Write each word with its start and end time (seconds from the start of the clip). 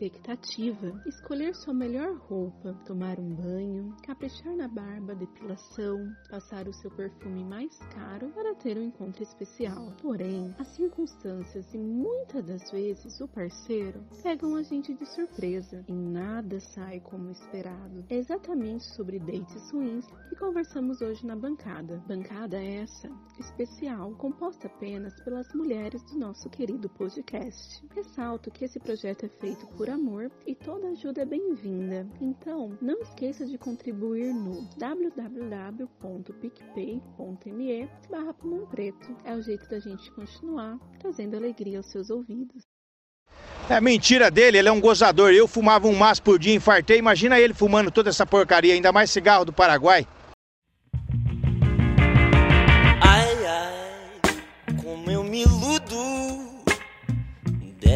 expectativa, 0.00 1.02
escolher 1.04 1.54
sua 1.54 1.74
melhor 1.74 2.16
roupa, 2.16 2.72
tomar 2.86 3.20
um 3.20 3.34
banho, 3.34 3.94
caprichar 4.02 4.56
na 4.56 4.66
barba, 4.66 5.14
depilação, 5.14 6.10
passar 6.30 6.66
o 6.66 6.72
seu 6.72 6.90
perfume 6.90 7.44
mais 7.44 7.76
caro 7.94 8.30
para 8.30 8.54
ter 8.54 8.78
um 8.78 8.84
encontro 8.84 9.22
especial. 9.22 9.92
Porém, 10.00 10.54
as 10.58 10.68
circunstâncias 10.68 11.74
e 11.74 11.78
muitas 11.78 12.46
das 12.46 12.70
vezes 12.70 13.20
o 13.20 13.28
parceiro 13.28 14.02
pegam 14.22 14.56
a 14.56 14.62
gente 14.62 14.94
de 14.94 15.04
surpresa 15.04 15.84
e 15.86 15.92
nada 15.92 16.58
sai 16.60 17.00
como 17.00 17.30
esperado. 17.30 18.02
É 18.08 18.16
exatamente 18.16 18.84
sobre 18.94 19.18
dates 19.18 19.70
ruins 19.70 20.06
que 20.30 20.36
conversamos 20.36 21.02
hoje 21.02 21.26
na 21.26 21.36
bancada. 21.36 22.02
Bancada 22.06 22.56
essa 22.62 23.10
especial, 23.38 24.12
composta 24.12 24.66
apenas 24.66 25.14
pelas 25.22 25.52
mulheres 25.52 26.02
do 26.04 26.18
nosso 26.18 26.48
querido 26.48 26.88
podcast. 26.88 27.86
Ressalto 27.94 28.50
que 28.50 28.64
esse 28.64 28.80
projeto 28.80 29.26
é 29.26 29.28
feito 29.28 29.66
por 29.76 29.89
amor 29.90 30.30
e 30.46 30.54
toda 30.54 30.88
ajuda 30.88 31.22
é 31.22 31.24
bem-vinda. 31.24 32.06
Então, 32.20 32.76
não 32.80 33.00
esqueça 33.00 33.44
de 33.46 33.58
contribuir 33.58 34.32
no 34.32 34.68
www.picpay.me 34.76 35.90
barra 38.10 38.34
Preto. 38.70 39.16
É 39.24 39.34
o 39.34 39.42
jeito 39.42 39.68
da 39.68 39.78
gente 39.78 40.10
continuar 40.12 40.78
trazendo 40.98 41.36
alegria 41.36 41.78
aos 41.78 41.90
seus 41.90 42.10
ouvidos. 42.10 42.62
É 43.68 43.80
mentira 43.80 44.30
dele, 44.30 44.58
ele 44.58 44.68
é 44.68 44.72
um 44.72 44.80
gozador. 44.80 45.32
Eu 45.32 45.46
fumava 45.46 45.86
um 45.86 45.94
maço 45.94 46.22
por 46.22 46.38
dia, 46.38 46.54
infartei. 46.54 46.98
Imagina 46.98 47.38
ele 47.38 47.54
fumando 47.54 47.90
toda 47.90 48.10
essa 48.10 48.26
porcaria, 48.26 48.74
ainda 48.74 48.92
mais 48.92 49.10
cigarro 49.10 49.44
do 49.44 49.52
Paraguai. 49.52 50.06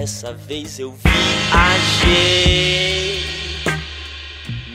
Dessa 0.04 0.34
vez 0.34 0.78
eu 0.78 0.94
viajei. 2.02 3.24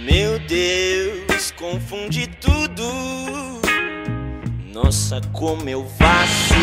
Meu 0.02 0.40
Deus, 0.40 1.52
confundi 1.52 2.26
tudo. 2.42 2.84
Nossa, 4.74 5.22
como 5.32 5.70
eu 5.70 5.88
vacilei. 6.00 6.58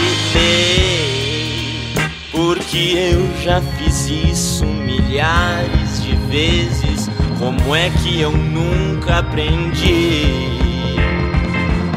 Porque 2.32 3.12
eu 3.14 3.40
já 3.44 3.62
fiz 3.78 4.08
isso 4.08 4.64
milhares 4.64 6.02
de 6.02 6.16
vezes. 6.28 7.08
Como 7.38 7.72
é 7.72 7.88
que 8.02 8.20
eu 8.20 8.32
nunca 8.32 9.18
aprendi 9.18 10.24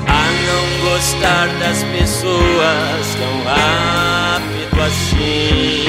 a 0.06 0.32
não 0.46 0.92
gostar 0.92 1.48
das 1.58 1.84
pessoas 1.86 3.16
tão 3.18 3.44
rápido 3.44 4.09
assim? 4.82 5.86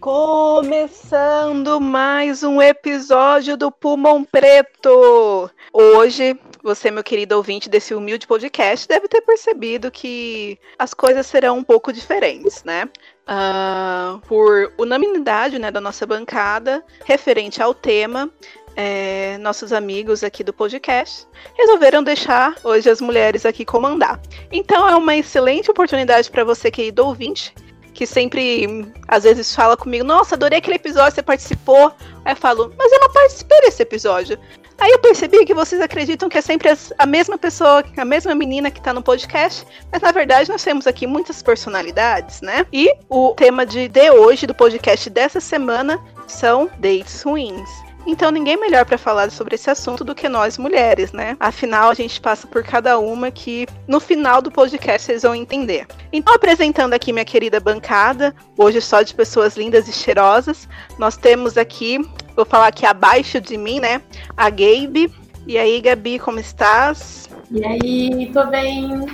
Começando 0.00 1.80
mais 1.80 2.42
um 2.42 2.60
episódio 2.60 3.56
do 3.56 3.70
Pulmão 3.70 4.22
Preto. 4.22 5.50
Hoje, 5.72 6.38
você, 6.62 6.90
meu 6.90 7.02
querido 7.02 7.36
ouvinte 7.36 7.68
desse 7.68 7.94
humilde 7.94 8.26
podcast, 8.26 8.86
deve 8.86 9.08
ter 9.08 9.20
percebido 9.22 9.90
que 9.90 10.58
as 10.78 10.94
coisas 10.94 11.26
serão 11.26 11.58
um 11.58 11.64
pouco 11.64 11.92
diferentes, 11.92 12.64
né? 12.64 12.88
Uh, 13.26 14.20
por 14.28 14.70
unanimidade 14.76 15.58
né, 15.58 15.70
da 15.70 15.80
nossa 15.80 16.04
bancada, 16.04 16.84
referente 17.06 17.62
ao 17.62 17.72
tema, 17.72 18.30
é, 18.76 19.38
nossos 19.38 19.72
amigos 19.72 20.24
aqui 20.24 20.42
do 20.42 20.52
podcast 20.52 21.26
resolveram 21.56 22.02
deixar 22.02 22.54
hoje 22.62 22.90
as 22.90 23.00
mulheres 23.00 23.46
aqui 23.46 23.64
comandar. 23.64 24.20
Então 24.50 24.88
é 24.88 24.96
uma 24.96 25.16
excelente 25.16 25.70
oportunidade 25.70 26.30
para 26.30 26.44
você, 26.44 26.70
querido 26.70 27.06
ouvinte, 27.06 27.54
que 27.94 28.06
sempre, 28.06 28.92
às 29.08 29.22
vezes, 29.22 29.54
fala 29.54 29.76
comigo: 29.76 30.04
Nossa, 30.04 30.34
adorei 30.34 30.58
aquele 30.58 30.76
episódio, 30.76 31.14
você 31.14 31.22
participou. 31.22 31.92
Aí 32.24 32.32
eu 32.32 32.36
falo: 32.36 32.74
Mas 32.76 32.92
eu 32.92 33.00
não 33.00 33.12
participei 33.12 33.60
desse 33.62 33.82
episódio. 33.82 34.38
Aí 34.76 34.90
eu 34.90 34.98
percebi 34.98 35.44
que 35.44 35.54
vocês 35.54 35.80
acreditam 35.80 36.28
que 36.28 36.36
é 36.36 36.40
sempre 36.40 36.68
a 36.98 37.06
mesma 37.06 37.38
pessoa, 37.38 37.84
a 37.96 38.04
mesma 38.04 38.34
menina 38.34 38.72
que 38.72 38.82
tá 38.82 38.92
no 38.92 39.02
podcast, 39.02 39.64
mas 39.90 40.02
na 40.02 40.10
verdade 40.10 40.50
nós 40.50 40.64
temos 40.64 40.86
aqui 40.86 41.06
muitas 41.06 41.40
personalidades, 41.42 42.40
né? 42.40 42.66
E 42.72 42.92
o 43.08 43.32
tema 43.36 43.64
de, 43.64 43.86
de 43.86 44.10
hoje, 44.10 44.48
do 44.48 44.54
podcast 44.54 45.08
dessa 45.08 45.40
semana, 45.40 45.98
são 46.26 46.68
dates 46.78 47.22
ruins. 47.22 47.83
Então 48.06 48.30
ninguém 48.30 48.56
melhor 48.56 48.84
para 48.84 48.98
falar 48.98 49.30
sobre 49.30 49.54
esse 49.54 49.70
assunto 49.70 50.04
do 50.04 50.14
que 50.14 50.28
nós 50.28 50.58
mulheres, 50.58 51.12
né? 51.12 51.36
Afinal, 51.40 51.90
a 51.90 51.94
gente 51.94 52.20
passa 52.20 52.46
por 52.46 52.62
cada 52.62 52.98
uma 52.98 53.30
que 53.30 53.66
no 53.88 53.98
final 53.98 54.42
do 54.42 54.50
podcast 54.50 55.06
vocês 55.06 55.22
vão 55.22 55.34
entender. 55.34 55.86
Então, 56.12 56.34
apresentando 56.34 56.92
aqui 56.92 57.12
minha 57.12 57.24
querida 57.24 57.58
bancada, 57.58 58.34
hoje 58.58 58.80
só 58.80 59.02
de 59.02 59.14
pessoas 59.14 59.56
lindas 59.56 59.88
e 59.88 59.92
cheirosas, 59.92 60.68
nós 60.98 61.16
temos 61.16 61.56
aqui, 61.56 61.98
vou 62.36 62.44
falar 62.44 62.68
aqui 62.68 62.84
abaixo 62.84 63.40
de 63.40 63.56
mim, 63.56 63.80
né? 63.80 64.02
A 64.36 64.50
Gabe. 64.50 65.10
E 65.46 65.58
aí, 65.58 65.80
Gabi, 65.80 66.18
como 66.18 66.38
estás? 66.38 67.28
E 67.50 67.64
aí, 67.64 68.30
tô 68.32 68.46
bem. 68.46 69.06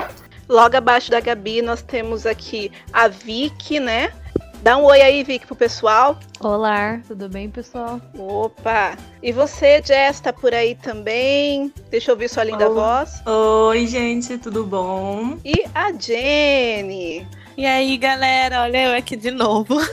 Logo 0.48 0.76
abaixo 0.76 1.10
da 1.10 1.20
Gabi, 1.20 1.62
nós 1.62 1.80
temos 1.80 2.26
aqui 2.26 2.72
a 2.92 3.06
Vicky, 3.06 3.78
né? 3.78 4.12
Dá 4.62 4.76
um 4.76 4.84
oi 4.84 5.00
aí, 5.00 5.24
Vicky, 5.24 5.46
pro 5.46 5.56
pessoal. 5.56 6.18
Olá, 6.38 7.00
tudo 7.08 7.30
bem, 7.30 7.48
pessoal? 7.48 7.98
Opa! 8.18 8.94
E 9.22 9.32
você, 9.32 9.82
Jess, 9.82 10.20
tá 10.20 10.34
por 10.34 10.52
aí 10.52 10.74
também? 10.74 11.72
Deixa 11.90 12.10
eu 12.10 12.14
ouvir 12.14 12.28
sua 12.28 12.44
linda 12.44 12.68
Oi. 12.68 12.74
voz. 12.74 13.22
Oi, 13.24 13.86
gente, 13.86 14.36
tudo 14.36 14.62
bom? 14.62 15.38
E 15.42 15.64
a 15.74 15.90
Jenny. 15.92 17.26
E 17.60 17.66
aí, 17.66 17.98
galera, 17.98 18.62
olha 18.62 18.84
eu 18.84 18.96
aqui 18.96 19.14
de 19.14 19.30
novo. 19.30 19.76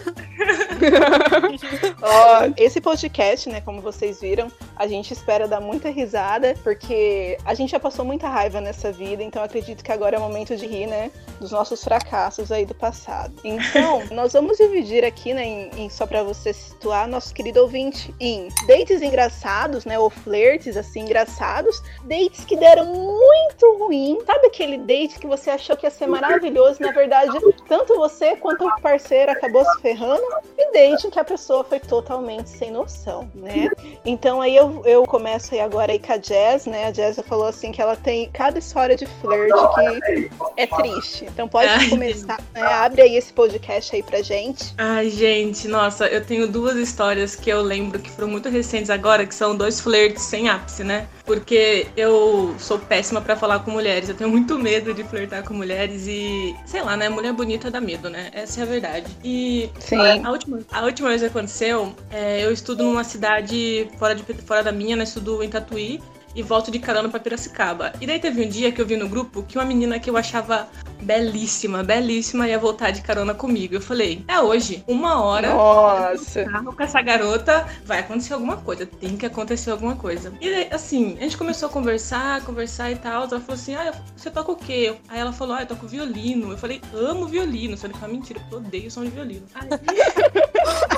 Ó, 2.02 2.54
esse 2.56 2.80
podcast, 2.80 3.50
né, 3.50 3.60
como 3.60 3.82
vocês 3.82 4.22
viram, 4.22 4.50
a 4.78 4.88
gente 4.88 5.12
espera 5.12 5.50
dar 5.50 5.60
muita 5.60 5.90
risada, 5.90 6.54
porque 6.64 7.38
a 7.44 7.54
gente 7.54 7.72
já 7.72 7.80
passou 7.80 8.06
muita 8.06 8.30
raiva 8.30 8.62
nessa 8.62 8.90
vida, 8.90 9.22
então 9.22 9.44
acredito 9.44 9.84
que 9.84 9.92
agora 9.92 10.16
é 10.16 10.20
o 10.20 10.22
momento 10.22 10.56
de 10.56 10.66
rir, 10.66 10.88
né, 10.88 11.12
dos 11.42 11.52
nossos 11.52 11.84
fracassos 11.84 12.54
aí 12.54 12.66
do 12.66 12.74
passado. 12.74 13.34
Então, 13.44 14.02
nós 14.16 14.32
vamos 14.32 14.58
dividir 14.58 15.04
aqui, 15.04 15.34
né, 15.34 15.44
em, 15.44 15.70
em- 15.78 15.90
só 15.90 16.08
pra 16.08 16.24
você 16.24 16.54
situar 16.54 17.06
nosso 17.06 17.34
querido 17.34 17.60
ouvinte, 17.62 18.16
em 18.18 18.48
dates 18.66 19.02
engraçados, 19.02 19.84
né, 19.84 20.00
ou 20.00 20.10
flertes, 20.10 20.78
assim, 20.78 21.02
engraçados, 21.02 21.84
dates 22.06 22.46
que 22.46 22.56
deram 22.56 22.86
muito 22.86 23.78
ruim, 23.78 24.20
sabe 24.26 24.48
aquele 24.48 24.78
date 24.78 25.20
que 25.20 25.28
você 25.28 25.50
achou 25.50 25.76
que 25.76 25.86
ia 25.86 25.92
ser 25.92 26.08
maravilhoso, 26.08 26.82
na 26.82 26.92
verdade, 26.94 27.38
tanto 27.68 27.96
você 27.96 28.36
quanto 28.36 28.66
o 28.66 28.82
parceiro 28.82 29.32
acabou 29.32 29.64
se 29.66 29.82
ferrando, 29.82 30.24
e 30.58 30.78
em 30.78 30.96
que 30.98 31.20
a 31.20 31.24
pessoa 31.24 31.64
foi 31.64 31.80
totalmente 31.80 32.50
sem 32.50 32.72
noção, 32.72 33.30
né? 33.34 33.70
Então 34.06 34.42
aí 34.42 34.56
eu, 34.56 34.82
eu 34.86 35.04
começo 35.04 35.54
aí 35.54 35.60
agora 35.60 35.92
aí 35.92 36.00
com 36.00 36.14
a 36.14 36.18
Jazz, 36.18 36.66
né? 36.66 36.86
A 36.86 36.92
Jazz 36.92 37.20
falou 37.28 37.48
assim 37.48 37.72
que 37.72 37.82
ela 37.82 37.96
tem 37.96 38.30
cada 38.32 38.60
história 38.60 38.96
de 38.96 39.06
flirt 39.06 39.52
que 39.76 40.30
é 40.56 40.68
triste. 40.68 41.26
Então 41.26 41.48
pode 41.48 41.70
Ai, 41.70 41.90
começar, 41.90 42.40
né? 42.54 42.62
Abre 42.62 43.02
aí 43.02 43.16
esse 43.16 43.34
podcast 43.34 43.96
aí 43.96 44.04
pra 44.04 44.22
gente. 44.22 44.74
Ai, 44.78 45.10
gente, 45.10 45.68
nossa, 45.68 46.08
eu 46.08 46.24
tenho 46.26 46.48
duas 46.48 46.76
histórias 46.78 47.36
que 47.36 47.50
eu 47.50 47.62
lembro 47.62 48.00
que 48.00 48.12
foram 48.12 48.28
muito 48.28 48.50
recentes 48.50 48.90
agora, 48.90 49.26
que 49.26 49.36
são 49.36 49.56
dois 49.56 49.80
flertes 49.80 50.24
sem 50.24 50.50
ápice, 50.50 50.84
né? 50.84 51.08
Porque 51.28 51.88
eu 51.98 52.56
sou 52.58 52.80
péssima 52.80 53.20
pra 53.20 53.36
falar 53.36 53.60
com 53.60 53.70
mulheres, 53.70 54.08
eu 54.08 54.16
tenho 54.16 54.30
muito 54.30 54.58
medo 54.58 54.94
de 54.94 55.04
flertar 55.04 55.44
com 55.44 55.54
mulheres 55.54 56.08
e, 56.08 56.56
sei 56.66 56.82
lá, 56.82 56.96
né? 56.96 57.10
Mulher 57.10 57.34
bonita 57.34 57.70
dá 57.70 57.82
medo, 57.82 58.10
né? 58.10 58.30
Essa 58.32 58.62
é 58.62 58.64
a 58.64 58.66
verdade. 58.66 59.06
E 59.22 59.70
Sim. 59.78 59.98
a 60.24 60.32
última, 60.32 60.62
a 60.72 60.86
última 60.86 61.10
vez 61.10 61.22
que 61.22 61.28
aconteceu, 61.28 61.94
é, 62.10 62.46
eu 62.46 62.54
estudo 62.54 62.86
numa 62.86 63.04
cidade 63.04 63.90
fora, 64.00 64.16
de, 64.16 64.24
fora 64.24 64.64
da 64.64 64.72
minha, 64.72 64.96
né? 64.96 65.04
Estudo 65.04 65.44
em 65.44 65.50
Tatuí. 65.50 66.02
E 66.38 66.44
volto 66.44 66.70
de 66.70 66.78
carona 66.78 67.10
pra 67.10 67.20
Piracicaba. 67.20 67.94
E 68.00 68.06
daí 68.06 68.20
teve 68.20 68.46
um 68.46 68.48
dia 68.48 68.72
que 68.72 68.80
eu 68.80 68.86
vi 68.86 68.96
no 68.96 69.10
grupo 69.10 69.42
que 69.42 69.58
uma 69.58 69.66
menina 69.66 70.00
que 70.00 70.08
eu 70.08 70.16
achava 70.16 70.70
belíssima, 71.02 71.84
belíssima, 71.84 72.48
ia 72.48 72.60
voltar 72.60 72.92
de 72.92 73.02
carona 73.02 73.34
comigo. 73.34 73.74
Eu 73.74 73.82
falei, 73.82 74.24
é 74.28 74.40
hoje, 74.40 74.84
uma 74.88 75.24
hora. 75.24 75.50
Nossa. 75.50 76.46
carro 76.46 76.76
com 76.76 76.84
essa 76.84 77.02
garota, 77.02 77.68
vai 77.84 78.00
acontecer 78.00 78.34
alguma 78.34 78.58
coisa, 78.58 78.86
tem 78.86 79.18
que 79.18 79.26
acontecer 79.26 79.72
alguma 79.72 79.96
coisa. 79.96 80.32
E 80.40 80.50
daí, 80.50 80.68
assim, 80.72 81.18
a 81.18 81.24
gente 81.24 81.38
começou 81.38 81.70
a 81.70 81.72
conversar, 81.72 82.44
conversar 82.46 82.92
e 82.92 82.96
tal. 82.96 83.24
Ela 83.24 83.40
falou 83.40 83.54
assim: 83.54 83.74
Ah, 83.76 83.92
você 84.16 84.30
toca 84.30 84.52
o 84.52 84.56
quê? 84.56 84.96
Aí 85.08 85.20
ela 85.20 85.34
falou: 85.34 85.56
Ah, 85.56 85.62
eu 85.62 85.68
toco 85.68 85.88
violino. 85.88 86.52
Eu 86.52 86.58
falei: 86.58 86.82
Amo 86.94 87.26
violino. 87.26 87.76
Só 87.76 87.88
que 87.88 87.98
foi 87.98 88.08
mentira, 88.10 88.40
eu 88.52 88.58
odeio 88.60 88.92
som 88.92 89.04
de 89.04 89.10
violino. 89.10 89.46
Aí, 89.56 89.70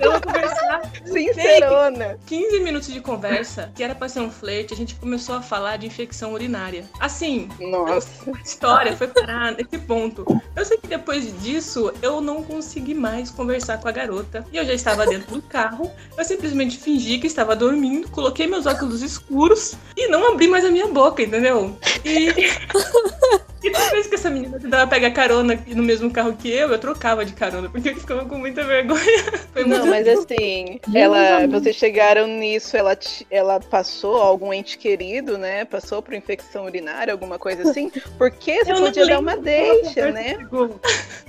Eu 0.00 0.12
vou 0.12 0.20
conversar. 0.20 0.82
Sincerona. 1.04 2.18
15 2.26 2.60
minutos 2.60 2.92
de 2.92 3.00
conversa, 3.00 3.70
que 3.74 3.82
era 3.82 3.94
pra 3.94 4.08
ser 4.08 4.20
um 4.20 4.30
flerte, 4.30 4.74
a 4.74 4.76
gente 4.76 4.94
começou 4.94 5.34
a 5.34 5.42
falar 5.42 5.76
de 5.76 5.86
infecção 5.86 6.32
urinária. 6.32 6.84
Assim, 6.98 7.48
Nossa. 7.60 8.30
a 8.30 8.40
história 8.40 8.96
foi 8.96 9.08
parar 9.08 9.52
nesse 9.52 9.78
ponto. 9.78 10.24
Eu 10.54 10.64
sei 10.64 10.78
que 10.78 10.86
depois 10.86 11.40
disso, 11.42 11.92
eu 12.02 12.20
não 12.20 12.42
consegui 12.42 12.94
mais 12.94 13.30
conversar 13.30 13.78
com 13.78 13.88
a 13.88 13.92
garota. 13.92 14.44
E 14.52 14.56
eu 14.56 14.64
já 14.64 14.74
estava 14.74 15.06
dentro 15.06 15.34
do 15.34 15.42
carro. 15.42 15.90
Eu 16.16 16.24
simplesmente 16.24 16.78
fingi 16.78 17.18
que 17.18 17.26
estava 17.26 17.54
dormindo, 17.54 18.08
coloquei 18.08 18.46
meus 18.46 18.66
óculos 18.66 19.02
escuros 19.02 19.74
e 19.96 20.08
não 20.08 20.32
abri 20.32 20.48
mais 20.48 20.64
a 20.64 20.70
minha 20.70 20.88
boca, 20.88 21.22
entendeu? 21.22 21.76
E. 22.04 22.32
E 23.62 23.70
toda 23.70 23.90
vez 23.90 24.06
que 24.06 24.14
essa 24.16 24.28
menina 24.30 24.58
tentava 24.58 24.86
pegar 24.88 25.10
carona 25.12 25.58
no 25.68 25.82
mesmo 25.82 26.10
carro 26.10 26.34
que 26.36 26.50
eu, 26.50 26.70
eu 26.70 26.78
trocava 26.78 27.24
de 27.24 27.32
carona, 27.32 27.68
porque 27.70 27.90
eu 27.90 27.96
ficava 27.96 28.24
com 28.24 28.36
muita 28.38 28.64
vergonha. 28.64 29.00
Foi 29.52 29.62
Não, 29.64 29.78
muito 29.78 29.90
mas 29.90 30.08
assim, 30.08 30.80
ela, 30.94 31.46
vocês 31.46 31.76
chegaram 31.76 32.26
nisso, 32.26 32.76
ela, 32.76 32.96
ela 33.30 33.60
passou 33.60 34.16
algum 34.16 34.52
ente 34.52 34.76
querido, 34.78 35.38
né? 35.38 35.64
Passou 35.64 36.02
por 36.02 36.14
infecção 36.14 36.64
urinária, 36.64 37.12
alguma 37.12 37.38
coisa 37.38 37.70
assim? 37.70 37.90
Porque 38.18 38.64
você 38.64 38.72
Eu 38.72 38.76
podia 38.76 39.06
dar 39.06 39.18
uma 39.20 39.36
deixa, 39.36 40.10
né? 40.10 40.36
chegou. 40.38 40.80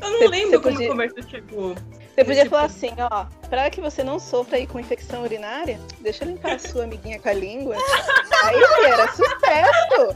Eu 0.02 0.10
não 0.10 0.20
Você- 0.20 0.28
lembro 0.28 0.50
você 0.52 0.60
como 0.60 0.74
podia- 0.76 0.88
a 0.88 0.92
conversa 0.92 1.22
chegou. 1.30 1.76
Você 2.16 2.24
podia 2.26 2.42
Esse 2.42 2.50
falar 2.50 2.66
assim, 2.66 2.92
ó, 3.12 3.26
pra 3.50 3.70
que 3.70 3.82
você 3.82 4.04
não 4.04 4.20
sofra 4.20 4.58
aí 4.58 4.68
com 4.68 4.80
infecção 4.80 5.24
urinária, 5.24 5.80
deixa 6.00 6.24
eu 6.24 6.30
limpar 6.30 6.54
a 6.54 6.60
sua 6.60 6.84
amiguinha 6.84 7.20
com 7.20 7.30
a 7.30 7.34
língua. 7.34 7.76
Aí 8.44 8.62
era 8.86 9.08
sucesso! 9.14 10.16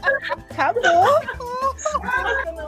Acabou! 0.50 0.82
Nossa, 1.38 1.98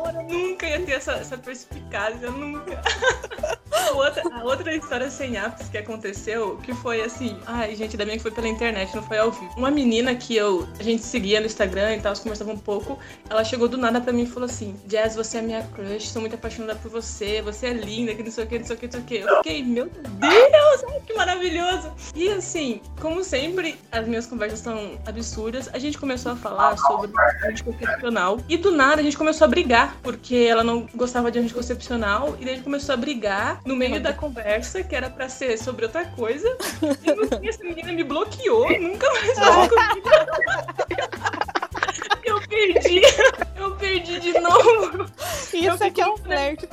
hora 0.01 0.23
eu 0.23 0.29
nunca 0.29 0.67
ia 0.67 0.81
ter 0.81 0.93
essa, 0.93 1.13
essa 1.13 1.37
perspicácia, 1.37 2.31
nunca. 2.31 2.81
A 3.71 3.93
outra, 3.93 4.23
a 4.33 4.45
outra 4.45 4.75
história 4.75 5.11
sem 5.11 5.37
ápice 5.37 5.71
que 5.71 5.79
aconteceu, 5.79 6.57
que 6.59 6.75
foi 6.75 7.01
assim, 7.03 7.39
ai 7.47 7.75
gente, 7.75 7.97
da 7.97 8.05
minha 8.05 8.17
que 8.17 8.23
foi 8.23 8.31
pela 8.31 8.49
internet, 8.49 8.95
não 8.95 9.03
foi 9.03 9.19
ao 9.19 9.31
vivo. 9.31 9.53
Uma 9.57 9.71
menina 9.71 10.15
que 10.15 10.37
eu, 10.37 10.69
a 10.79 10.83
gente 10.83 11.03
seguia 11.03 11.41
no 11.41 11.47
Instagram 11.47 11.97
e 11.97 12.01
tal, 12.01 12.15
conversava 12.17 12.53
um 12.53 12.59
pouco, 12.59 12.99
ela 13.29 13.45
chegou 13.45 13.69
do 13.69 13.77
nada 13.77 14.01
pra 14.01 14.13
mim 14.13 14.23
e 14.23 14.27
falou 14.27 14.47
assim, 14.47 14.77
Jazz, 14.87 15.17
você 15.17 15.39
é 15.39 15.43
minha 15.43 15.63
crush, 15.75 16.09
sou 16.09 16.21
muito 16.21 16.35
apaixonada 16.35 16.79
por 16.79 16.91
você, 16.91 17.43
você 17.43 17.69
é 17.69 17.73
linda, 17.73 18.15
que 18.15 18.23
não 18.23 18.31
sei 18.31 18.45
o 18.45 18.47
que, 18.47 18.59
não 18.59 18.67
sei 18.67 18.77
o 18.77 18.79
que, 18.79 18.87
não 18.87 18.93
sei 18.93 19.01
o 19.01 19.05
que. 19.05 19.17
Eu 19.17 19.37
fiquei, 19.39 19.65
meu 19.65 19.87
Deus, 19.87 20.60
ai, 20.61 21.01
que 21.07 21.15
maravilhoso. 21.15 21.93
E 22.15 22.29
assim, 22.29 22.81
como 23.01 23.23
sempre, 23.25 23.79
as 23.91 24.07
minhas 24.07 24.27
conversas 24.27 24.61
são 24.61 24.99
absurdas, 25.07 25.69
a 25.73 25.79
gente 25.79 25.99
começou 25.99 26.33
a 26.33 26.37
falar 26.37 26.77
sobre 26.77 27.11
anticoncepcional. 27.45 28.39
E 28.49 28.57
do 28.57 28.71
nada 28.71 29.01
a 29.01 29.05
gente 29.05 29.17
começou 29.17 29.45
a 29.45 29.49
brigar, 29.49 29.97
porque 30.03 30.37
ela 30.37 30.65
não 30.65 30.87
gostava 30.95 31.31
de 31.31 31.39
anticoncepcional. 31.39 32.37
E 32.41 32.45
daí 32.45 32.55
a 32.55 32.57
gente 32.57 32.65
começou 32.65 32.93
a 32.93 32.97
brigar 32.97 33.61
no 33.65 33.77
meio 33.77 34.01
da 34.01 34.13
conversa, 34.13 34.83
que 34.83 34.95
era 34.95 35.09
pra 35.11 35.29
ser 35.29 35.59
sobre 35.59 35.85
outra 35.85 36.05
coisa. 36.05 36.49
E 37.05 37.13
no 37.13 37.27
fim 37.27 37.49
essa 37.49 37.65
menina 37.65 37.93
me 37.93 38.05
bloqueou, 38.05 38.69
nunca 38.81 39.11
mais 39.13 39.39
falou 39.39 39.69
comigo. 39.69 40.09
Eu 42.25 42.41
perdi, 42.41 43.03
eu 43.57 43.77
perdi 43.77 44.21
de 44.21 44.41
novo. 44.41 45.07
Isso 45.53 45.85
aqui 45.85 46.01
é 46.01 46.09
um 46.09 46.17
flerte. 46.17 46.69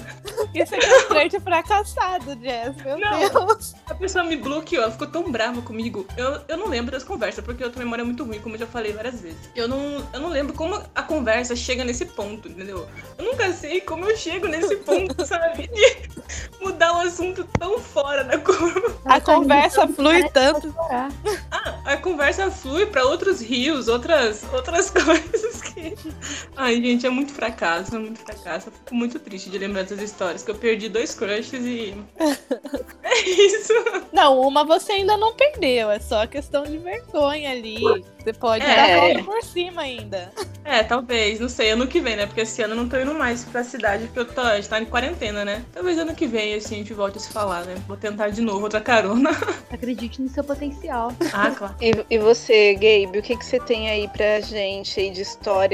Isso 0.53 0.75
aqui 0.75 0.85
é 0.85 0.97
um 0.97 1.01
flerte 1.01 1.39
fracassado, 1.39 2.37
Jess. 2.41 2.75
Meu 2.83 2.97
Não. 2.97 3.19
Deus. 3.19 3.75
A 3.87 3.95
pessoa 3.95 4.23
me 4.23 4.35
bloqueou, 4.35 4.83
ela 4.83 4.91
ficou 4.91 5.07
tão 5.07 5.31
brava 5.31 5.61
comigo. 5.61 6.05
Eu, 6.15 6.41
eu 6.47 6.57
não 6.57 6.67
lembro 6.67 6.91
das 6.91 7.03
conversas, 7.03 7.43
porque 7.43 7.63
eu 7.63 7.71
tenho 7.71 7.85
memória 7.85 8.05
muito 8.05 8.23
ruim, 8.23 8.39
como 8.39 8.55
eu 8.55 8.59
já 8.59 8.67
falei 8.67 8.93
várias 8.93 9.21
vezes. 9.21 9.49
Eu 9.55 9.67
não, 9.67 10.07
eu 10.13 10.19
não 10.19 10.29
lembro 10.29 10.53
como 10.53 10.81
a 10.93 11.03
conversa 11.03 11.55
chega 11.55 11.83
nesse 11.83 12.05
ponto, 12.05 12.47
entendeu? 12.47 12.87
Eu 13.17 13.25
nunca 13.25 13.51
sei 13.53 13.81
como 13.81 14.05
eu 14.05 14.15
chego 14.15 14.47
nesse 14.47 14.75
ponto, 14.77 15.15
sabe? 15.25 15.67
De 15.67 16.09
mudar 16.61 16.93
o 16.93 17.01
assunto 17.01 17.43
tão 17.59 17.79
fora 17.79 18.23
da 18.23 18.37
curva. 18.37 18.97
A 19.05 19.19
conversa 19.21 19.87
flui 19.87 20.27
tanto. 20.29 20.71
Chorar. 20.71 21.09
A 21.87 21.95
conversa 21.95 22.51
flui 22.51 22.85
pra 22.85 23.05
outros 23.05 23.39
rios, 23.39 23.87
outras, 23.87 24.43
outras 24.51 24.89
coisas. 24.91 25.56
Ai, 26.55 26.75
gente, 26.81 27.05
é 27.05 27.09
muito 27.09 27.31
fracasso, 27.33 27.95
é 27.95 27.99
muito 27.99 28.19
fracasso. 28.19 28.69
Eu 28.69 28.73
fico 28.73 28.95
muito 28.95 29.19
triste 29.19 29.49
de 29.49 29.57
lembrar 29.57 29.83
dessas 29.83 30.01
histórias, 30.01 30.43
que 30.43 30.51
eu 30.51 30.55
perdi 30.55 30.89
dois 30.89 31.13
crushes 31.13 31.63
e. 31.65 31.95
É 33.03 33.19
isso. 33.29 33.73
Não, 34.11 34.39
uma 34.41 34.63
você 34.65 34.91
ainda 34.91 35.15
não 35.17 35.33
perdeu. 35.33 35.89
É 35.89 35.99
só 35.99 36.27
questão 36.27 36.63
de 36.63 36.77
vergonha 36.77 37.51
ali. 37.51 37.77
Você 38.19 38.33
pode 38.33 38.63
É. 38.65 38.75
dar 38.75 38.83
a 38.83 38.99
volta 38.99 39.23
por 39.23 39.41
cima 39.43 39.81
ainda. 39.83 40.31
É, 40.65 40.83
talvez, 40.83 41.39
não 41.39 41.47
sei, 41.47 41.69
ano 41.71 41.87
que 41.87 42.01
vem, 42.01 42.17
né? 42.17 42.25
Porque 42.25 42.41
esse 42.41 42.61
ano 42.61 42.73
eu 42.73 42.77
não 42.77 42.89
tô 42.89 42.97
indo 42.97 43.13
mais 43.13 43.45
pra 43.45 43.63
cidade, 43.63 44.05
porque 44.07 44.19
eu 44.19 44.25
tô, 44.25 44.41
a 44.41 44.57
gente 44.57 44.67
tá 44.67 44.79
em 44.81 44.85
quarentena, 44.85 45.45
né? 45.45 45.63
Talvez 45.73 45.97
ano 45.97 46.13
que 46.13 46.27
vem, 46.27 46.53
assim, 46.55 46.75
a 46.75 46.77
gente 46.79 46.93
volte 46.93 47.17
a 47.17 47.21
se 47.21 47.31
falar, 47.31 47.63
né? 47.63 47.75
Vou 47.87 47.95
tentar 47.95 48.27
de 48.29 48.41
novo 48.41 48.63
outra 48.63 48.81
carona. 48.81 49.29
Acredite 49.71 50.21
no 50.21 50.27
seu 50.29 50.43
potencial. 50.43 51.13
Ah, 51.33 51.49
claro. 51.51 51.75
E, 51.81 51.93
e 52.13 52.19
você, 52.19 52.73
Gabe, 52.73 53.19
o 53.19 53.21
que, 53.23 53.37
que 53.37 53.45
você 53.45 53.59
tem 53.61 53.89
aí 53.89 54.07
pra 54.09 54.41
gente 54.41 54.99
aí 54.99 55.09
de 55.09 55.21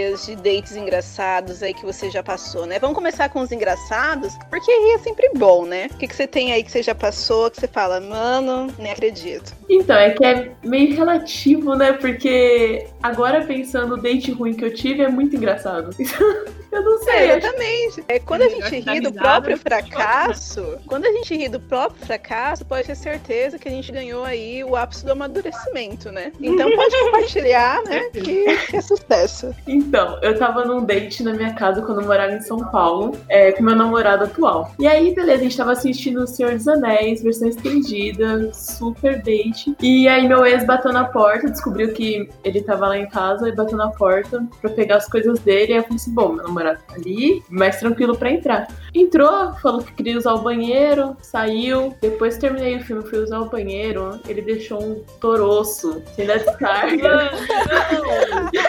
histórias 0.03 0.25
de 0.25 0.35
dates 0.35 0.75
engraçados 0.75 1.63
aí 1.63 1.73
que 1.73 1.85
você 1.85 2.09
já 2.09 2.21
passou, 2.21 2.65
né? 2.65 2.79
Vamos 2.79 2.95
começar 2.95 3.29
com 3.29 3.39
os 3.39 3.51
engraçados, 3.51 4.33
porque 4.49 4.69
aí 4.69 4.91
é 4.95 4.97
sempre 4.99 5.29
bom, 5.35 5.65
né? 5.65 5.87
O 5.91 5.97
que, 5.97 6.07
que 6.07 6.15
você 6.15 6.27
tem 6.27 6.51
aí 6.51 6.63
que 6.63 6.71
você 6.71 6.83
já 6.83 6.93
passou, 6.93 7.49
que 7.49 7.59
você 7.59 7.67
fala, 7.67 7.99
mano, 7.99 8.73
nem 8.77 8.91
acredito. 8.91 9.53
Então, 9.69 9.95
é 9.95 10.11
que 10.11 10.25
é 10.25 10.51
meio 10.63 10.95
relativo, 10.95 11.75
né? 11.75 11.93
Porque 11.93 12.87
agora 13.01 13.45
pensando 13.45 13.95
o 13.95 14.01
date 14.01 14.31
ruim 14.31 14.53
que 14.53 14.65
eu 14.65 14.73
tive 14.73 15.03
é 15.03 15.07
muito 15.07 15.35
engraçado. 15.35 15.95
eu 16.77 16.83
não 16.83 16.97
sei. 16.99 17.13
É, 17.13 17.37
exatamente. 17.37 18.03
É, 18.07 18.19
quando 18.19 18.41
a 18.43 18.49
gente 18.49 18.69
que 18.69 18.79
ri 18.79 18.99
do 18.99 19.13
próprio 19.13 19.57
fracasso, 19.57 20.77
quando 20.87 21.05
a 21.05 21.11
gente 21.11 21.35
ri 21.35 21.49
do 21.49 21.59
próprio 21.59 22.05
fracasso, 22.05 22.65
pode 22.65 22.87
ter 22.87 22.95
certeza 22.95 23.57
que 23.57 23.67
a 23.67 23.71
gente 23.71 23.91
ganhou 23.91 24.23
aí 24.23 24.63
o 24.63 24.75
ápice 24.75 25.05
do 25.05 25.11
amadurecimento, 25.11 26.11
né? 26.11 26.31
Então 26.39 26.69
pode 26.71 26.99
compartilhar, 26.99 27.81
né? 27.83 28.09
Que 28.13 28.45
é 28.75 28.81
sucesso. 28.81 29.53
Então, 29.67 30.17
eu 30.21 30.37
tava 30.37 30.63
num 30.63 30.83
date 30.83 31.23
na 31.23 31.33
minha 31.33 31.53
casa 31.53 31.81
quando 31.81 32.01
eu 32.01 32.07
morava 32.07 32.33
em 32.33 32.41
São 32.41 32.57
Paulo, 32.57 33.17
é, 33.27 33.51
com 33.51 33.63
meu 33.63 33.75
namorado 33.75 34.23
atual. 34.23 34.71
E 34.79 34.87
aí, 34.87 35.13
beleza, 35.13 35.41
a 35.41 35.43
gente 35.43 35.57
tava 35.57 35.71
assistindo 35.71 36.21
O 36.21 36.27
Senhor 36.27 36.53
dos 36.53 36.67
Anéis, 36.67 37.21
versão 37.21 37.49
estendida, 37.49 38.53
super 38.53 39.21
date. 39.21 39.75
E 39.81 40.07
aí 40.07 40.27
meu 40.27 40.45
ex 40.45 40.65
bateu 40.65 40.91
na 40.91 41.05
porta, 41.05 41.49
descobriu 41.49 41.93
que 41.93 42.29
ele 42.43 42.61
tava 42.61 42.87
lá 42.87 42.97
em 42.97 43.07
casa 43.07 43.49
e 43.49 43.51
bateu 43.51 43.77
na 43.77 43.89
porta 43.89 44.45
pra 44.61 44.69
pegar 44.69 44.97
as 44.97 45.07
coisas 45.07 45.39
dele. 45.39 45.71
E 45.71 45.73
aí 45.73 45.79
eu 45.79 45.83
falei 45.83 45.95
assim: 45.97 46.13
bom, 46.13 46.29
meu 46.29 46.43
namorado 46.43 46.62
tá 46.63 46.95
ali, 46.95 47.43
mais 47.49 47.79
tranquilo 47.79 48.17
pra 48.17 48.31
entrar. 48.31 48.67
Entrou, 48.93 49.53
falou 49.55 49.83
que 49.83 49.93
queria 49.93 50.17
usar 50.17 50.33
o 50.33 50.41
banheiro, 50.41 51.15
saiu. 51.21 51.95
Depois 52.01 52.35
que 52.35 52.41
terminei 52.41 52.77
o 52.77 52.83
filme, 52.83 53.03
fui 53.03 53.19
usar 53.19 53.39
o 53.39 53.49
banheiro. 53.49 54.19
Ele 54.27 54.41
deixou 54.41 54.81
um 54.81 55.03
toroço 55.19 56.01
sem 56.15 56.25
dar 56.25 56.39
descarga. 56.39 57.31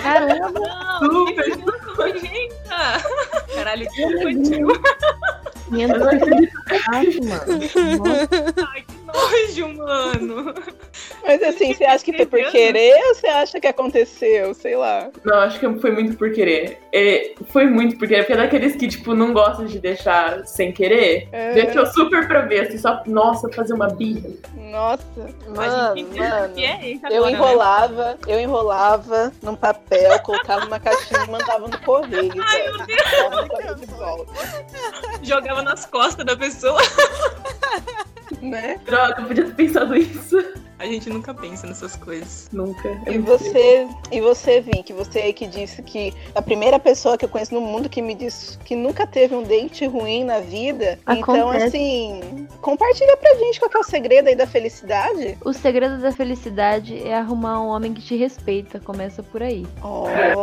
Caramba, 0.02 0.60
super 1.00 1.64
Eita! 2.04 3.02
Caralho, 3.54 3.88
que 3.90 4.02
infantil. 4.02 4.68
minha 5.70 5.88
fácil, 5.88 7.24
mano. 7.24 7.60
Ai, 8.72 8.82
que 8.82 8.96
nojo, 9.06 9.68
mano. 9.76 10.54
Mas 11.26 11.42
assim, 11.42 11.72
você 11.72 11.84
acha 11.84 12.04
que 12.04 12.12
foi 12.12 12.26
por 12.26 12.50
querer 12.50 12.94
ou 13.08 13.14
você 13.14 13.26
acha 13.26 13.60
que 13.60 13.66
aconteceu? 13.66 14.52
Sei 14.54 14.76
lá. 14.76 15.08
Não, 15.24 15.38
acho 15.38 15.58
que 15.58 15.80
foi 15.80 15.90
muito 15.90 16.16
por 16.16 16.30
querer. 16.32 16.78
É, 16.92 17.34
foi 17.48 17.66
muito 17.66 17.96
por 17.98 18.06
querer, 18.06 18.20
porque 18.22 18.34
é 18.34 18.36
daqueles 18.36 18.76
que, 18.76 18.86
tipo, 18.88 19.14
não 19.14 19.32
gostam 19.32 19.64
de 19.64 19.78
deixar 19.78 20.44
sem 20.46 20.70
querer. 20.72 21.28
É. 21.32 21.52
Deixou 21.54 21.86
super 21.86 22.28
pra 22.28 22.42
ver, 22.42 22.60
assim, 22.68 22.78
só, 22.78 23.02
nossa, 23.06 23.50
fazer 23.52 23.72
uma 23.72 23.88
birra. 23.88 24.28
Nossa, 24.56 25.02
mano, 25.16 25.94
o 25.94 26.18
mano. 26.18 26.54
que 26.54 26.64
é 26.64 26.90
esse 26.90 27.04
Eu 27.06 27.24
agora, 27.24 27.30
né? 27.30 27.30
enrolava, 27.32 28.18
eu 28.26 28.40
enrolava 28.40 29.32
num 29.42 29.54
papel, 29.56 30.18
colocava 30.20 30.64
numa 30.64 30.80
caixinha 30.80 31.24
e 31.26 31.30
mandava 31.30 31.68
no 31.68 31.78
correio. 31.80 32.32
Ai, 32.42 32.62
velho. 32.62 32.76
meu 32.76 33.56
Deus. 33.64 33.80
De 33.80 33.86
volta, 33.94 34.32
Jogava 35.22 35.62
nas 35.62 35.86
costas 35.86 36.24
da 36.26 36.36
pessoa. 36.36 36.80
né? 38.42 38.80
Droga, 38.84 39.20
eu 39.20 39.26
podia 39.26 39.44
ter 39.44 39.54
pensado 39.54 39.96
isso. 39.96 40.36
A 40.78 40.86
gente 40.86 41.08
nunca 41.08 41.32
pensa 41.32 41.66
nessas 41.66 41.94
coisas. 41.96 42.48
Nunca. 42.52 42.88
É 43.06 43.12
E 43.12 43.18
você, 43.18 43.86
e 44.10 44.20
você, 44.20 44.60
Vink, 44.60 44.92
você 44.92 45.20
aí 45.20 45.32
que 45.32 45.46
disse 45.46 45.82
que 45.82 46.12
a 46.34 46.42
primeira 46.42 46.78
pessoa 46.78 47.16
que 47.16 47.24
eu 47.24 47.28
conheço 47.28 47.54
no 47.54 47.60
mundo 47.60 47.88
que 47.88 48.02
me 48.02 48.14
disse 48.14 48.58
que 48.58 48.74
nunca 48.74 49.06
teve 49.06 49.34
um 49.34 49.42
date 49.42 49.86
ruim 49.86 50.24
na 50.24 50.40
vida. 50.40 50.98
Então, 51.08 51.50
Acontece. 51.50 51.66
assim, 51.66 52.48
compartilha 52.60 53.16
pra 53.16 53.34
gente 53.36 53.60
qual 53.60 53.70
que 53.70 53.76
é 53.76 53.80
o 53.80 53.84
segredo 53.84 54.28
aí 54.28 54.34
da 54.34 54.46
felicidade. 54.46 55.38
O 55.44 55.52
segredo 55.52 55.98
da 55.98 56.10
felicidade 56.10 57.06
é 57.06 57.14
arrumar 57.14 57.60
um 57.60 57.68
homem 57.68 57.94
que 57.94 58.02
te 58.02 58.16
respeita. 58.16 58.80
Começa 58.80 59.22
por 59.22 59.42
aí. 59.42 59.66
Olha! 59.82 60.34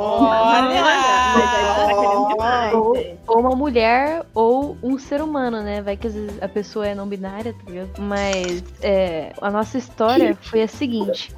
Ou, 2.73 2.95
ou 3.27 3.39
uma 3.39 3.55
mulher 3.55 4.23
ou 4.33 4.77
um 4.81 4.97
ser 4.97 5.21
humano, 5.21 5.61
né? 5.61 5.81
Vai 5.81 5.97
que 5.97 6.07
às 6.07 6.13
vezes 6.13 6.41
a 6.41 6.47
pessoa 6.47 6.87
é 6.87 6.95
não 6.95 7.07
binária, 7.07 7.53
tá 7.53 7.69
ligado? 7.69 8.01
Mas 8.01 8.63
é, 8.81 9.33
a 9.41 9.49
nossa 9.49 9.77
história 9.77 10.20
foi 10.41 10.61
a 10.61 10.67
seguinte. 10.67 11.33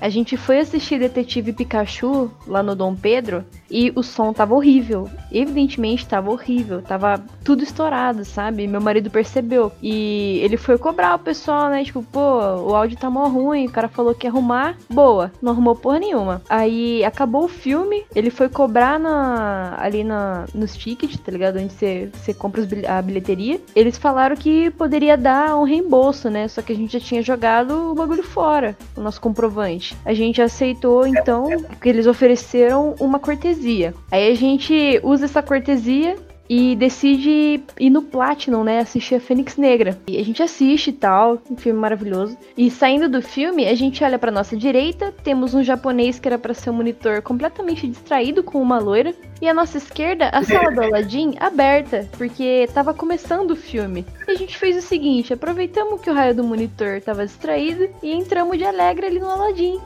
A 0.00 0.08
gente 0.08 0.36
foi 0.36 0.60
assistir 0.60 0.98
Detetive 0.98 1.52
Pikachu 1.52 2.30
lá 2.46 2.62
no 2.62 2.74
Dom 2.74 2.94
Pedro 2.94 3.44
e 3.70 3.92
o 3.94 4.02
som 4.02 4.32
tava 4.32 4.54
horrível. 4.54 5.08
Evidentemente 5.30 6.06
tava 6.06 6.30
horrível, 6.30 6.80
tava 6.80 7.22
tudo 7.44 7.62
estourado, 7.62 8.24
sabe? 8.24 8.66
Meu 8.66 8.80
marido 8.80 9.10
percebeu. 9.10 9.72
E 9.82 10.38
ele 10.42 10.56
foi 10.56 10.78
cobrar 10.78 11.16
o 11.16 11.18
pessoal, 11.18 11.68
né? 11.68 11.84
Tipo, 11.84 12.02
pô, 12.02 12.20
o 12.20 12.74
áudio 12.74 12.96
tá 12.96 13.10
mó 13.10 13.26
ruim, 13.28 13.66
o 13.66 13.70
cara 13.70 13.88
falou 13.88 14.14
que 14.14 14.26
ia 14.26 14.30
arrumar. 14.30 14.76
Boa, 14.88 15.32
não 15.42 15.52
arrumou 15.52 15.74
porra 15.74 15.98
nenhuma. 15.98 16.42
Aí 16.48 17.04
acabou 17.04 17.44
o 17.44 17.48
filme, 17.48 18.04
ele 18.14 18.30
foi 18.30 18.48
cobrar 18.48 18.98
na, 18.98 19.76
ali 19.78 20.04
na, 20.04 20.46
nos 20.54 20.76
tickets, 20.76 21.18
tá 21.18 21.32
ligado? 21.32 21.58
Onde 21.58 21.72
você, 21.72 22.10
você 22.14 22.32
compra 22.32 22.62
a 22.88 23.02
bilheteria. 23.02 23.60
Eles 23.74 23.98
falaram 23.98 24.36
que 24.36 24.70
poderia 24.70 25.16
dar 25.16 25.56
um 25.56 25.64
reembolso, 25.64 26.30
né? 26.30 26.46
Só 26.48 26.62
que 26.62 26.72
a 26.72 26.76
gente 26.76 26.92
já 26.92 27.00
tinha 27.00 27.22
jogado 27.22 27.90
o 27.90 27.94
bagulho 27.94 28.22
fora, 28.22 28.76
o 28.96 29.00
nosso 29.00 29.20
comprovante. 29.20 29.87
A 30.04 30.14
gente 30.14 30.40
aceitou, 30.40 31.06
então, 31.06 31.46
que 31.80 31.88
eles 31.88 32.06
ofereceram 32.06 32.94
uma 33.00 33.18
cortesia. 33.18 33.94
Aí 34.10 34.30
a 34.30 34.34
gente 34.34 35.00
usa 35.02 35.24
essa 35.24 35.42
cortesia 35.42 36.16
e 36.48 36.74
decide 36.74 37.62
ir 37.78 37.90
no 37.90 38.02
Platinum, 38.02 38.64
né? 38.64 38.78
Assistir 38.78 39.16
a 39.16 39.20
Fênix 39.20 39.56
Negra. 39.56 39.98
E 40.06 40.18
a 40.18 40.24
gente 40.24 40.42
assiste 40.42 40.88
e 40.88 40.92
tal, 40.92 41.38
um 41.50 41.56
filme 41.56 41.78
maravilhoso. 41.78 42.36
E 42.56 42.70
saindo 42.70 43.08
do 43.08 43.20
filme, 43.20 43.66
a 43.68 43.74
gente 43.74 44.02
olha 44.02 44.18
para 44.18 44.30
nossa 44.30 44.56
direita, 44.56 45.12
temos 45.22 45.54
um 45.54 45.62
japonês 45.62 46.18
que 46.18 46.28
era 46.28 46.38
para 46.38 46.54
ser 46.54 46.70
um 46.70 46.74
monitor 46.74 47.20
completamente 47.22 47.86
distraído 47.86 48.42
com 48.42 48.60
uma 48.60 48.78
loira. 48.78 49.14
E 49.40 49.48
à 49.48 49.54
nossa 49.54 49.78
esquerda, 49.78 50.30
a 50.30 50.42
sala 50.42 50.72
do 50.72 50.82
Aladdin 50.82 51.36
aberta, 51.38 52.08
porque 52.16 52.68
tava 52.74 52.92
começando 52.92 53.52
o 53.52 53.56
filme. 53.56 54.04
E 54.26 54.32
a 54.32 54.34
gente 54.34 54.56
fez 54.56 54.76
o 54.76 54.82
seguinte: 54.82 55.32
aproveitamos 55.32 56.00
que 56.00 56.10
o 56.10 56.14
raio 56.14 56.34
do 56.34 56.42
monitor 56.42 57.00
tava 57.00 57.24
distraído 57.24 57.88
e 58.02 58.12
entramos 58.12 58.58
de 58.58 58.64
alegre 58.64 59.06
ali 59.06 59.20
no 59.20 59.30
Aladdin. 59.30 59.78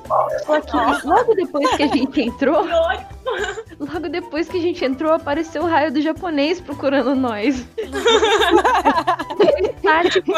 Só 0.47 0.61
que 0.61 1.07
logo 1.07 1.35
depois 1.35 1.77
que 1.77 1.83
a 1.83 1.89
gente 1.89 2.21
entrou. 2.23 2.67
Logo 3.79 4.09
depois 4.09 4.49
que 4.49 4.59
a 4.59 4.61
gente 4.61 4.85
entrou, 4.85 5.13
apareceu 5.13 5.63
o 5.63 5.67
raio 5.67 5.93
do 5.93 6.01
japonês 6.01 6.61
procurando 6.61 7.15
nós. 7.15 7.67
Tá, 9.83 10.05
tipo, 10.11 10.33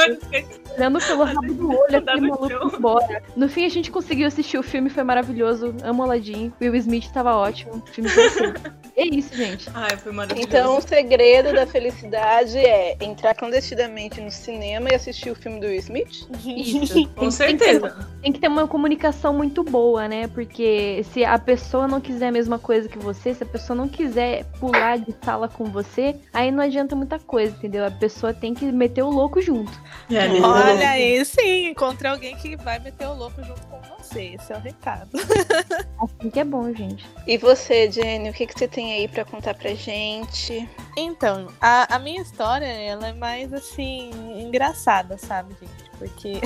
olhando 0.76 0.98
pelo 1.00 1.24
rabo 1.24 1.54
do 1.54 1.70
olho, 1.70 1.98
aquele 1.98 2.28
maluco 2.28 2.76
embora. 2.76 3.22
No 3.36 3.48
fim, 3.48 3.64
a 3.64 3.68
gente 3.68 3.90
conseguiu 3.90 4.26
assistir 4.26 4.58
o 4.58 4.62
filme, 4.62 4.90
foi 4.90 5.04
maravilhoso. 5.04 5.74
Amo 5.82 6.02
Aladdin. 6.02 6.52
Will 6.60 6.74
Smith 6.76 7.10
tava 7.12 7.36
ótimo. 7.36 7.82
O 7.84 7.86
filme 7.86 8.10
perfeito. 8.10 8.62
É 8.96 9.04
isso, 9.04 9.34
gente. 9.34 9.68
Ai, 9.74 9.96
foi 9.96 10.12
maravilhoso. 10.12 10.48
Então, 10.48 10.78
o 10.78 10.80
segredo 10.80 11.52
da 11.52 11.66
felicidade 11.66 12.56
é 12.56 12.96
entrar 13.00 13.34
clandestinamente 13.34 14.20
no 14.20 14.30
cinema 14.30 14.88
e 14.88 14.94
assistir 14.94 15.30
o 15.30 15.34
filme 15.34 15.58
do 15.58 15.66
Will 15.66 15.80
Smith? 15.80 16.28
Isso. 16.44 17.08
Com 17.08 17.28
certeza. 17.28 18.06
Tem 18.22 18.30
que 18.30 18.38
ter 18.38 18.46
uma 18.46 18.68
comunicação 18.68 19.34
muito 19.34 19.64
boa, 19.64 20.06
né? 20.06 20.28
Porque 20.28 21.04
se 21.12 21.24
a 21.24 21.36
pessoa 21.40 21.88
não 21.88 22.00
quiser 22.00 22.28
a 22.28 22.32
mesma 22.32 22.56
coisa 22.56 22.73
que 22.82 22.98
você, 22.98 23.34
se 23.34 23.42
a 23.42 23.46
pessoa 23.46 23.76
não 23.76 23.88
quiser 23.88 24.44
pular 24.58 24.98
de 24.98 25.14
sala 25.24 25.48
com 25.48 25.64
você, 25.64 26.16
aí 26.32 26.50
não 26.50 26.62
adianta 26.62 26.94
muita 26.96 27.18
coisa, 27.18 27.54
entendeu? 27.56 27.86
A 27.86 27.90
pessoa 27.90 28.34
tem 28.34 28.54
que 28.54 28.64
meter 28.70 29.02
o 29.02 29.10
louco 29.10 29.40
junto. 29.40 29.72
É, 30.10 30.28
Olha 30.40 30.90
aí, 30.90 31.24
sim, 31.24 31.68
encontrei 31.68 32.10
alguém 32.10 32.36
que 32.36 32.56
vai 32.56 32.78
meter 32.78 33.06
o 33.06 33.14
louco 33.14 33.42
junto 33.42 33.60
com 33.66 33.80
você. 33.96 34.34
Esse 34.34 34.52
é 34.52 34.56
o 34.56 34.60
recado. 34.60 35.10
Assim 36.02 36.30
que 36.30 36.40
é 36.40 36.44
bom, 36.44 36.72
gente. 36.74 37.06
E 37.26 37.38
você, 37.38 37.90
Jenny, 37.90 38.30
o 38.30 38.32
que, 38.32 38.46
que 38.46 38.58
você 38.58 38.68
tem 38.68 38.92
aí 38.92 39.08
pra 39.08 39.24
contar 39.24 39.54
pra 39.54 39.74
gente? 39.74 40.68
Então, 40.96 41.48
a, 41.60 41.96
a 41.96 41.98
minha 41.98 42.20
história, 42.20 42.66
ela 42.66 43.08
é 43.08 43.12
mais 43.12 43.52
assim, 43.52 44.10
engraçada, 44.36 45.16
sabe, 45.18 45.54
gente? 45.60 45.83
Porque 46.04 46.38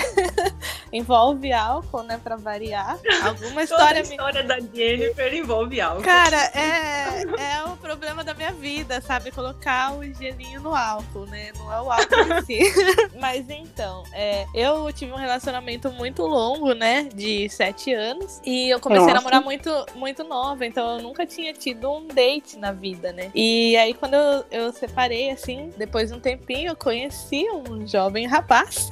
envolve 0.92 1.52
álcool, 1.52 2.04
né, 2.04 2.20
pra 2.22 2.36
variar. 2.36 2.96
Alguma 3.24 3.62
história. 3.64 4.02
Toda 4.02 4.08
a 4.08 4.30
história 4.30 4.44
da 4.44 4.60
Jennifer 4.60 5.34
envolve 5.34 5.80
álcool. 5.80 6.02
Cara, 6.02 6.44
é, 6.54 7.22
é 7.22 7.64
o 7.64 7.76
problema 7.76 8.22
da 8.22 8.34
minha 8.34 8.52
vida, 8.52 9.00
sabe? 9.00 9.32
Colocar 9.32 9.94
o 9.94 10.04
gelinho 10.14 10.60
no 10.60 10.74
álcool, 10.74 11.26
né? 11.26 11.50
Não 11.58 11.72
é 11.72 11.80
o 11.80 11.90
álcool 11.90 12.32
em 12.38 12.44
si. 12.44 12.60
Mas 13.18 13.50
então, 13.50 14.04
é, 14.12 14.46
eu 14.54 14.92
tive 14.92 15.12
um 15.12 15.16
relacionamento 15.16 15.90
muito 15.90 16.22
longo, 16.22 16.72
né? 16.72 17.08
De 17.12 17.48
sete 17.48 17.92
anos. 17.92 18.40
E 18.44 18.72
eu 18.72 18.78
comecei 18.78 19.06
Nossa. 19.06 19.16
a 19.16 19.20
namorar 19.20 19.42
muito, 19.42 19.70
muito 19.96 20.22
nova. 20.22 20.64
Então 20.64 20.96
eu 20.96 21.02
nunca 21.02 21.26
tinha 21.26 21.52
tido 21.52 21.90
um 21.90 22.06
date 22.06 22.56
na 22.56 22.70
vida, 22.70 23.12
né? 23.12 23.32
E 23.34 23.76
aí, 23.76 23.92
quando 23.92 24.14
eu, 24.14 24.44
eu 24.50 24.72
separei, 24.72 25.30
assim, 25.30 25.72
depois 25.76 26.10
de 26.10 26.16
um 26.16 26.20
tempinho, 26.20 26.70
eu 26.70 26.76
conheci 26.76 27.44
um 27.50 27.86
jovem 27.86 28.26
rapaz. 28.26 28.88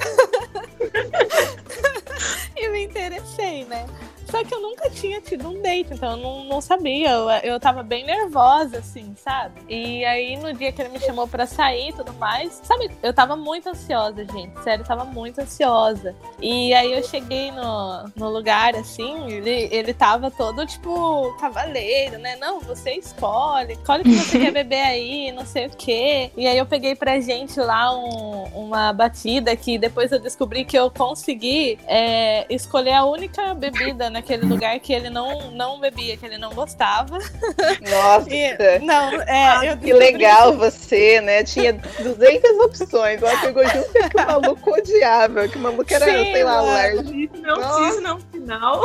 e 2.57 2.69
me 2.69 2.85
interessei, 2.85 3.65
né? 3.65 3.87
Só 4.27 4.43
que 4.45 4.53
eu 4.55 4.61
nunca 4.61 4.91
tinha 4.91 5.21
tido 5.21 5.49
um 5.49 5.63
date, 5.63 5.95
então 5.95 6.13
eu 6.13 6.17
não, 6.17 6.45
não 6.45 6.61
sabia. 6.61 7.11
Eu, 7.11 7.29
eu 7.53 7.61
tava 7.61 7.83
bem 7.83 8.05
nervosa, 8.05 8.79
assim, 8.79 9.15
sabe? 9.17 9.55
E 9.69 10.05
aí, 10.05 10.37
no 10.37 10.53
dia 10.53 10.73
que 10.73 10.83
ele 10.83 10.91
me 10.91 10.99
chamou 11.01 11.27
pra 11.29 11.47
sair 11.47 11.91
e 11.91 11.93
tudo 11.93 12.13
mais, 12.15 12.61
sabe? 12.65 12.91
Eu 13.03 13.15
tava 13.15 13.37
muito 13.37 13.69
ansiosa, 13.69 14.25
gente. 14.25 14.61
Sério, 14.63 14.83
eu 14.83 14.87
tava 14.87 15.05
muito 15.05 15.41
ansiosa. 15.41 16.15
E 16.41 16.75
aí 16.75 16.93
eu 16.93 17.03
cheguei 17.05 17.51
no, 17.53 18.05
no 18.17 18.29
lugar, 18.31 18.75
assim, 18.75 19.27
ele, 19.31 19.69
ele 19.71 19.95
tava 19.95 20.31
todo, 20.31 20.67
tipo, 20.67 21.37
cavaleiro, 21.41 22.19
né? 22.19 22.37
Não, 22.37 22.61
você 22.61 22.93
escolhe. 22.95 23.75
Escolhe 23.75 24.03
o 24.03 24.05
que 24.05 24.15
você 24.17 24.39
quer 24.41 24.51
beber 24.53 24.81
aí, 24.83 25.33
não 25.33 25.47
sei 25.47 25.67
o 25.67 25.71
quê. 25.71 26.31
E 26.37 26.47
aí 26.47 26.59
eu 26.59 26.67
peguei 26.67 26.95
pra 26.95 27.21
gente 27.21 27.59
lá 27.61 27.97
um- 27.97 28.45
uma 28.57 28.93
batida 28.93 29.55
que 29.57 29.79
depois 29.79 30.11
eu 30.11 30.19
descobri 30.19 30.65
que 30.65 30.77
eu 30.77 30.91
consegui 30.91 31.79
é, 31.87 32.45
escolher 32.53 32.93
a 32.95 33.05
única 33.05 33.55
bebida 33.55 34.11
naquele 34.27 34.45
lugar 34.45 34.79
que 34.81 34.93
ele 34.93 35.09
não, 35.09 35.53
não 35.53 35.79
bebia, 35.79 36.17
que 36.17 36.27
ele 36.27 36.37
não 36.37 36.53
gostava. 36.53 37.17
Nossa, 37.17 38.29
E- 38.29 38.79
não, 38.81 39.23
é, 39.23 39.73
eu 39.73 39.77
que 39.77 39.93
legal 39.93 40.57
você, 40.57 41.21
né? 41.21 41.45
Tinha 41.45 41.73
200 41.73 42.51
opções. 42.59 43.23
Ela 43.23 43.41
pegou 43.41 43.65
junto 43.69 43.93
com 43.93 44.09
que 44.09 44.17
o 44.17 44.27
maluco 44.27 44.71
odiava, 44.73 45.49
que 45.49 45.57
o 45.57 45.61
maluco 45.61 45.95
era, 45.95 46.05
Sim, 46.05 46.33
sei 46.33 46.45
lá. 46.45 46.89
Isso 46.93 47.37
não, 47.41 47.89
isso 47.89 48.01
não, 48.01 48.21
final. 48.21 48.81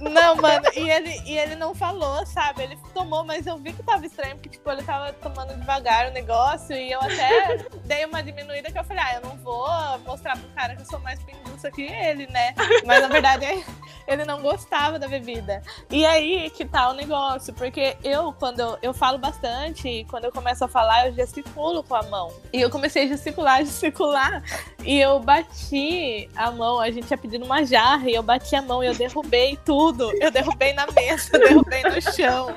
Não, 0.00 0.36
mano, 0.36 0.66
e 0.74 0.90
ele, 0.90 1.22
e 1.24 1.38
ele 1.38 1.56
não 1.56 1.74
falou, 1.74 2.24
sabe? 2.26 2.64
Ele 2.64 2.78
tomou, 2.92 3.24
mas 3.24 3.46
eu 3.46 3.56
vi 3.56 3.72
que 3.72 3.82
tava 3.82 4.04
estranho, 4.04 4.36
porque, 4.36 4.50
tipo, 4.50 4.70
ele 4.70 4.82
tava 4.82 5.12
tomando 5.14 5.54
devagar 5.54 6.10
o 6.10 6.12
negócio, 6.12 6.76
e 6.76 6.92
eu 6.92 7.00
até 7.00 7.58
dei 7.84 8.04
uma 8.04 8.22
diminuída 8.22 8.70
que 8.70 8.78
eu 8.78 8.84
falei, 8.84 9.02
ah, 9.06 9.14
eu 9.14 9.28
não 9.28 9.36
vou 9.38 9.66
mostrar 10.06 10.36
pro 10.36 10.48
cara 10.50 10.76
que 10.76 10.82
eu 10.82 10.86
sou 10.86 10.98
mais 11.00 11.22
pinguça 11.22 11.70
que 11.70 11.82
ele, 11.82 12.26
né? 12.26 12.54
Mas 12.84 13.00
na 13.00 13.08
verdade 13.08 13.64
ele 14.06 14.24
não 14.24 14.40
gostava 14.56 14.98
da 14.98 15.06
bebida. 15.06 15.62
E 15.90 16.04
aí 16.06 16.50
que 16.50 16.64
tá 16.64 16.88
o 16.88 16.94
negócio, 16.94 17.52
porque 17.52 17.96
eu, 18.02 18.32
quando 18.32 18.60
eu, 18.60 18.78
eu 18.80 18.94
falo 18.94 19.18
bastante, 19.18 19.86
e 19.86 20.04
quando 20.06 20.24
eu 20.24 20.32
começo 20.32 20.64
a 20.64 20.68
falar, 20.68 21.06
eu 21.06 21.14
gesticulo 21.14 21.82
com 21.82 21.94
a 21.94 22.02
mão. 22.04 22.32
E 22.52 22.60
eu 22.60 22.70
comecei 22.70 23.04
a 23.04 23.08
gesticular, 23.08 23.58
gesticular, 23.64 24.42
e 24.82 24.98
eu 24.98 25.20
bati 25.20 26.28
a 26.34 26.50
mão, 26.50 26.80
a 26.80 26.90
gente 26.90 27.06
tinha 27.06 27.18
pedido 27.18 27.44
uma 27.44 27.64
jarra, 27.64 28.08
e 28.08 28.14
eu 28.14 28.22
bati 28.22 28.56
a 28.56 28.62
mão 28.62 28.82
e 28.82 28.86
eu 28.86 28.94
derrubei 28.94 29.58
tudo. 29.64 30.10
Eu 30.20 30.30
derrubei 30.30 30.72
na 30.72 30.86
mesa, 30.86 31.30
eu 31.34 31.40
derrubei 31.40 31.82
no 31.82 32.00
chão, 32.00 32.54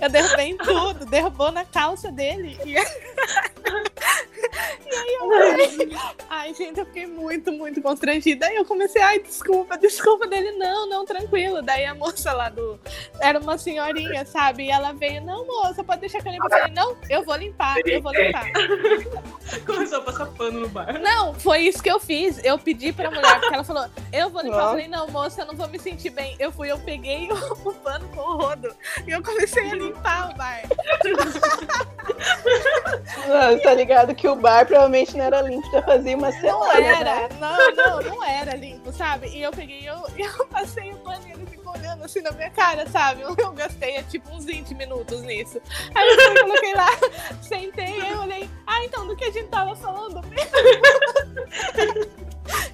eu 0.00 0.08
derrubei 0.08 0.50
em 0.50 0.56
tudo, 0.56 1.04
derrubou 1.04 1.52
na 1.52 1.64
calça 1.66 2.10
dele. 2.10 2.58
E, 2.64 2.74
e 4.86 4.94
aí 4.94 5.14
eu 5.14 5.28
falei, 5.28 5.98
ai 6.28 6.54
gente, 6.54 6.78
eu 6.78 6.86
fiquei 6.86 7.06
muito, 7.06 7.52
muito 7.52 7.80
constrangida. 7.80 8.46
Aí 8.46 8.56
eu 8.56 8.64
comecei, 8.64 9.00
ai, 9.02 9.18
desculpa, 9.20 9.76
desculpa 9.78 10.26
dele, 10.26 10.52
não, 10.52 10.88
não, 10.88 11.04
tranquilo. 11.04 11.62
Daí 11.62 11.84
a 11.84 11.94
moça 11.94 12.32
lá 12.32 12.48
do. 12.48 12.78
Era 13.20 13.38
uma 13.38 13.58
senhorinha, 13.58 14.24
sabe? 14.24 14.64
E 14.64 14.70
ela 14.70 14.92
veio, 14.92 15.22
não, 15.22 15.46
moça, 15.46 15.84
pode 15.84 16.00
deixar 16.00 16.20
que 16.22 16.28
eu 16.28 16.32
limpo. 16.32 16.46
Eu 16.46 16.50
falei, 16.50 16.72
não, 16.74 16.96
eu 17.08 17.24
vou 17.24 17.36
limpar, 17.36 17.76
eu 17.86 18.02
vou 18.02 18.12
limpar. 18.12 18.46
Começou 19.66 19.98
a 19.98 20.02
passar 20.02 20.26
pano 20.26 20.60
no 20.60 20.68
bar. 20.68 20.98
Não, 21.00 21.34
foi 21.34 21.60
isso 21.60 21.82
que 21.82 21.90
eu 21.90 22.00
fiz. 22.00 22.42
Eu 22.44 22.58
pedi 22.58 22.92
pra 22.92 23.10
mulher, 23.10 23.40
porque 23.40 23.54
ela 23.54 23.64
falou, 23.64 23.86
eu 24.12 24.30
vou 24.30 24.42
limpar. 24.42 24.62
Eu 24.62 24.68
falei, 24.68 24.88
não, 24.88 25.08
moça, 25.08 25.42
eu 25.42 25.46
não 25.46 25.54
vou 25.54 25.68
me 25.68 25.78
sentir 25.78 26.10
bem. 26.10 26.36
Eu 26.38 26.50
fui, 26.50 26.70
eu 26.70 26.78
peguei 26.78 27.28
o, 27.30 27.34
o 27.68 27.74
pano 27.74 28.08
com 28.08 28.20
o 28.20 28.36
rodo 28.36 28.74
e 29.06 29.10
eu 29.10 29.22
comecei 29.22 29.70
a 29.70 29.74
limpar 29.74 30.30
o 30.30 30.34
bar. 30.34 30.62
Não, 33.28 33.58
tá 33.60 33.74
ligado 33.74 34.14
que 34.14 34.28
o 34.28 34.31
bar 34.36 34.66
provavelmente 34.66 35.16
não 35.16 35.24
era 35.24 35.40
limpo, 35.42 35.70
já 35.70 35.82
fazia 35.82 36.16
uma 36.16 36.30
Não 36.30 36.40
semana, 36.40 36.80
né? 36.80 37.00
era, 37.00 37.28
não, 37.40 37.74
não, 37.74 38.02
não 38.02 38.24
era 38.24 38.54
limpo, 38.56 38.92
sabe? 38.92 39.28
E 39.28 39.42
eu 39.42 39.50
peguei, 39.50 39.88
eu, 39.88 39.96
eu 40.16 40.46
passei 40.46 40.92
o 40.92 40.98
pano 40.98 41.26
e 41.26 41.32
ele 41.32 41.46
ficou 41.46 41.72
olhando 41.72 42.04
assim 42.04 42.20
na 42.20 42.32
minha 42.32 42.50
cara, 42.50 42.86
sabe? 42.88 43.22
Eu, 43.22 43.34
eu 43.38 43.52
gastei 43.52 43.96
é, 43.96 44.02
tipo 44.02 44.30
uns 44.34 44.44
20 44.44 44.74
minutos 44.74 45.22
nisso. 45.22 45.60
Aí 45.94 46.08
eu 46.08 46.20
fui, 46.20 46.40
coloquei 46.40 46.74
lá, 46.74 46.88
sentei, 47.42 48.00
eu 48.12 48.20
olhei, 48.20 48.48
ah, 48.66 48.84
então 48.84 49.06
do 49.06 49.16
que 49.16 49.24
a 49.24 49.30
gente 49.30 49.48
tava 49.48 49.74
falando 49.76 50.20
mesmo? 50.26 50.52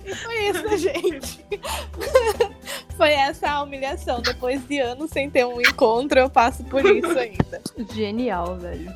E 0.05 0.15
foi 0.15 0.49
isso, 0.49 0.79
gente. 0.79 1.45
Foi 2.97 3.13
essa 3.13 3.49
a 3.49 3.63
humilhação. 3.63 4.21
Depois 4.21 4.67
de 4.67 4.81
anos 4.81 5.11
sem 5.11 5.31
ter 5.31 5.47
um 5.47 5.61
encontro, 5.61 6.19
eu 6.19 6.29
passo 6.29 6.65
por 6.65 6.85
isso 6.85 7.17
ainda. 7.17 7.63
Genial, 7.95 8.57
velho. 8.57 8.93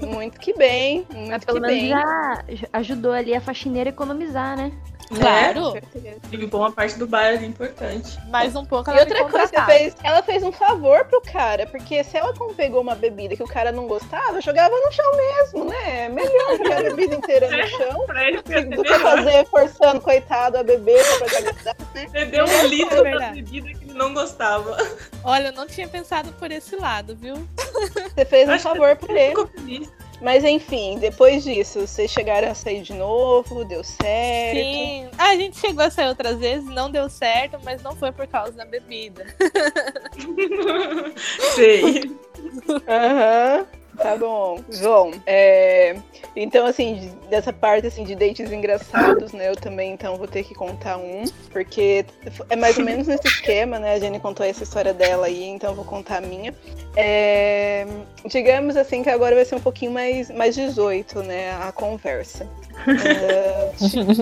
Muito 0.00 0.40
que 0.40 0.52
bem, 0.54 1.06
muito 1.14 1.30
Mas 1.30 1.40
que 1.40 1.46
pelo 1.46 1.60
menos 1.60 1.76
bem. 1.76 1.88
já 1.88 2.44
ajudou 2.72 3.12
ali 3.12 3.32
a 3.32 3.40
faxineira 3.40 3.90
a 3.90 3.92
economizar, 3.92 4.56
né? 4.56 4.72
Claro. 5.20 5.72
certeza. 5.72 6.20
Limpou 6.32 6.60
uma 6.60 6.72
parte 6.72 6.98
do 6.98 7.06
bar 7.06 7.26
ali 7.26 7.46
importante. 7.46 8.18
Mais 8.28 8.54
um 8.56 8.64
pouco 8.64 8.90
E 8.90 8.92
ela 8.92 9.02
outra 9.02 9.24
me 9.24 9.30
coisa, 9.30 9.46
contratava. 9.48 9.72
fez, 9.78 9.96
ela 10.02 10.22
fez 10.22 10.42
um 10.42 10.52
favor 10.52 11.04
pro 11.04 11.20
cara, 11.22 11.66
porque 11.66 12.02
se 12.04 12.16
ela 12.16 12.32
não 12.38 12.54
pegou 12.54 12.80
uma 12.80 12.94
bebida 12.94 13.36
que 13.36 13.42
o 13.42 13.46
cara 13.48 13.70
não 13.72 13.86
gostava, 13.86 14.40
jogava 14.40 14.74
no 14.74 14.92
chão 14.92 15.16
mesmo, 15.16 15.64
né? 15.66 16.08
Melhor 16.08 16.56
jogar 16.58 16.78
a 16.78 16.82
bebida 16.82 17.14
inteira 17.14 17.48
no 17.50 17.66
chão 17.68 18.06
ele 18.24 18.38
ficar 18.38 18.62
do 18.64 18.82
que 18.82 18.98
fazer 18.98 19.46
forçando, 19.46 20.00
coitado, 20.00 20.58
a 20.58 20.62
beber 20.62 21.02
pra 21.18 21.26
protagonizar. 21.26 21.76
Bebeu 22.10 22.44
um 22.44 22.66
litro 22.66 22.96
da 22.96 23.02
verdade. 23.02 23.42
bebida 23.42 23.78
que 23.78 23.84
ele 23.84 23.94
não 23.94 24.14
gostava. 24.14 24.76
Olha, 25.22 25.48
eu 25.48 25.52
não 25.52 25.66
tinha 25.66 25.88
pensado 25.88 26.32
por 26.32 26.50
esse 26.50 26.76
lado, 26.76 27.14
viu? 27.16 27.36
Você 28.14 28.24
fez 28.24 28.48
um 28.48 28.52
Acho 28.52 28.62
que 28.64 28.78
favor 28.78 28.96
pra 28.96 29.12
ele. 29.12 29.28
Ficou 29.30 29.46
feliz. 29.46 29.92
Mas 30.20 30.44
enfim, 30.44 30.98
depois 30.98 31.44
disso, 31.44 31.86
vocês 31.86 32.10
chegaram 32.10 32.50
a 32.50 32.54
sair 32.54 32.82
de 32.82 32.94
novo, 32.94 33.64
deu 33.64 33.82
certo. 33.84 34.56
Sim. 34.56 35.08
Ah, 35.18 35.30
a 35.30 35.36
gente 35.36 35.58
chegou 35.58 35.84
a 35.84 35.90
sair 35.90 36.08
outras 36.08 36.38
vezes, 36.38 36.68
não 36.68 36.90
deu 36.90 37.08
certo, 37.08 37.58
mas 37.64 37.82
não 37.82 37.94
foi 37.94 38.12
por 38.12 38.26
causa 38.26 38.52
da 38.52 38.64
bebida. 38.64 39.26
Sei. 41.54 42.16
Aham. 42.88 43.66
Tá 43.96 44.16
bom. 44.16 44.60
Bom, 44.82 45.12
é, 45.26 45.96
então 46.34 46.66
assim, 46.66 46.94
de- 46.96 47.28
dessa 47.28 47.52
parte 47.52 47.86
assim 47.86 48.04
de 48.04 48.14
dates 48.14 48.50
engraçados, 48.50 49.32
né? 49.32 49.48
Eu 49.50 49.56
também 49.56 49.92
então 49.92 50.16
vou 50.16 50.26
ter 50.26 50.42
que 50.44 50.54
contar 50.54 50.96
um, 50.96 51.24
porque 51.50 52.04
é 52.50 52.56
mais 52.56 52.76
ou 52.76 52.84
menos 52.84 53.06
nesse 53.06 53.28
esquema, 53.28 53.78
né? 53.78 53.94
A 53.94 53.98
Jenny 53.98 54.18
contou 54.20 54.44
essa 54.44 54.62
história 54.62 54.92
dela 54.92 55.26
aí, 55.26 55.44
então 55.44 55.70
eu 55.70 55.76
vou 55.76 55.84
contar 55.84 56.18
a 56.18 56.20
minha. 56.20 56.54
É, 56.96 57.86
digamos 58.26 58.76
assim 58.76 59.02
que 59.02 59.10
agora 59.10 59.34
vai 59.34 59.44
ser 59.44 59.54
um 59.56 59.60
pouquinho 59.60 59.92
mais, 59.92 60.30
mais 60.30 60.54
18, 60.54 61.22
né? 61.22 61.52
A 61.62 61.72
conversa. 61.72 62.46
É, 62.86 63.70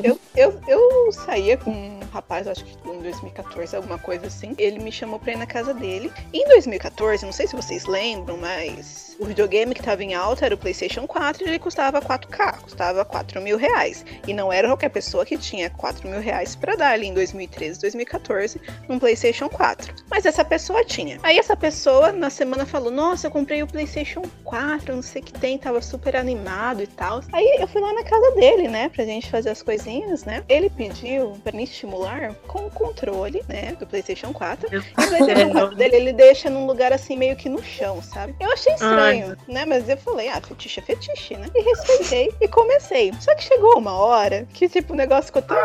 eu, 0.05 0.19
eu, 0.37 0.61
eu 0.69 1.13
saía 1.13 1.57
com 1.57 1.71
um 1.71 2.01
rapaz, 2.13 2.47
acho 2.47 2.65
que 2.65 2.77
em 2.89 3.01
2014, 3.01 3.75
alguma 3.77 3.99
coisa 3.99 4.27
assim. 4.27 4.55
Ele 4.59 4.79
me 4.79 4.93
chamou 4.93 5.19
pra 5.19 5.33
ir 5.33 5.37
na 5.37 5.47
casa 5.47 5.73
dele. 5.75 6.13
Em 6.33 6.47
2014, 6.49 7.25
não 7.25 7.33
sei 7.33 7.47
se 7.47 7.57
vocês 7.57 7.87
lembram, 7.87 8.37
mas 8.37 9.12
o 9.23 9.25
videogame 9.25 9.73
que 9.73 9.83
tava 9.83 10.03
em 10.03 10.15
alta 10.15 10.45
era 10.45 10.55
o 10.55 10.59
PlayStation 10.59 11.07
4 11.07 11.45
e 11.45 11.49
ele 11.49 11.59
custava 11.59 12.03
4K, 12.03 12.59
custava 12.63 13.05
4 13.05 13.41
mil 13.41 13.57
reais. 13.57 14.05
E 14.27 14.35
não 14.35 14.53
era 14.53 14.67
qualquer 14.67 14.89
pessoa 14.89 15.25
que 15.25 15.39
tinha 15.39 15.71
4 15.71 16.09
mil 16.09 16.21
reais 16.21 16.57
pra 16.57 16.75
dar 16.75 16.91
ali 16.91 17.07
em 17.07 17.15
2013, 17.15 17.81
2014, 17.81 18.61
num 18.89 18.99
PlayStation 18.99 19.49
4. 19.49 19.95
Mas 20.11 20.27
essa 20.27 20.45
pessoa 20.45 20.85
tinha. 20.85 21.21
Aí 21.23 21.39
essa 21.39 21.57
pessoa 21.57 22.11
na 22.11 22.31
semana 22.31 22.67
falou: 22.67 22.91
Nossa, 22.91 23.29
eu 23.29 23.31
comprei 23.31 23.63
o 23.63 23.67
PlayStation 23.67 24.23
4, 24.43 24.97
não 24.97 25.03
sei 25.03 25.23
o 25.23 25.25
que 25.25 25.33
tem, 25.33 25.57
tava 25.57 25.81
super 25.81 26.17
animado 26.17 26.83
e 26.83 26.87
tal. 26.89 27.21
Aí 27.33 27.59
eu 27.61 27.69
fui 27.69 27.81
lá 27.81 27.93
na 27.93 28.03
casa 28.03 28.33
dele, 28.33 28.67
né, 28.67 28.89
pra 28.89 29.05
gente 29.05 29.31
fazer 29.31 29.51
as 29.51 29.63
coisinhas, 29.63 30.25
né? 30.25 30.43
Ele 30.49 30.69
pediu 30.69 31.39
pra 31.45 31.53
me 31.53 31.63
estimular 31.63 32.35
com 32.49 32.67
o 32.67 32.71
controle, 32.71 33.43
né, 33.49 33.77
do 33.79 33.87
PlayStation 33.87 34.33
4. 34.33 34.75
E 34.75 34.79
o 34.79 34.83
PlayStation 34.95 35.51
4 35.53 35.77
dele, 35.77 35.97
ele 35.97 36.13
deixa 36.13 36.51
num 36.51 36.67
lugar 36.67 36.93
assim 36.93 37.17
meio 37.17 37.37
que 37.37 37.49
no 37.49 37.63
chão, 37.63 38.03
sabe? 38.03 38.35
Eu 38.41 38.51
achei 38.53 38.73
estranho, 38.75 39.12
né? 39.49 39.65
Mas 39.65 39.89
eu 39.89 39.97
falei, 39.97 40.29
ah, 40.29 40.41
fetiche 40.41 40.81
é 40.81 40.83
fetiche, 40.83 41.37
né? 41.37 41.49
E 41.55 41.63
respeitei 41.63 42.35
e 42.41 42.49
comecei. 42.49 43.13
Só 43.21 43.35
que 43.35 43.45
chegou 43.45 43.79
uma 43.79 43.93
hora 43.93 44.47
que, 44.53 44.69
tipo, 44.69 44.93
o 44.93 44.97
negócio 44.97 45.27
ficou 45.27 45.43
tão, 45.43 45.57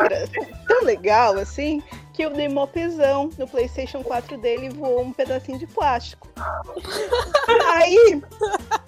tão 0.67 0.83
legal 0.83 1.37
assim. 1.37 1.81
Que 2.13 2.25
eu 2.25 2.31
dei 2.31 2.49
mó 2.49 2.65
pesão 2.65 3.29
no 3.37 3.47
PlayStation 3.47 4.01
4 4.03 4.39
dele 4.39 4.65
e 4.65 4.69
voou 4.69 5.03
um 5.03 5.13
pedacinho 5.13 5.59
de 5.59 5.67
plástico. 5.67 6.27
Aí 7.75 8.21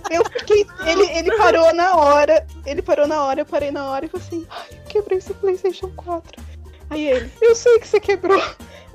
eu 0.10 0.26
fiquei. 0.26 0.66
Ele, 0.88 1.04
ele 1.12 1.38
parou 1.38 1.72
na 1.72 1.96
hora. 1.96 2.48
Ele 2.66 2.82
parou 2.82 3.06
na 3.06 3.24
hora, 3.24 3.42
eu 3.42 3.46
parei 3.46 3.70
na 3.70 3.88
hora 3.92 4.06
e 4.06 4.10
falei 4.10 4.26
assim: 4.26 4.48
quebrei 4.88 5.20
esse 5.20 5.32
PlayStation 5.36 5.92
4. 5.96 6.49
Aí 6.90 7.08
ele, 7.08 7.32
eu 7.42 7.56
sei 7.56 7.80
que 7.80 7.88
você 7.88 8.00
quebrou. 8.00 8.42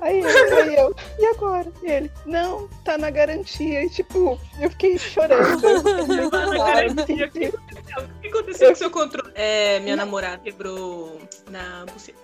Aí 0.01 0.19
eu, 0.21 0.57
aí 0.57 0.75
eu, 0.75 0.95
e 1.17 1.25
agora? 1.27 1.71
E 1.81 1.89
ele, 1.89 2.11
não, 2.25 2.67
tá 2.83 2.97
na 2.97 3.09
garantia. 3.09 3.83
E 3.83 3.89
tipo, 3.89 4.39
eu 4.59 4.69
fiquei 4.69 4.97
chorando. 4.97 5.61
Tá 6.29 6.45
na 6.47 6.57
garantia. 6.57 7.53
O 7.97 8.14
que 8.31 8.37
aconteceu? 8.37 8.71
O 8.71 8.73
que 8.75 8.83
aconteceu 8.83 8.89
com 8.89 8.91
seu 8.91 8.91
controle? 8.91 9.31
É, 9.35 9.79
minha 9.79 9.95
namorada 9.95 10.37
quebrou 10.43 11.19
na 11.49 11.85
buceta. 11.91 12.19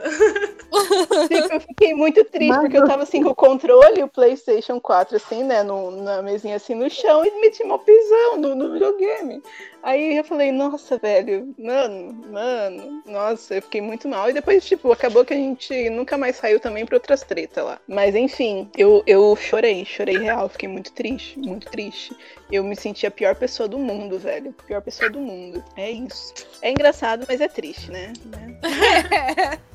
Eu 1.54 1.60
fiquei 1.60 1.94
muito 1.94 2.24
triste, 2.26 2.58
porque 2.60 2.78
eu 2.78 2.88
tava 2.88 3.04
assim 3.04 3.22
com 3.22 3.30
o 3.30 3.36
controle, 3.36 4.04
o 4.04 4.08
PlayStation 4.08 4.80
4, 4.80 5.18
assim, 5.18 5.44
né, 5.44 5.64
no, 5.64 5.92
na 5.92 6.22
mesinha 6.22 6.56
assim 6.56 6.76
no 6.76 6.90
chão, 6.90 7.26
e 7.26 7.42
meti 7.42 7.64
uma 7.64 7.78
pisão 7.80 8.38
no, 8.38 8.56
no 8.56 8.74
videogame. 8.74 9.42
Aí 9.84 10.18
eu 10.18 10.24
falei, 10.24 10.52
nossa, 10.52 10.98
velho, 10.98 11.56
mano, 11.58 12.14
mano, 12.32 13.02
nossa, 13.06 13.56
eu 13.56 13.62
fiquei 13.64 13.82
muito 13.82 14.08
mal. 14.08 14.30
E 14.30 14.34
depois, 14.34 14.64
tipo, 14.64 14.92
acabou 14.92 15.26
que 15.26 15.34
a 15.34 15.38
gente 15.38 15.90
nunca 15.90 16.18
mais 16.18 16.36
saiu 16.36 16.60
também 16.60 16.86
pra 16.86 16.98
outras 16.98 17.24
tretas 17.24 17.66
lá. 17.66 17.80
Mas 17.88 18.16
enfim, 18.16 18.70
eu, 18.78 19.04
eu 19.08 19.36
chorei, 19.36 19.84
chorei 19.84 20.18
real, 20.18 20.48
fiquei 20.50 20.70
muito 20.70 20.92
triste, 20.92 21.40
muito 21.40 21.70
triste. 21.70 22.16
Eu 22.52 22.64
me 22.64 22.76
senti 22.76 23.08
a 23.08 23.12
pior 23.12 23.36
pessoa 23.36 23.68
do 23.68 23.80
mundo, 23.80 24.20
velho. 24.20 24.54
Pior 24.68 24.82
pessoa 24.82 25.10
do 25.10 25.20
mundo. 25.20 25.64
É 25.76 25.90
isso. 25.92 26.34
É 26.62 26.72
engraçado, 26.72 27.26
mas 27.28 27.42
é 27.42 27.48
triste, 27.48 27.92
né? 27.92 28.14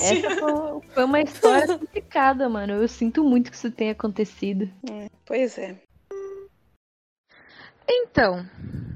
Essa 0.00 0.30
foi, 0.36 0.80
foi 0.88 1.04
uma 1.04 1.20
história 1.20 1.78
complicada, 1.78 2.48
mano. 2.48 2.74
Eu 2.74 2.88
sinto 2.88 3.24
muito 3.24 3.50
que 3.50 3.56
isso 3.56 3.70
tenha 3.70 3.92
acontecido. 3.92 4.70
É, 4.90 5.08
Pois 5.26 5.58
é. 5.58 5.80
Então, 7.88 8.46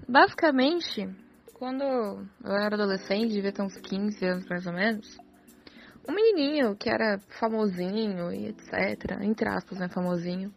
basicamente, 0.09 1.09
quando 1.55 1.83
eu 1.83 2.27
era 2.45 2.75
adolescente, 2.75 3.33
devia 3.33 3.53
ter 3.53 3.63
uns 3.63 3.77
15 3.77 4.25
anos 4.25 4.47
mais 4.47 4.67
ou 4.67 4.73
menos, 4.73 5.19
um 6.09 6.13
menininho 6.15 6.77
que 6.77 6.89
era 6.89 7.19
famosinho 7.39 8.33
e 8.33 8.49
etc, 8.49 9.21
entre 9.21 9.49
aspas, 9.49 9.79
né, 9.79 9.89
famosinho, 9.89 10.55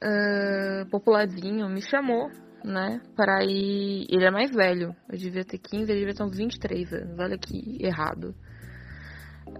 ah, 0.00 0.86
popularzinho, 0.90 1.68
me 1.68 1.80
chamou, 1.80 2.30
né, 2.64 3.00
para 3.14 3.44
ir... 3.44 4.06
Ele 4.08 4.24
é 4.24 4.30
mais 4.30 4.50
velho, 4.50 4.94
eu 5.08 5.18
devia 5.18 5.44
ter 5.44 5.58
15, 5.58 5.90
ele 5.90 6.00
devia 6.00 6.14
ter 6.14 6.22
uns 6.22 6.36
23 6.36 6.92
anos, 6.92 7.18
olha 7.18 7.38
que 7.38 7.78
errado. 7.80 8.34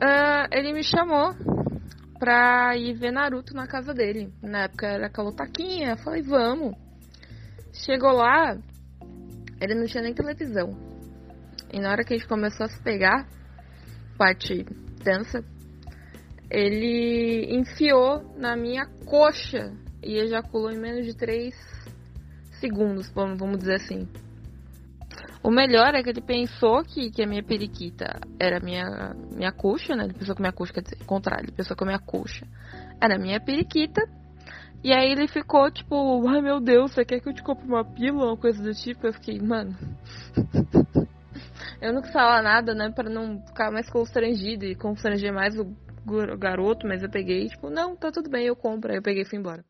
Ah, 0.01 0.49
ele 0.53 0.73
me 0.73 0.83
chamou 0.83 1.35
pra 2.19 2.77
ir 2.77 2.95
ver 2.95 3.13
Naruto 3.13 3.55
na 3.55 3.67
casa 3.67 3.95
dele. 3.95 4.33
Na 4.43 4.65
época 4.65 4.87
era 4.87 5.11
calotaquinha, 5.11 5.91
eu 5.91 5.97
falei, 5.99 6.23
vamos. 6.23 6.77
Chegou 7.73 8.13
lá, 8.13 8.59
ele 9.61 9.75
não 9.75 9.87
tinha 9.87 10.03
nem 10.03 10.15
televisão. 10.15 10.71
E 11.73 11.81
na 11.81 11.91
hora 11.91 12.05
que 12.05 12.15
a 12.15 12.17
gente 12.17 12.29
começou 12.29 12.67
a 12.67 12.69
se 12.69 12.83
pegar, 12.83 13.27
parte 14.17 14.65
tensa, 15.03 15.45
ele 16.51 17.55
enfiou 17.55 18.35
na 18.37 18.57
minha 18.57 18.87
coxa 19.05 19.73
e 20.03 20.19
ejaculou 20.19 20.71
em 20.71 20.79
menos 20.79 21.05
de 21.05 21.17
3 21.17 21.76
segundos, 22.61 23.11
vamos 23.15 23.59
dizer 23.59 23.75
assim. 23.75 24.09
O 25.43 25.51
melhor 25.51 25.95
é 25.95 26.03
que 26.03 26.11
ele 26.11 26.21
pensou 26.21 26.83
que, 26.83 27.11
que 27.11 27.23
a 27.23 27.27
minha 27.27 27.43
periquita 27.43 28.19
era 28.39 28.59
minha, 28.59 29.15
minha 29.33 29.53
coxa, 29.53 29.95
né? 29.95 30.05
Ele 30.05 30.15
pensou 30.15 30.35
que 30.35 30.41
minha 30.41 30.53
coxa, 30.53 30.73
quer 30.73 30.83
dizer, 30.83 31.05
contrário, 31.05 31.45
ele 31.45 31.53
pensou 31.53 31.77
que 31.77 31.85
a 31.85 31.87
minha 31.87 31.99
coxa 32.01 32.47
era 33.01 33.19
minha 33.19 33.41
periquita. 33.41 34.03
E 34.83 34.93
aí 34.93 35.11
ele 35.11 35.29
ficou 35.29 35.71
tipo, 35.71 36.27
ai 36.29 36.41
meu 36.41 36.61
Deus, 36.61 36.93
você 36.93 37.05
quer 37.05 37.21
que 37.21 37.29
eu 37.29 37.33
te 37.33 37.43
compre 37.43 37.67
uma 37.67 37.85
pílula, 37.85 38.27
uma 38.27 38.37
coisa 38.37 38.63
do 38.63 38.75
tipo? 38.75 39.07
Eu 39.07 39.13
fiquei, 39.13 39.41
mano. 39.41 39.77
eu 41.81 41.93
não 41.93 42.03
quis 42.03 42.13
falar 42.13 42.43
nada, 42.43 42.75
né, 42.75 42.91
pra 42.91 43.09
não 43.09 43.41
ficar 43.47 43.71
mais 43.71 43.89
constrangido 43.89 44.65
e 44.65 44.75
constranger 44.75 45.33
mais 45.33 45.59
o 45.59 45.65
garoto, 46.39 46.87
mas 46.87 47.03
eu 47.03 47.11
peguei, 47.11 47.47
tipo, 47.49 47.71
não, 47.71 47.97
tá 47.97 48.11
tudo 48.13 48.31
bem, 48.31 48.47
eu 48.47 48.57
compro. 48.57 48.91
Aí 48.91 48.99
eu 48.99 49.03
peguei 49.03 49.23
e 49.23 49.27
fui 49.27 49.39
embora. 49.39 49.65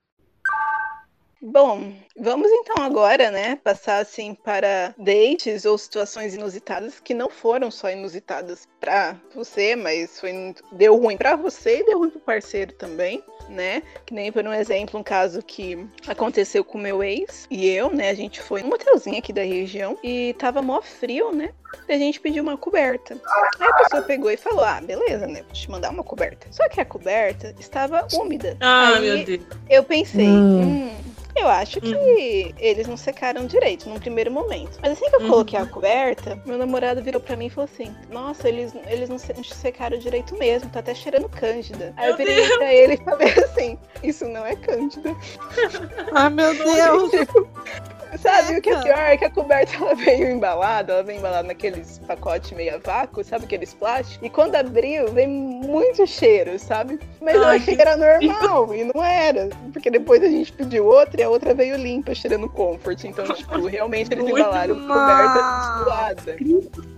Bom, 1.48 1.92
vamos 2.18 2.50
então 2.50 2.82
agora, 2.82 3.30
né, 3.30 3.54
passar 3.62 3.98
assim 3.98 4.34
para 4.34 4.92
dates 4.98 5.64
ou 5.64 5.78
situações 5.78 6.34
inusitadas 6.34 6.98
que 6.98 7.14
não 7.14 7.30
foram 7.30 7.70
só 7.70 7.88
inusitadas 7.88 8.66
pra 8.80 9.14
você, 9.32 9.76
mas 9.76 10.18
foi 10.18 10.52
deu 10.72 10.96
ruim 10.96 11.16
pra 11.16 11.36
você 11.36 11.78
e 11.78 11.84
deu 11.84 11.98
ruim 12.00 12.10
pro 12.10 12.18
parceiro 12.18 12.72
também, 12.72 13.22
né? 13.48 13.80
Que 14.04 14.12
nem 14.12 14.32
por 14.32 14.44
um 14.44 14.52
exemplo, 14.52 14.98
um 14.98 15.04
caso 15.04 15.40
que 15.40 15.86
aconteceu 16.08 16.64
com 16.64 16.78
meu 16.78 17.00
ex 17.00 17.46
e 17.48 17.68
eu, 17.68 17.90
né, 17.94 18.10
a 18.10 18.14
gente 18.14 18.42
foi 18.42 18.62
num 18.62 18.70
motelzinho 18.70 19.16
aqui 19.18 19.32
da 19.32 19.42
região 19.42 19.96
e 20.02 20.34
tava 20.40 20.60
mó 20.60 20.82
frio, 20.82 21.30
né? 21.30 21.50
E 21.88 21.92
a 21.92 21.98
gente 21.98 22.18
pediu 22.18 22.42
uma 22.42 22.56
coberta. 22.56 23.16
Aí 23.60 23.68
a 23.68 23.74
pessoa 23.74 24.02
pegou 24.02 24.30
e 24.30 24.36
falou: 24.36 24.64
"Ah, 24.64 24.80
beleza, 24.80 25.26
né? 25.26 25.42
Vou 25.42 25.52
te 25.52 25.70
mandar 25.70 25.90
uma 25.90 26.02
coberta". 26.02 26.46
Só 26.50 26.68
que 26.68 26.80
a 26.80 26.84
coberta 26.84 27.54
estava 27.58 28.06
úmida. 28.14 28.56
Ah, 28.60 28.94
Aí, 28.94 29.00
meu 29.00 29.24
Deus. 29.24 29.40
eu 29.68 29.84
pensei, 29.84 30.26
Hum. 30.26 30.62
hum, 30.62 30.96
eu 31.38 31.48
acho 31.48 31.80
que 31.80 32.54
eles 32.58 32.86
não 32.86 32.96
secaram 32.96 33.46
direito 33.46 33.88
num 33.88 33.98
primeiro 33.98 34.30
momento. 34.30 34.78
Mas 34.82 34.92
assim 34.92 35.08
que 35.10 35.16
eu 35.16 35.20
Uhum. 35.20 35.28
coloquei 35.28 35.58
a 35.58 35.66
coberta, 35.66 36.40
meu 36.46 36.58
namorado 36.58 37.02
virou 37.02 37.20
pra 37.20 37.36
mim 37.36 37.46
e 37.46 37.50
falou 37.50 37.68
assim: 37.72 37.94
Nossa, 38.10 38.48
eles, 38.48 38.72
eles 38.88 39.08
não 39.08 39.18
se- 39.18 39.32
não 39.34 39.44
secaram 39.44 39.98
direito 39.98 40.36
mesmo, 40.38 40.70
tá 40.70 40.80
até 40.80 40.94
cheirando 40.94 41.28
cândida. 41.28 41.92
Aí 41.96 42.10
eu 42.10 42.16
Meu 42.16 42.26
virei 42.26 42.48
pra 42.56 42.74
ele 42.74 42.94
e 42.94 43.04
falei 43.04 43.28
assim: 43.44 43.78
Isso 44.02 44.24
não 44.28 44.44
é 44.44 44.54
cândida. 44.56 45.14
Ai, 46.12 46.30
meu 46.30 46.54
Deus. 46.54 47.10
Sabe 48.18 48.58
o 48.58 48.62
que 48.62 48.70
é 48.70 48.80
pior? 48.82 48.98
É 48.98 49.16
que 49.16 49.24
a 49.24 49.30
coberta 49.30 49.76
ela 49.82 49.94
veio 49.94 50.30
embalada, 50.30 50.92
ela 50.94 51.02
vem 51.02 51.18
embalada 51.18 51.48
naqueles 51.48 51.98
pacotes 52.00 52.52
meio 52.52 52.74
a 52.76 52.78
vácuo, 52.78 53.24
sabe 53.24 53.44
aqueles 53.44 53.74
plásticos? 53.74 54.26
E 54.26 54.30
quando 54.30 54.54
abriu, 54.54 55.08
vem 55.12 55.28
muito 55.28 56.06
cheiro, 56.06 56.58
sabe? 56.58 56.98
Mas 57.20 57.34
eu 57.34 57.44
Ai, 57.44 57.56
achei 57.56 57.74
que 57.74 57.82
era 57.82 57.96
normal, 57.96 58.74
e 58.74 58.84
não 58.84 59.04
era. 59.04 59.48
Porque 59.72 59.90
depois 59.90 60.22
a 60.22 60.28
gente 60.28 60.52
pediu 60.52 60.86
outra 60.86 61.20
e 61.20 61.24
a 61.24 61.28
outra 61.28 61.54
veio 61.54 61.76
limpa, 61.76 62.14
cheirando 62.14 62.48
comfort. 62.48 63.04
Então, 63.04 63.24
tipo, 63.26 63.66
realmente 63.66 64.12
eles 64.12 64.24
Muito 64.24 64.38
embalaram 64.38 64.74
coberta 64.74 65.84
suada. 65.84 66.36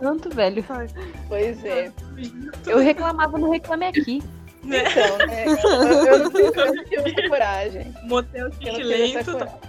Tanto, 0.00 0.30
velho. 0.34 0.64
Pois 1.28 1.64
é. 1.64 1.90
Eu 2.66 2.78
reclamava 2.78 3.38
no 3.38 3.50
Reclame 3.50 3.86
Aqui. 3.86 4.22
Né? 4.64 4.82
Então, 4.90 5.26
né? 5.26 5.44
Eu, 5.46 6.12
eu 6.12 6.18
não 6.18 6.30
tenho, 6.32 6.52
eu 6.54 7.02
não 7.02 7.06
essa 7.06 7.28
coragem. 7.28 7.94
Motel 8.04 8.40
Eu 8.44 8.50
não 8.50 8.58
tenho 8.58 9.18
essa 9.18 9.30
lento. 9.30 9.32
coragem. 9.32 9.68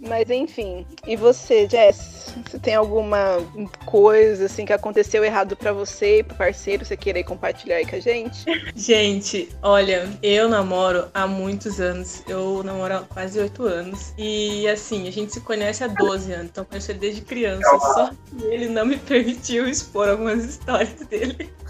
Mas 0.00 0.30
enfim. 0.30 0.86
E 1.06 1.16
você, 1.16 1.68
Jess? 1.68 2.34
Você 2.48 2.58
tem 2.58 2.74
alguma 2.74 3.38
coisa 3.84 4.46
assim 4.46 4.64
que 4.64 4.72
aconteceu 4.72 5.24
errado 5.24 5.56
pra 5.56 5.72
você 5.72 6.18
e 6.18 6.22
pro 6.22 6.36
parceiro? 6.36 6.84
Você 6.84 6.96
querer 6.96 7.24
compartilhar 7.24 7.76
aí 7.76 7.86
com 7.86 7.96
a 7.96 8.00
gente? 8.00 8.44
Gente, 8.74 9.48
olha, 9.62 10.08
eu 10.22 10.48
namoro 10.48 11.08
há 11.14 11.26
muitos 11.26 11.80
anos. 11.80 12.22
Eu 12.28 12.62
namoro 12.62 12.96
há 12.96 13.00
quase 13.00 13.38
oito 13.38 13.64
anos. 13.64 14.12
E 14.16 14.66
assim, 14.68 15.06
a 15.08 15.12
gente 15.12 15.32
se 15.32 15.40
conhece 15.40 15.84
há 15.84 15.88
12 15.88 16.32
anos. 16.32 16.46
Então 16.46 16.64
conheço 16.64 16.90
ele 16.90 16.98
desde 16.98 17.20
criança. 17.22 17.68
Só 17.78 18.10
que 18.10 18.44
ele 18.44 18.68
não 18.68 18.86
me 18.86 18.96
permitiu 18.98 19.68
expor 19.68 20.08
algumas 20.08 20.44
histórias 20.44 20.94
dele. 21.08 21.50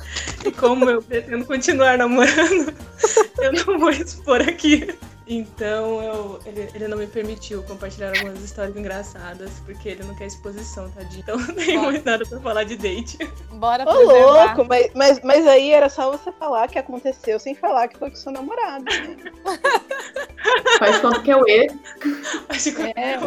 E 0.45 0.51
como 0.51 0.90
eu 0.90 1.01
pretendo 1.01 1.45
continuar 1.45 1.97
namorando, 1.97 2.75
eu 3.38 3.53
não 3.53 3.79
vou 3.79 3.90
expor 3.90 4.42
aqui. 4.42 4.92
Então 5.27 6.03
eu, 6.03 6.41
ele, 6.45 6.69
ele 6.75 6.89
não 6.89 6.99
me 6.99 7.07
permitiu 7.07 7.63
compartilhar 7.63 8.09
algumas 8.17 8.41
histórias 8.43 8.77
engraçadas, 8.77 9.51
porque 9.65 9.91
ele 9.91 10.03
não 10.03 10.15
quer 10.15 10.27
exposição, 10.27 10.91
tadinho. 10.91 11.21
Então 11.21 11.37
não 11.39 11.55
tem 11.55 11.79
mais 11.79 12.05
nada 12.05 12.27
pra 12.27 12.41
falar 12.41 12.65
de 12.65 12.77
date. 12.77 13.19
Bora 13.53 13.85
Ô, 13.85 13.93
preservar. 13.95 14.45
louco, 14.47 14.65
mas, 14.69 14.91
mas, 14.95 15.21
mas 15.23 15.47
aí 15.47 15.71
era 15.71 15.89
só 15.89 16.11
você 16.11 16.33
falar 16.33 16.69
que 16.69 16.79
aconteceu 16.79 17.39
sem 17.39 17.55
falar 17.55 17.89
que 17.89 17.99
foi 17.99 18.11
com 18.11 18.17
seu 18.17 18.33
namorado. 18.33 18.85
né? 18.85 19.17
Faz 20.79 20.99
conta 20.99 21.21
que 21.23 21.31
é 21.31 21.37
o 21.37 21.47
ex. 21.49 21.73
Acho 22.49 22.75
que 22.75 22.83
É. 22.97 23.19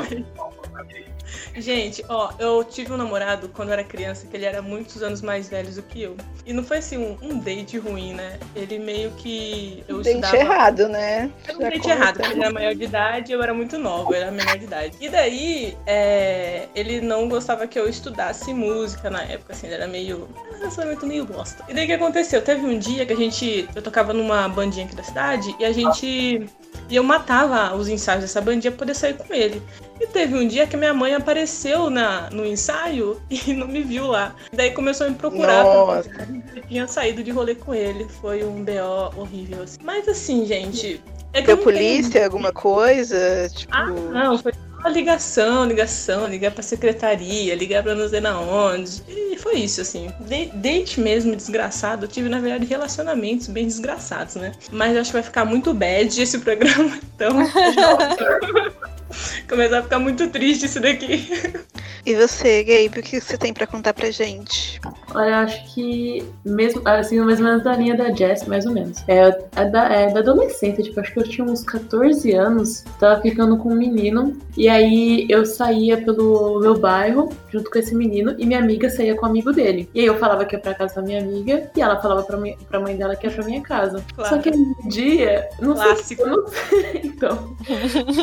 Gente, 1.56 2.04
ó, 2.10 2.32
eu 2.40 2.64
tive 2.64 2.92
um 2.94 2.98
namorado 2.98 3.50
quando 3.50 3.70
eu 3.70 3.74
era 3.74 3.84
criança, 3.84 4.28
que 4.28 4.36
ele 4.36 4.46
era 4.46 4.62
muitos 4.62 5.02
anos 5.04 5.22
mais 5.22 5.50
velho 5.50 5.72
do 5.72 5.82
que 5.84 6.02
eu. 6.02 6.16
E 6.46 6.54
não 6.54 6.64
foi 6.64 6.78
assim 6.78 6.98
um, 6.98 7.18
um 7.22 7.40
date 7.40 7.78
ruim, 7.78 8.14
né? 8.14 8.40
Ele 8.56 8.80
meio 8.80 9.12
que. 9.12 9.84
Eu 9.88 10.02
Dente 10.02 10.26
estudava. 10.26 10.38
errado, 10.38 10.88
né? 10.88 11.32
Era 11.48 11.58
um 11.58 11.62
Já 11.62 11.70
date 11.70 11.90
errado, 11.90 12.18
porque 12.18 12.32
ele 12.32 12.42
era 12.42 12.54
maior 12.54 12.76
de 12.76 12.84
idade 12.84 13.36
eu 13.36 13.42
era 13.42 13.54
muito 13.54 13.78
nova, 13.78 14.12
eu 14.12 14.16
era 14.16 14.32
menor 14.32 14.58
de 14.58 14.66
idade. 14.66 14.98
E 15.00 15.10
daí, 15.10 15.78
é, 15.86 16.68
ele 16.76 17.02
não 17.02 17.28
gostava 17.28 17.68
que 17.68 17.78
eu 17.78 17.88
estudasse 17.88 18.54
música 18.54 19.10
na 19.10 19.24
época, 19.24 19.54
assim, 19.54 19.68
ele 19.68 19.76
era 19.76 19.88
meio. 19.88 20.28
um 20.50 20.58
relacionamento 20.58 21.06
meio 21.06 21.26
bosta. 21.26 21.64
E 21.68 21.74
daí 21.74 21.84
o 21.86 21.88
que 21.88 21.94
aconteceu? 21.94 22.42
Teve 22.42 22.66
um 22.66 22.78
dia 22.78 23.06
que 23.06 23.14
a 23.14 23.16
gente. 23.16 23.68
Eu 23.76 23.82
tocava 23.82 24.14
numa 24.14 24.48
bandinha 24.48 24.86
aqui 24.86 24.96
da 24.96 25.04
cidade 25.04 25.56
e 25.60 25.66
a 25.66 25.72
gente. 25.72 26.50
E 26.90 26.96
eu 26.96 27.04
matava 27.04 27.76
os 27.76 27.88
ensaios 27.88 28.22
dessa 28.22 28.42
bandinha 28.42 28.72
pra 28.72 28.80
poder 28.80 28.96
sair 28.96 29.16
com 29.16 29.34
ele. 29.34 29.62
E 30.00 30.08
teve 30.08 30.36
um 30.36 30.48
dia 30.48 30.68
que 30.68 30.76
minha 30.76 30.94
mãe 30.94 31.14
apareceu 31.26 31.90
na, 31.90 32.30
no 32.30 32.46
ensaio 32.46 33.20
e 33.30 33.52
não 33.54 33.68
me 33.68 33.82
viu 33.82 34.06
lá. 34.08 34.36
Daí 34.54 34.72
começou 34.72 35.08
a 35.08 35.10
me 35.10 35.16
procurar. 35.16 35.64
Nossa. 35.64 36.10
eu 36.56 36.62
tinha 36.68 36.88
saído 36.88 37.24
de 37.24 37.32
rolê 37.32 37.56
com 37.56 37.74
ele. 37.74 38.08
Foi 38.22 38.44
um 38.44 38.64
BO 38.64 39.20
horrível. 39.20 39.64
assim. 39.64 39.80
Mas 39.84 40.08
assim, 40.08 40.46
gente. 40.46 41.02
É 41.34 41.42
que 41.42 41.52
eu 41.52 41.58
não 41.58 41.64
tenho- 41.64 41.78
polícia, 41.78 42.24
alguma 42.24 42.54
coisa? 42.54 43.50
Tipo. 43.54 43.74
Ah, 43.76 43.88
não, 43.88 44.38
foi 44.38 44.54
uma 44.80 44.90
ligação, 44.90 45.66
ligação, 45.66 46.28
ligar 46.28 46.52
pra 46.52 46.62
secretaria, 46.64 47.54
ligar 47.56 47.82
pra 47.84 47.94
não 47.96 48.08
sei 48.08 48.22
na 48.22 48.40
onde. 48.40 49.02
E 49.08 49.36
foi 49.38 49.56
isso, 49.56 49.82
assim. 49.82 50.10
De- 50.22 50.46
date 50.54 51.02
mesmo 51.02 51.36
desgraçado. 51.36 52.06
Eu 52.06 52.10
tive, 52.10 52.30
na 52.30 52.40
verdade, 52.40 52.66
relacionamentos 52.68 53.48
bem 53.48 53.66
desgraçados, 53.66 54.36
né? 54.36 54.54
Mas 54.72 54.96
acho 54.96 55.10
que 55.10 55.14
vai 55.14 55.24
ficar 55.24 55.44
muito 55.44 55.74
bad 55.74 56.22
esse 56.22 56.38
programa, 56.40 56.98
então. 57.16 57.32
Começar 59.50 59.80
a 59.80 59.84
ficar 59.84 60.00
muito 60.00 60.30
triste 60.30 60.66
isso 60.66 60.80
daqui. 60.80 61.28
E 62.06 62.14
você, 62.14 62.64
Gabe, 62.64 63.00
o 63.00 63.04
que 63.04 63.20
você 63.20 63.36
tem 63.36 63.52
pra 63.52 63.66
contar 63.66 63.92
pra 63.92 64.12
gente? 64.12 64.80
Olha, 65.16 65.30
eu 65.30 65.36
acho 65.36 65.74
que 65.74 66.24
mesmo, 66.46 66.82
assim, 66.86 67.20
mais 67.22 67.40
ou 67.40 67.46
menos 67.46 67.64
da 67.64 67.76
linha 67.76 67.98
da 67.98 68.12
Jess, 68.12 68.46
mais 68.48 68.66
ou 68.68 68.74
menos. 68.74 69.04
É, 69.08 69.36
é 69.56 69.66
da, 69.66 69.86
é 69.92 70.14
da 70.14 70.20
adolescência, 70.20 70.84
tipo, 70.84 71.00
acho 71.00 71.12
que 71.12 71.20
eu 71.20 71.24
tinha 71.24 71.46
uns 71.46 71.64
14 71.64 72.32
anos, 72.34 72.84
tava 73.00 73.20
ficando 73.22 73.58
com 73.58 73.70
um 73.70 73.76
menino, 73.76 74.38
e 74.56 74.70
aí 74.70 75.26
eu 75.30 75.46
saía 75.48 75.98
pelo 75.98 76.60
meu 76.60 76.78
bairro, 76.78 77.30
junto 77.50 77.72
com 77.72 77.80
esse 77.80 77.96
menino, 77.96 78.36
e 78.38 78.46
minha 78.46 78.60
amiga 78.60 78.88
saía 78.88 79.16
com 79.16 79.26
o 79.26 79.30
amigo 79.30 79.52
dele. 79.52 79.90
E 79.94 80.02
aí 80.02 80.06
eu 80.06 80.20
falava 80.20 80.46
que 80.46 80.56
ia 80.56 80.62
pra 80.62 80.76
casa 80.76 80.96
da 80.96 81.02
minha 81.02 81.22
amiga, 81.22 81.72
e 81.76 81.82
ela 81.82 82.00
falava 82.00 82.22
pra, 82.22 82.38
mim, 82.38 82.56
pra 82.70 82.80
mãe 82.80 82.96
dela 82.96 83.16
que 83.16 83.26
ia 83.26 83.34
pra 83.34 83.46
minha 83.46 83.62
casa. 83.62 84.04
Claro. 84.16 84.36
Só 84.36 84.42
que 84.42 84.52
um 84.52 84.90
dia, 84.90 85.50
não 85.60 85.76
sei, 85.76 85.86
Clássico. 85.86 86.22
eu 86.22 86.28
não 86.28 86.48
sei, 86.48 87.02
então, 87.04 87.58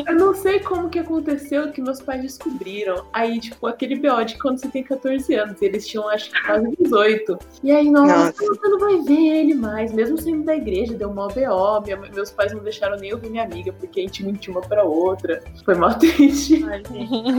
eu 0.07 0.15
não 0.15 0.35
sei 0.35 0.61
como 0.61 0.82
que 0.89 0.99
aconteceu 0.99 1.71
que 1.73 1.81
meus 1.81 2.01
pais 2.01 2.23
descobriram. 2.23 3.05
Aí, 3.13 3.39
tipo, 3.41 3.67
aquele 3.67 3.97
BO 3.97 4.25
de 4.25 4.39
quando 4.39 4.59
você 4.59 4.69
tem 4.69 4.83
14 4.83 5.35
anos. 5.35 5.61
E 5.61 5.65
eles 5.65 5.87
tinham, 5.87 6.09
acho 6.09 6.31
que, 6.31 6.43
quase 6.45 6.69
18. 6.79 7.39
E 7.63 7.71
aí, 7.73 7.91
nossa, 7.91 8.17
Nossa. 8.27 8.45
você 8.47 8.69
não 8.69 8.79
vai 8.79 8.99
ver 9.03 9.37
ele 9.39 9.55
mais. 9.55 9.93
Mesmo 9.93 10.19
saindo 10.19 10.45
da 10.45 10.55
igreja, 10.57 10.95
deu 10.95 11.13
mó 11.13 11.29
BO. 11.29 11.81
Minha- 11.85 11.97
meus 12.15 12.31
pais 12.31 12.53
não 12.53 12.63
deixaram 12.63 12.97
nem 12.97 13.13
ouvir 13.13 13.31
minha 13.31 13.45
amiga, 13.45 13.73
porque 13.73 14.01
a 14.01 14.03
gente 14.03 14.25
mentiu 14.25 14.53
uma 14.53 14.61
pra 14.63 14.85
outra. 14.85 15.43
Foi 15.65 15.75
mó 15.75 15.91
triste. 15.99 16.65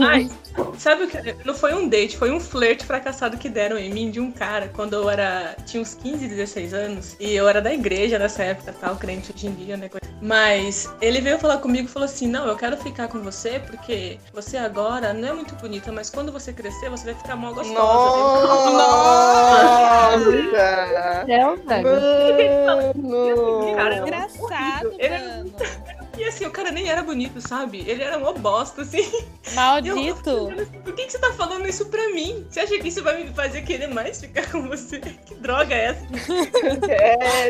Ai, 0.06 0.30
sabe 0.78 1.04
o 1.04 1.08
que? 1.08 1.34
Não 1.44 1.54
foi 1.54 1.74
um 1.74 1.88
date, 1.88 2.16
foi 2.16 2.30
um 2.30 2.40
flerte 2.40 2.84
fracassado 2.84 3.36
que 3.36 3.48
deram 3.48 3.78
em 3.78 3.92
mim 3.92 4.10
de 4.10 4.20
um 4.20 4.30
cara 4.30 4.70
quando 4.74 4.94
eu 4.94 5.08
era. 5.10 5.56
tinha 5.66 5.80
uns 5.82 5.94
15, 5.94 6.26
16 6.28 6.74
anos. 6.74 7.16
E 7.20 7.32
eu 7.34 7.48
era 7.48 7.60
da 7.60 7.72
igreja 7.72 8.18
nessa 8.18 8.42
época, 8.42 8.74
tal, 8.80 8.96
crente 8.96 9.32
hoje 9.34 9.46
em 9.46 9.52
dia, 9.54 9.76
né? 9.76 9.90
Mas 10.20 10.92
ele 11.00 11.20
veio 11.20 11.38
falar 11.38 11.58
comigo 11.58 11.86
e 11.88 11.90
falou 11.90 12.06
assim: 12.06 12.26
Não, 12.26 12.46
eu 12.46 12.56
quero 12.56 12.76
ficar 12.76 13.08
com 13.08 13.20
você 13.20 13.33
porque 13.60 14.18
você 14.32 14.56
agora 14.56 15.12
não 15.12 15.28
é 15.28 15.32
muito 15.32 15.54
bonita, 15.56 15.90
mas 15.92 16.08
quando 16.10 16.30
você 16.32 16.52
crescer, 16.52 16.88
você 16.88 17.06
vai 17.06 17.14
ficar 17.14 17.36
mó 17.36 17.52
gostosa. 17.52 17.74
Nossa! 17.74 19.44
Não, 21.26 21.56
velho. 21.56 21.88
Mano! 22.66 23.74
Cara, 23.76 23.96
Engraçado, 23.96 24.92
Ele- 24.98 25.18
mano. 25.18 25.54
E 26.16 26.24
assim, 26.24 26.44
o 26.46 26.50
cara 26.50 26.70
nem 26.70 26.88
era 26.88 27.02
bonito, 27.02 27.40
sabe? 27.40 27.84
Ele 27.86 28.02
era 28.02 28.18
mó 28.18 28.32
bosta, 28.32 28.82
assim. 28.82 29.10
Maldito. 29.54 30.48
Por 30.84 30.94
que, 30.94 31.06
que 31.06 31.12
você 31.12 31.18
tá 31.18 31.32
falando 31.32 31.66
isso 31.68 31.86
pra 31.86 32.08
mim? 32.10 32.46
Você 32.48 32.60
acha 32.60 32.78
que 32.78 32.88
isso 32.88 33.02
vai 33.02 33.22
me 33.24 33.32
fazer 33.32 33.62
querer 33.62 33.88
mais 33.88 34.20
ficar 34.20 34.50
com 34.50 34.68
você? 34.68 35.00
Que 35.24 35.34
droga 35.36 35.74
é 35.74 35.84
essa? 35.86 36.06
É, 36.88 37.48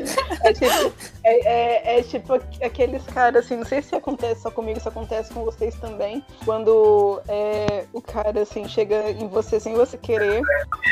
é 0.49 0.53
tipo, 0.53 0.95
é, 1.25 1.95
é- 1.95 1.99
é 1.99 2.03
tipo 2.03 2.35
aqueles 2.63 3.03
caras, 3.07 3.45
assim, 3.45 3.57
não 3.57 3.65
sei 3.65 3.83
se 3.83 3.95
acontece 3.95 4.43
só 4.43 4.51
comigo, 4.51 4.81
se 4.81 4.89
acontece 4.89 5.33
com 5.33 5.45
vocês 5.45 5.75
também. 5.77 6.25
Quando 6.45 7.21
é, 7.29 7.85
o 7.93 8.01
cara, 8.01 8.43
assim, 8.43 8.69
chega 8.69 9.11
em 9.11 9.27
você 9.29 9.59
sem 9.59 9.75
você 9.75 9.97
querer, 9.97 10.43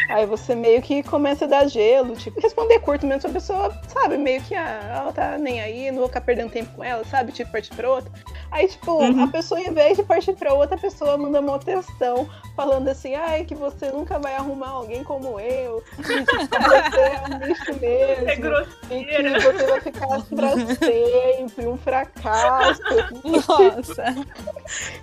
aí 0.08 0.26
você 0.26 0.54
meio 0.54 0.82
que 0.82 1.02
começa 1.02 1.44
a 1.44 1.48
dar 1.48 1.68
gelo, 1.68 2.16
tipo, 2.16 2.40
responder 2.40 2.80
curto 2.80 3.06
mesmo, 3.06 3.20
se 3.22 3.26
a 3.28 3.30
pessoa, 3.30 3.80
sabe, 3.88 4.16
meio 4.16 4.42
que, 4.42 4.54
ah, 4.54 4.96
ela 5.02 5.12
tá 5.12 5.38
nem 5.38 5.60
aí, 5.60 5.90
não 5.90 5.98
vou 5.98 6.08
ficar 6.08 6.20
perdendo 6.22 6.50
tempo 6.50 6.74
com 6.76 6.82
ela, 6.84 7.04
sabe, 7.04 7.32
tipo, 7.32 7.56
partir 7.62 7.74
pra 7.76 7.90
outra. 7.90 8.12
Aí, 8.50 8.68
tipo, 8.68 8.92
Uhum. 8.92 9.24
a 9.24 9.28
pessoa, 9.28 9.60
em 9.60 9.72
vez 9.72 9.96
de 9.96 10.02
partir 10.02 10.32
pra 10.34 10.52
outra, 10.52 10.76
a 10.76 10.80
pessoa 10.80 11.16
manda 11.16 11.40
uma 11.40 11.58
textão 11.58 12.28
falando 12.56 12.88
assim, 12.88 13.14
ai, 13.14 13.44
que 13.44 13.54
você 13.54 13.90
nunca 13.90 14.18
vai 14.18 14.34
arrumar 14.34 14.68
alguém 14.70 15.02
como 15.04 15.38
eu, 15.40 15.82
e, 15.98 16.02
tipo, 16.02 16.48
você 16.48 17.00
é 17.00 17.22
um 17.30 17.38
bicho 17.38 17.80
mesmo. 17.80 18.28
É 18.28 18.32
E 18.32 18.36
que 18.36 18.42
grosseira. 18.42 19.40
você 19.40 19.66
vai 19.66 19.80
ficar 19.80 20.22
pra 20.22 20.76
sempre, 20.76 21.66
um 21.66 21.78
fracasso. 21.78 22.82
Nossa. 23.24 24.04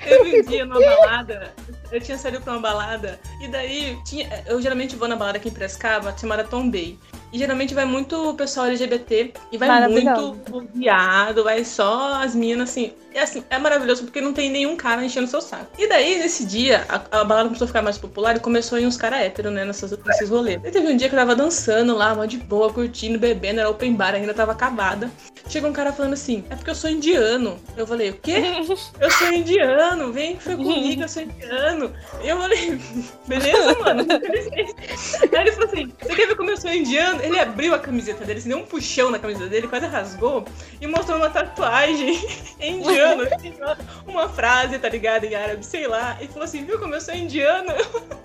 Teve 0.03 0.41
um 0.41 0.45
dia 0.45 0.65
numa 0.65 0.79
balada, 0.79 1.53
eu 1.91 1.99
tinha 2.01 2.17
saído 2.17 2.41
pra 2.41 2.53
uma 2.53 2.61
balada, 2.61 3.19
e 3.41 3.47
daí 3.47 3.97
tinha. 4.05 4.43
Eu 4.45 4.61
geralmente 4.61 4.95
vou 4.95 5.07
na 5.07 5.15
balada 5.15 5.37
aqui 5.37 5.49
em 5.49 5.53
Prescaba, 5.53 6.15
chamada 6.17 6.43
Tom 6.43 6.69
Bay. 6.69 6.99
E 7.31 7.37
geralmente 7.37 7.73
vai 7.73 7.85
muito 7.85 8.33
pessoal 8.33 8.67
LGBT 8.67 9.33
e 9.51 9.57
vai 9.57 9.87
muito 9.87 10.67
viado, 10.73 11.43
vai 11.43 11.63
só 11.63 12.21
as 12.21 12.33
minas, 12.35 12.69
assim. 12.69 12.93
E 13.13 13.17
assim, 13.17 13.43
é 13.49 13.57
maravilhoso 13.57 14.03
porque 14.03 14.21
não 14.21 14.33
tem 14.33 14.49
nenhum 14.49 14.75
cara 14.75 15.03
enchendo 15.03 15.27
seu 15.27 15.41
saco. 15.41 15.67
E 15.77 15.87
daí, 15.87 16.19
nesse 16.19 16.45
dia, 16.45 16.85
a, 16.87 17.21
a 17.21 17.23
balada 17.23 17.45
começou 17.45 17.65
a 17.65 17.67
ficar 17.67 17.81
mais 17.81 17.97
popular 17.97 18.35
e 18.35 18.39
começou 18.39 18.77
a 18.77 18.81
ir 18.81 18.85
uns 18.85 18.97
caras 18.97 19.21
héteros, 19.21 19.51
né, 19.51 19.65
nessas, 19.65 19.97
nesses 20.05 20.29
rolês. 20.29 20.61
E 20.63 20.71
teve 20.71 20.87
um 20.87 20.95
dia 20.95 21.09
que 21.09 21.15
eu 21.15 21.19
tava 21.19 21.35
dançando 21.35 21.95
lá, 21.95 22.13
mó 22.13 22.25
de 22.25 22.37
boa, 22.37 22.71
curtindo, 22.71 23.17
bebendo, 23.17 23.61
era 23.61 23.69
open 23.69 23.93
bar, 23.93 24.13
ainda 24.13 24.33
tava 24.33 24.51
acabada. 24.51 25.09
Chegou 25.47 25.71
um 25.71 25.73
cara 25.73 25.91
falando 25.91 26.13
assim, 26.13 26.43
é 26.51 26.55
porque 26.55 26.69
eu 26.69 26.75
sou 26.75 26.89
indiano. 26.89 27.59
Eu 27.75 27.87
falei, 27.87 28.11
o 28.11 28.13
quê? 28.13 28.43
Eu 28.99 29.11
sou 29.11 29.31
indiano, 29.33 30.11
vem 30.11 30.37
fica 30.37 30.55
comigo, 30.55 31.01
eu 31.01 31.09
sou 31.09 31.23
indiano. 31.23 31.93
E 32.21 32.27
eu 32.27 32.37
falei, 32.37 32.79
beleza, 33.27 33.79
mano? 33.79 34.05
Aí 34.11 35.41
ele 35.41 35.51
falou 35.51 35.67
assim, 35.67 35.93
você 35.99 36.15
quer 36.15 36.27
ver 36.27 36.35
como 36.35 36.51
eu 36.51 36.57
sou 36.57 36.71
indiano? 36.71 37.18
Ele 37.21 37.39
abriu 37.39 37.73
a 37.73 37.79
camiseta 37.79 38.25
dele, 38.25 38.39
assim, 38.39 38.49
deu 38.49 38.57
um 38.59 38.65
puxão 38.65 39.11
na 39.11 39.19
camisa 39.19 39.47
dele, 39.47 39.67
quase 39.67 39.85
rasgou, 39.85 40.45
e 40.79 40.87
mostrou 40.87 41.17
uma 41.17 41.29
tatuagem 41.29 42.19
em 42.59 42.79
indiano. 42.79 43.23
indiano. 43.43 43.77
Uma 44.07 44.29
frase, 44.29 44.79
tá 44.79 44.89
ligado, 44.89 45.25
em 45.25 45.35
árabe, 45.35 45.65
sei 45.65 45.87
lá. 45.87 46.17
E 46.21 46.27
falou 46.27 46.43
assim, 46.43 46.65
viu 46.65 46.79
como 46.79 46.95
eu 46.95 47.01
sou 47.01 47.13
indiano? 47.13 47.73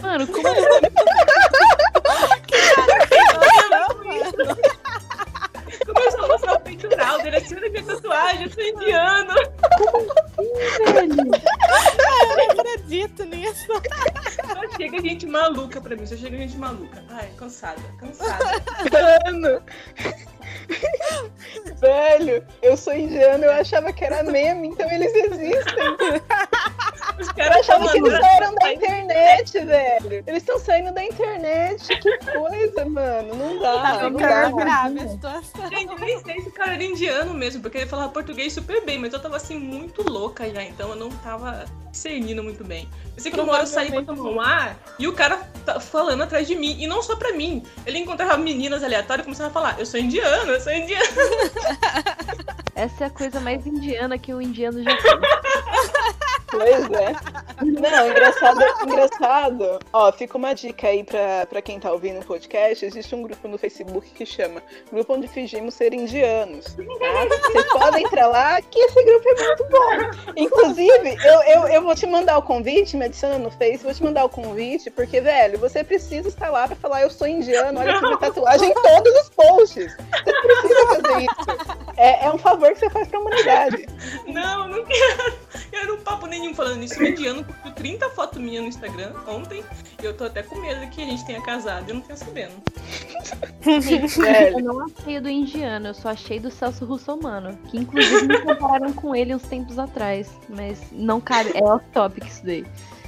Mano, 0.03 0.27
como 0.33 0.49
assim? 0.49 0.65
Começou 2.55 2.83
a 3.31 3.45
mostrar 3.45 3.87
o 3.91 4.84
peitoral 6.65 7.19
olha 7.19 7.71
minha 7.71 7.85
tatuagem, 7.85 8.45
eu 8.45 8.51
sou 8.51 8.63
indiano. 8.65 9.35
velho? 10.93 11.17
Eu 11.21 12.37
não 12.37 12.51
acredito 12.51 13.25
nisso. 13.25 13.67
Só 13.67 14.77
chega 14.77 15.01
gente 15.01 15.27
maluca 15.27 15.81
pra 15.81 15.95
mim, 15.95 16.07
só 16.07 16.17
chega 16.17 16.37
gente 16.37 16.57
maluca. 16.57 17.05
Ai, 17.11 17.29
cansada, 17.37 17.81
cansada. 17.99 18.45
Mano. 19.25 19.63
Velho, 21.81 22.45
eu 22.63 22.77
sou 22.77 22.95
indiano, 22.95 23.45
eu 23.45 23.53
achava 23.53 23.93
que 23.93 24.05
era 24.05 24.23
meme, 24.23 24.69
então 24.69 24.91
eles 24.91 25.13
existem. 25.15 25.97
Os 27.21 27.29
Eu 27.29 27.35
caras 27.35 27.57
achava 27.59 27.91
que 27.91 27.99
eles 27.99 28.19
saíram 28.19 28.55
da 28.55 28.73
internet, 28.73 29.61
velho. 29.65 30.25
Eles 30.27 30.43
estão 30.43 30.59
saindo 30.59 30.93
da 30.93 31.05
internet. 31.05 31.87
Que 32.01 32.19
coisa, 32.33 32.85
mano. 32.87 33.35
Não 33.35 33.59
dá, 33.61 33.73
Tá 33.83 34.11
não 34.11 34.19
dá. 34.19 34.51
grave 34.51 35.01
a 35.01 35.09
situação. 35.09 35.69
Gente, 35.71 36.01
nem 36.01 36.19
sei 36.23 36.41
se 36.41 36.49
o 36.49 36.53
cara 36.53 36.75
era 36.75 36.83
indiano 36.85 37.35
mesmo, 37.35 37.61
porque 37.63 37.79
ele 37.79 37.87
falava 37.87 38.11
português 38.11 38.53
super 38.53 38.85
bem, 38.85 38.99
mas 38.99 39.13
eu 39.13 39.21
tava 39.21 39.37
assim 39.37 39.59
muito 39.59 40.03
louca 40.09 40.49
já, 40.51 40.63
então 40.63 40.91
eu 40.91 40.97
não 40.97 41.11
tava 41.11 41.65
discernindo 41.91 42.43
muito 42.43 42.65
bem. 42.65 42.89
Eu 43.17 43.23
sei 43.23 43.31
que 43.31 43.41
uma 43.41 43.53
hora 43.53 43.63
eu 43.63 43.67
saí 43.67 43.91
pra 43.91 44.03
tomar 44.03 44.31
um 44.31 44.41
ar 44.41 44.77
e 44.99 45.07
o 45.07 45.13
cara 45.13 45.37
tá 45.65 45.79
falando 45.79 46.23
atrás 46.23 46.47
de 46.47 46.55
mim, 46.57 46.77
e 46.81 46.87
não 46.87 47.03
só 47.03 47.17
pra 47.17 47.33
mim. 47.33 47.63
Ele 47.87 47.99
encontrava 47.99 48.37
meninas 48.37 48.83
aleatórias 48.83 49.23
e 49.23 49.25
começava 49.25 49.51
a 49.51 49.53
falar: 49.53 49.79
Eu 49.79 49.87
sou 49.87 50.01
indiano, 50.01 50.53
eu 50.53 50.61
sou 50.61 50.73
indiano. 50.73 51.05
Essa 52.75 53.05
é 53.05 53.07
a 53.07 53.11
coisa 53.11 53.39
mais 53.41 53.65
indiana 53.67 54.19
que 54.19 54.35
o 54.35 54.43
indiano 54.43 54.83
já 54.83 54.91
fez. 55.01 55.15
Pois 56.51 56.91
é. 56.91 57.15
Não, 57.91 58.09
engraçado, 58.09 58.61
engraçado. 58.83 59.79
Ó, 59.93 60.11
fica 60.11 60.39
uma 60.39 60.55
dica 60.55 60.89
aí 60.89 61.05
pra, 61.05 61.45
pra 61.47 61.61
quem 61.61 61.79
tá 61.79 61.93
ouvindo 61.93 62.21
o 62.21 62.25
podcast. 62.25 62.85
Existe 62.85 63.15
um 63.15 63.23
grupo 63.23 63.47
no 63.47 63.59
Facebook 63.59 64.11
que 64.11 64.25
chama 64.25 64.63
Grupo 64.91 65.13
onde 65.13 65.29
fingimos 65.29 65.75
ser 65.75 65.93
indianos. 65.93 66.65
Tá? 66.75 67.37
Vocês 67.43 67.73
podem 67.73 68.05
entrar 68.05 68.27
lá, 68.29 68.63
que 68.63 68.79
esse 68.79 69.05
grupo 69.05 69.29
é 69.29 69.47
muito 69.47 69.65
bom. 69.65 70.33
Inclusive, 70.35 71.17
eu, 71.25 71.43
eu, 71.43 71.69
eu 71.69 71.83
vou 71.83 71.95
te 71.95 72.07
mandar 72.07 72.39
o 72.39 72.43
convite, 72.43 72.97
me 72.97 73.05
adiciona 73.05 73.39
no 73.39 73.51
Face, 73.51 73.85
vou 73.85 73.93
te 73.93 74.03
mandar 74.03 74.25
o 74.25 74.31
convite, 74.31 74.91
porque, 74.91 75.21
velho, 75.21 75.59
você 75.59 75.85
precisa 75.85 76.29
estar 76.29 76.51
lá 76.51 76.67
pra 76.67 76.77
falar 76.77 77.03
eu 77.03 77.11
sou 77.11 77.27
indiano, 77.27 77.81
olha 77.81 78.01
que 78.01 78.19
tatuagem 78.19 78.71
em 78.71 78.75
todos 78.75 79.15
os 79.21 79.29
posts. 79.31 79.95
Você 79.97 80.33
precisa 80.33 80.87
fazer 80.87 81.21
isso. 81.21 81.85
É, 81.97 82.27
é 82.27 82.33
um 82.33 82.39
favor 82.39 82.73
que 82.73 82.79
você 82.79 82.91
faz 82.91 83.09
pra 83.09 83.21
humanidade. 83.21 83.87
Não, 84.27 84.69
não 84.69 84.85
quero. 84.85 85.35
Eu 85.73 85.95
um 85.95 86.01
papo 86.01 86.27
nenhum 86.27 86.55
falando 86.55 86.77
nisso. 86.77 87.01
O 87.01 87.07
indiano 87.07 87.45
30 87.75 88.11
fotos 88.11 88.41
minhas 88.41 88.63
no 88.63 88.69
Instagram 88.69 89.13
ontem. 89.27 89.65
E 90.03 90.05
eu 90.05 90.17
tô 90.17 90.25
até 90.25 90.43
com 90.43 90.61
medo 90.61 90.89
que 90.91 91.03
a 91.03 91.05
gente 91.05 91.25
tenha 91.27 91.41
casado. 91.43 91.89
Eu 91.89 91.97
não 91.97 92.03
tenho 92.03 92.19
sabendo. 92.19 92.55
Velho. 93.61 94.59
Eu 94.59 94.65
não 94.65 94.87
achei 94.87 95.21
do 95.21 95.29
indiano, 95.29 95.89
eu 95.89 95.95
só 95.95 96.11
achei 96.11 96.39
do 96.39 96.51
Celso 96.51 96.85
Russomano. 96.85 97.57
Que 97.71 97.79
inclusive 97.79 98.27
me 98.27 98.41
compararam 98.41 98.93
com 98.93 99.15
ele 99.15 99.35
uns 99.35 99.43
tempos 99.43 99.79
atrás. 99.79 100.31
Mas 100.49 100.81
não 100.93 101.21
cabe, 101.21 101.51
é 101.55 101.63
off-topic 101.63 102.27
isso 102.27 102.45
daí. 102.45 102.65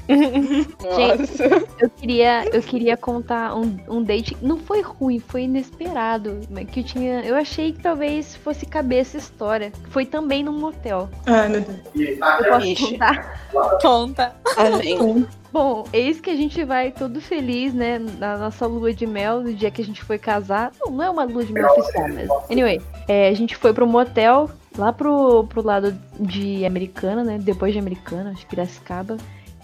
Nossa. 0.82 1.44
Eu 1.80 1.90
queria, 1.90 2.44
eu 2.54 2.62
queria 2.62 2.96
contar 2.96 3.56
um, 3.56 3.76
um 3.88 4.02
date. 4.02 4.36
Não 4.40 4.58
foi 4.58 4.82
ruim, 4.82 5.18
foi 5.18 5.42
inesperado. 5.42 6.40
mas 6.50 6.68
Que 6.70 6.80
eu 6.80 6.84
tinha. 6.84 7.20
Eu 7.20 7.36
achei 7.36 7.72
que 7.72 7.82
talvez 7.82 8.36
fosse 8.36 8.66
caber 8.66 9.00
essa 9.00 9.16
história. 9.16 9.72
Foi 9.90 10.06
também 10.06 10.42
num 10.42 10.58
motel. 10.58 11.08
Ai, 11.26 11.48
meu 11.48 11.60
Deus. 11.60 12.18
Eu 12.18 12.52
posso 12.52 12.66
Ixi. 12.66 12.92
contar? 12.92 13.80
Conta. 13.80 14.36
Amém. 14.56 15.26
Bom, 15.52 15.84
eis 15.90 16.20
que 16.20 16.28
a 16.28 16.36
gente 16.36 16.62
vai 16.64 16.92
todo 16.92 17.18
feliz, 17.20 17.72
né? 17.72 17.98
Na 17.98 18.36
nossa 18.36 18.66
lua 18.66 18.92
de 18.92 19.06
mel, 19.06 19.40
no 19.40 19.54
dia 19.54 19.70
que 19.70 19.80
a 19.80 19.84
gente 19.84 20.04
foi 20.04 20.18
casar. 20.18 20.70
Não, 20.78 20.92
não 20.92 21.02
é 21.02 21.08
uma 21.08 21.24
lua 21.24 21.44
de 21.44 21.52
mel 21.52 21.66
oficial, 21.70 22.08
mas. 22.12 22.28
Anyway, 22.50 22.80
é, 23.08 23.28
a 23.28 23.34
gente 23.34 23.56
foi 23.56 23.72
pro 23.72 23.86
motel, 23.86 24.50
lá 24.76 24.92
pro, 24.92 25.44
pro 25.44 25.62
lado 25.62 25.96
de 26.20 26.66
Americana, 26.66 27.24
né? 27.24 27.38
Depois 27.40 27.72
de 27.72 27.78
Americana, 27.78 28.32
acho 28.32 28.42
que 28.42 28.48
Piracicaba. 28.48 29.16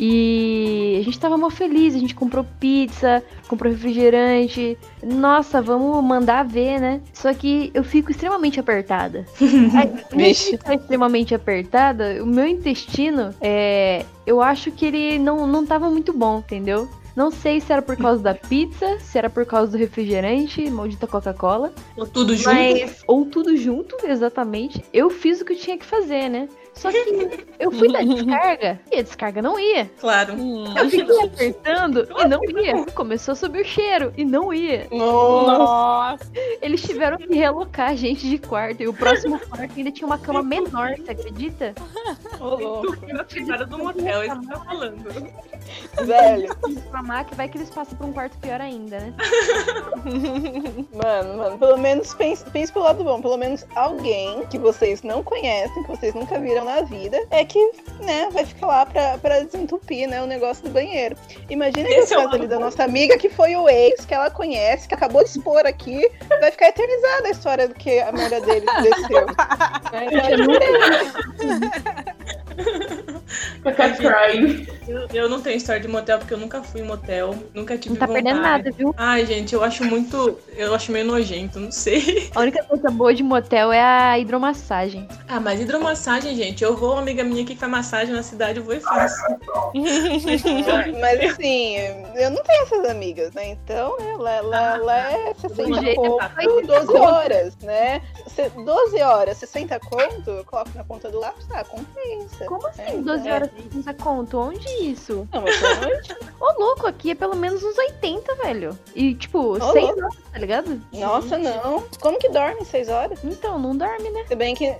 E 0.04 0.96
a 1.00 1.04
gente 1.04 1.16
tava 1.16 1.38
mó 1.38 1.48
feliz, 1.48 1.94
a 1.94 1.98
gente 2.00 2.12
comprou 2.12 2.44
pizza, 2.58 3.22
comprou 3.46 3.70
refrigerante. 3.70 4.76
Nossa, 5.00 5.62
vamos 5.62 6.02
mandar 6.02 6.44
ver, 6.44 6.80
né? 6.80 7.00
Só 7.12 7.32
que 7.32 7.70
eu 7.72 7.84
fico 7.84 8.10
extremamente 8.10 8.58
apertada. 8.58 9.24
Aí, 10.18 10.34
ficar 10.34 10.74
extremamente 10.74 11.36
apertada, 11.36 12.20
o 12.20 12.26
meu 12.26 12.44
intestino, 12.44 13.32
é, 13.40 14.04
eu 14.26 14.42
acho 14.42 14.72
que 14.72 14.86
ele 14.86 15.20
não, 15.20 15.46
não 15.46 15.64
tava 15.64 15.88
muito 15.88 16.12
bom, 16.12 16.38
entendeu? 16.40 16.88
Não 17.14 17.30
sei 17.30 17.60
se 17.60 17.72
era 17.72 17.82
por 17.82 17.96
causa 17.96 18.20
da 18.20 18.34
pizza, 18.34 18.98
se 18.98 19.16
era 19.18 19.30
por 19.30 19.46
causa 19.46 19.70
do 19.70 19.78
refrigerante, 19.78 20.68
maldita 20.68 21.06
Coca-Cola, 21.06 21.72
Tô 21.94 22.06
tudo 22.06 22.34
junto. 22.34 22.48
mas 22.48 23.04
ou 23.06 23.24
tudo 23.26 23.56
junto, 23.56 23.96
exatamente. 24.04 24.84
Eu 24.92 25.10
fiz 25.10 25.40
o 25.40 25.44
que 25.44 25.52
eu 25.52 25.58
tinha 25.58 25.78
que 25.78 25.84
fazer, 25.84 26.28
né? 26.28 26.48
Só 26.74 26.90
que 26.90 26.98
eu 27.58 27.70
fui 27.70 27.92
dar 27.92 28.04
descarga 28.04 28.80
e 28.90 28.98
a 28.98 29.02
descarga 29.02 29.42
não 29.42 29.58
ia. 29.58 29.86
Claro. 30.00 30.34
Eu 30.76 30.90
fiquei 30.90 31.20
apertando 31.24 32.08
e 32.18 32.28
não 32.28 32.42
ia. 32.44 32.86
Começou 32.92 33.32
a 33.32 33.34
subir 33.36 33.62
o 33.62 33.64
cheiro 33.64 34.12
e 34.16 34.24
não 34.24 34.52
ia. 34.52 34.88
Nossa. 34.90 36.30
Eles 36.60 36.82
tiveram 36.82 37.18
que 37.18 37.34
realocar 37.34 37.90
a 37.90 37.94
gente 37.94 38.28
de 38.28 38.38
quarto. 38.38 38.82
E 38.82 38.88
o 38.88 38.94
próximo 38.94 39.38
quarto 39.38 39.72
ainda 39.76 39.90
tinha 39.90 40.06
uma 40.06 40.18
cama 40.18 40.42
menor, 40.42 40.96
você 40.96 41.12
acredita? 41.12 41.74
Ô, 42.40 42.82
na 43.12 43.24
privada 43.24 43.66
do 43.66 43.78
motel, 43.78 44.24
isso 44.24 44.40
que 44.40 44.46
tá 44.46 44.60
falando. 44.60 45.04
Velho. 46.04 46.56
Pra 46.90 47.24
que 47.24 47.34
vai 47.34 47.48
que 47.48 47.58
eles 47.58 47.70
passam 47.70 47.96
pra 47.96 48.06
um 48.06 48.12
quarto 48.12 48.36
pior 48.38 48.60
ainda, 48.60 48.98
né? 48.98 49.14
Mano, 50.92 51.36
mano, 51.36 51.58
pelo 51.58 51.78
menos 51.78 52.14
pense, 52.14 52.44
pense 52.50 52.72
pelo 52.72 52.84
lado 52.84 53.04
bom. 53.04 53.20
Pelo 53.20 53.36
menos 53.36 53.66
alguém 53.74 54.44
que 54.46 54.58
vocês 54.58 55.02
não 55.02 55.22
conhecem, 55.22 55.82
que 55.82 55.88
vocês 55.88 56.14
nunca 56.14 56.38
viram 56.38 56.61
na 56.64 56.82
vida, 56.82 57.18
é 57.30 57.44
que, 57.44 57.58
né, 58.00 58.28
vai 58.32 58.44
ficar 58.44 58.66
lá 58.66 58.86
pra, 58.86 59.18
pra 59.18 59.40
desentupir, 59.40 60.08
né, 60.08 60.22
o 60.22 60.26
negócio 60.26 60.64
do 60.64 60.70
banheiro. 60.70 61.16
Imagina 61.48 61.88
que 61.88 61.94
o 61.94 61.98
Esse 61.98 62.12
é 62.12 62.16
caso 62.16 62.26
lado 62.28 62.36
ali 62.36 62.46
da 62.46 62.58
nossa 62.58 62.84
amiga, 62.84 63.16
que 63.18 63.28
foi 63.28 63.54
o 63.56 63.68
ex, 63.68 64.04
que 64.04 64.14
ela 64.14 64.30
conhece, 64.30 64.88
que 64.88 64.94
acabou 64.94 65.22
de 65.22 65.30
expor 65.30 65.66
aqui, 65.66 66.08
vai 66.40 66.50
ficar 66.50 66.68
eternizada 66.68 67.28
a 67.28 67.30
história 67.30 67.68
do 67.68 67.74
que 67.74 68.00
a 68.00 68.12
merda 68.12 68.40
dele 68.40 68.66
desceu. 68.82 69.26
Né, 69.92 70.06
então, 70.10 70.46
Eu, 74.86 75.08
eu 75.12 75.28
não 75.28 75.40
tenho 75.40 75.56
história 75.56 75.80
de 75.80 75.88
motel 75.88 76.18
porque 76.18 76.34
eu 76.34 76.38
nunca 76.38 76.62
fui 76.62 76.80
em 76.80 76.84
motel. 76.84 77.34
Nunca 77.54 77.78
tive 77.78 77.94
Não 77.94 78.00
tá 78.00 78.06
vontade. 78.06 78.24
perdendo 78.24 78.42
nada, 78.42 78.70
viu? 78.72 78.94
Ai, 78.96 79.24
gente, 79.24 79.54
eu 79.54 79.62
acho 79.62 79.84
muito. 79.84 80.38
Eu 80.56 80.74
acho 80.74 80.90
meio 80.92 81.04
nojento, 81.06 81.58
não 81.60 81.70
sei. 81.70 82.30
A 82.34 82.40
única 82.40 82.62
coisa 82.64 82.90
boa 82.90 83.14
de 83.14 83.22
motel 83.22 83.72
é 83.72 83.80
a 83.82 84.18
hidromassagem. 84.18 85.08
Ah, 85.28 85.40
mas 85.40 85.60
hidromassagem, 85.60 86.34
gente. 86.36 86.62
Eu 86.62 86.76
vou, 86.76 86.92
uma 86.92 87.00
amiga 87.02 87.22
minha 87.24 87.44
que 87.44 87.56
faz 87.56 87.70
massagem 87.70 88.14
na 88.14 88.22
cidade, 88.22 88.58
eu 88.58 88.64
vou 88.64 88.74
e 88.74 88.80
faço. 88.80 89.14
Mas 91.00 91.30
assim, 91.30 91.76
eu 92.16 92.30
não 92.30 92.42
tenho 92.42 92.62
essas 92.64 92.84
amigas, 92.90 93.32
né? 93.32 93.50
Então, 93.50 93.96
né, 93.98 94.16
lá, 94.18 94.40
lá, 94.40 94.76
lá 94.76 95.12
é 95.12 95.34
60 95.34 95.80
jeito, 95.80 96.00
conto, 96.00 96.66
12 96.66 96.92
horas, 96.96 97.56
né? 97.58 98.02
Se- 98.26 98.50
12 98.50 99.00
horas, 99.00 99.36
60 99.38 99.78
conto, 99.80 100.30
eu 100.30 100.44
coloco 100.44 100.70
na 100.74 100.84
ponta 100.84 101.10
do 101.10 101.18
lápis, 101.20 101.46
ah, 101.52 101.64
compensa. 102.22 102.44
Como 102.46 102.66
assim, 102.68 102.82
É, 102.82 102.96
12 102.96 103.28
é. 103.28 103.32
horas 103.34 103.50
de 103.54 103.62
conta 103.70 103.94
conto? 103.94 104.38
Onde 104.38 104.68
isso? 104.82 105.28
Não, 105.32 105.42
mas 105.42 105.60
menos- 105.60 106.08
Ô, 106.40 106.52
louco, 106.58 106.86
aqui 106.86 107.10
é 107.12 107.14
pelo 107.14 107.36
menos 107.36 107.62
uns 107.62 107.76
80, 107.78 108.34
velho. 108.36 108.78
E, 108.94 109.14
tipo, 109.14 109.38
Ô, 109.56 109.72
6 109.72 109.84
louco. 109.86 110.00
horas, 110.02 110.14
tá 110.32 110.38
ligado? 110.38 110.80
Nossa, 110.92 111.38
não. 111.38 111.84
Como 112.00 112.18
que 112.18 112.28
dorme 112.28 112.64
6 112.64 112.88
horas? 112.88 113.18
Então, 113.24 113.58
não 113.58 113.76
dorme, 113.76 114.10
né? 114.10 114.24
Se 114.26 114.34
bem 114.34 114.54
que. 114.54 114.74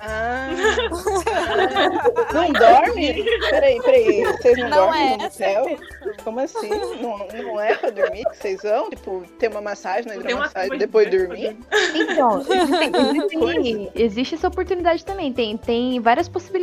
Ah. 0.00 0.48
não 2.32 2.52
dorme? 2.52 3.24
Peraí, 3.50 3.80
peraí. 3.82 4.24
Vocês 4.24 4.58
não, 4.58 4.68
Não 4.68 4.76
dormem 4.86 5.12
é 5.12 5.16
no 5.16 5.24
essa 5.24 5.46
motel? 5.46 5.78
Como 6.22 6.40
assim? 6.40 6.68
Não, 6.68 7.18
não 7.18 7.60
é 7.60 7.74
pra 7.74 7.90
dormir 7.90 8.24
que 8.24 8.36
vocês 8.36 8.62
vão? 8.62 8.90
Tipo, 8.90 9.24
ter 9.38 9.48
uma 9.50 9.60
massagem 9.60 10.04
uma 10.12 10.16
hidromassagem 10.20 10.74
e 10.74 10.78
depois 10.78 11.08
pra 11.08 11.18
dormir? 11.18 11.56
Então, 11.94 12.40
existe, 12.40 13.36
existe, 13.36 13.90
existe 14.02 14.34
essa 14.34 14.48
oportunidade 14.48 15.04
também. 15.04 15.32
Tem, 15.32 15.56
tem 15.56 16.00
várias 16.00 16.28
possibilidades 16.28 16.53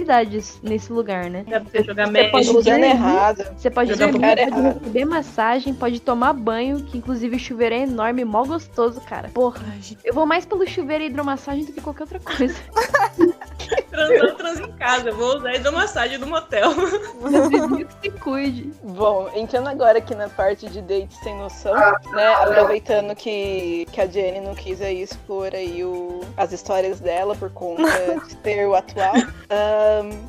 nesse 0.61 0.91
lugar, 0.91 1.29
né? 1.29 1.43
Dá 1.47 1.59
pra 1.59 1.69
você 1.69 1.83
jogar 1.83 2.07
Você 2.07 2.23
pode 2.29 2.53
dormir, 2.53 2.83
errado. 2.83 3.45
Você 3.57 3.69
pode 3.69 3.93
Jogar 3.93 4.11
dormir, 4.11 4.27
pode 4.27 4.41
errado. 4.41 4.79
receber 4.79 5.05
massagem, 5.05 5.73
pode 5.73 5.99
tomar 5.99 6.33
banho, 6.33 6.83
que 6.83 6.97
inclusive 6.97 7.35
o 7.35 7.39
chuveiro 7.39 7.75
é 7.75 7.79
enorme, 7.79 8.23
mó 8.25 8.43
gostoso, 8.43 9.01
cara. 9.01 9.29
Porra, 9.29 9.61
eu 10.03 10.13
vou 10.13 10.25
mais 10.25 10.45
pelo 10.45 10.65
chuveiro 10.67 11.03
e 11.03 11.07
hidromassagem 11.07 11.65
do 11.65 11.73
que 11.73 11.81
qualquer 11.81 12.03
outra 12.03 12.19
coisa. 12.19 12.55
Transar, 13.89 14.35
transa 14.35 14.63
em 14.63 14.71
casa. 14.73 15.09
Eu 15.09 15.15
vou 15.15 15.37
usar 15.37 15.49
a 15.49 15.55
hidromassagem 15.55 16.19
do 16.19 16.27
motel. 16.27 16.71
que 16.73 18.09
se 18.09 18.19
cuide. 18.19 18.73
Bom, 18.83 19.29
entrando 19.35 19.67
agora 19.67 19.97
aqui 19.97 20.15
na 20.15 20.27
parte 20.29 20.67
de 20.69 20.81
date 20.81 21.13
sem 21.23 21.35
noção, 21.37 21.73
né? 21.73 22.27
Aproveitando 22.41 23.15
que, 23.15 23.87
que 23.91 24.01
a 24.01 24.07
Jenny 24.07 24.41
não 24.41 24.55
quis 24.55 24.81
aí 24.81 25.01
expor 25.01 25.53
aí 25.53 25.83
o, 25.83 26.21
as 26.37 26.51
histórias 26.51 26.99
dela 26.99 27.35
por 27.35 27.49
conta 27.51 27.83
de 28.27 28.35
ter 28.43 28.67
o 28.67 28.75
atual. 28.75 29.13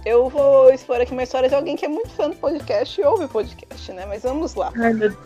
Eu 0.05 0.29
vou 0.29 0.73
expor 0.73 1.01
aqui 1.01 1.13
uma 1.13 1.23
história 1.23 1.49
de 1.49 1.55
alguém 1.55 1.77
que 1.77 1.85
é 1.85 1.89
muito 1.89 2.11
fã 2.11 2.29
do 2.29 2.37
podcast 2.37 3.01
e 3.01 3.05
ouve 3.05 3.25
o 3.25 3.29
podcast, 3.29 3.93
né? 3.93 4.05
Mas 4.07 4.23
vamos 4.23 4.55
lá. 4.55 4.73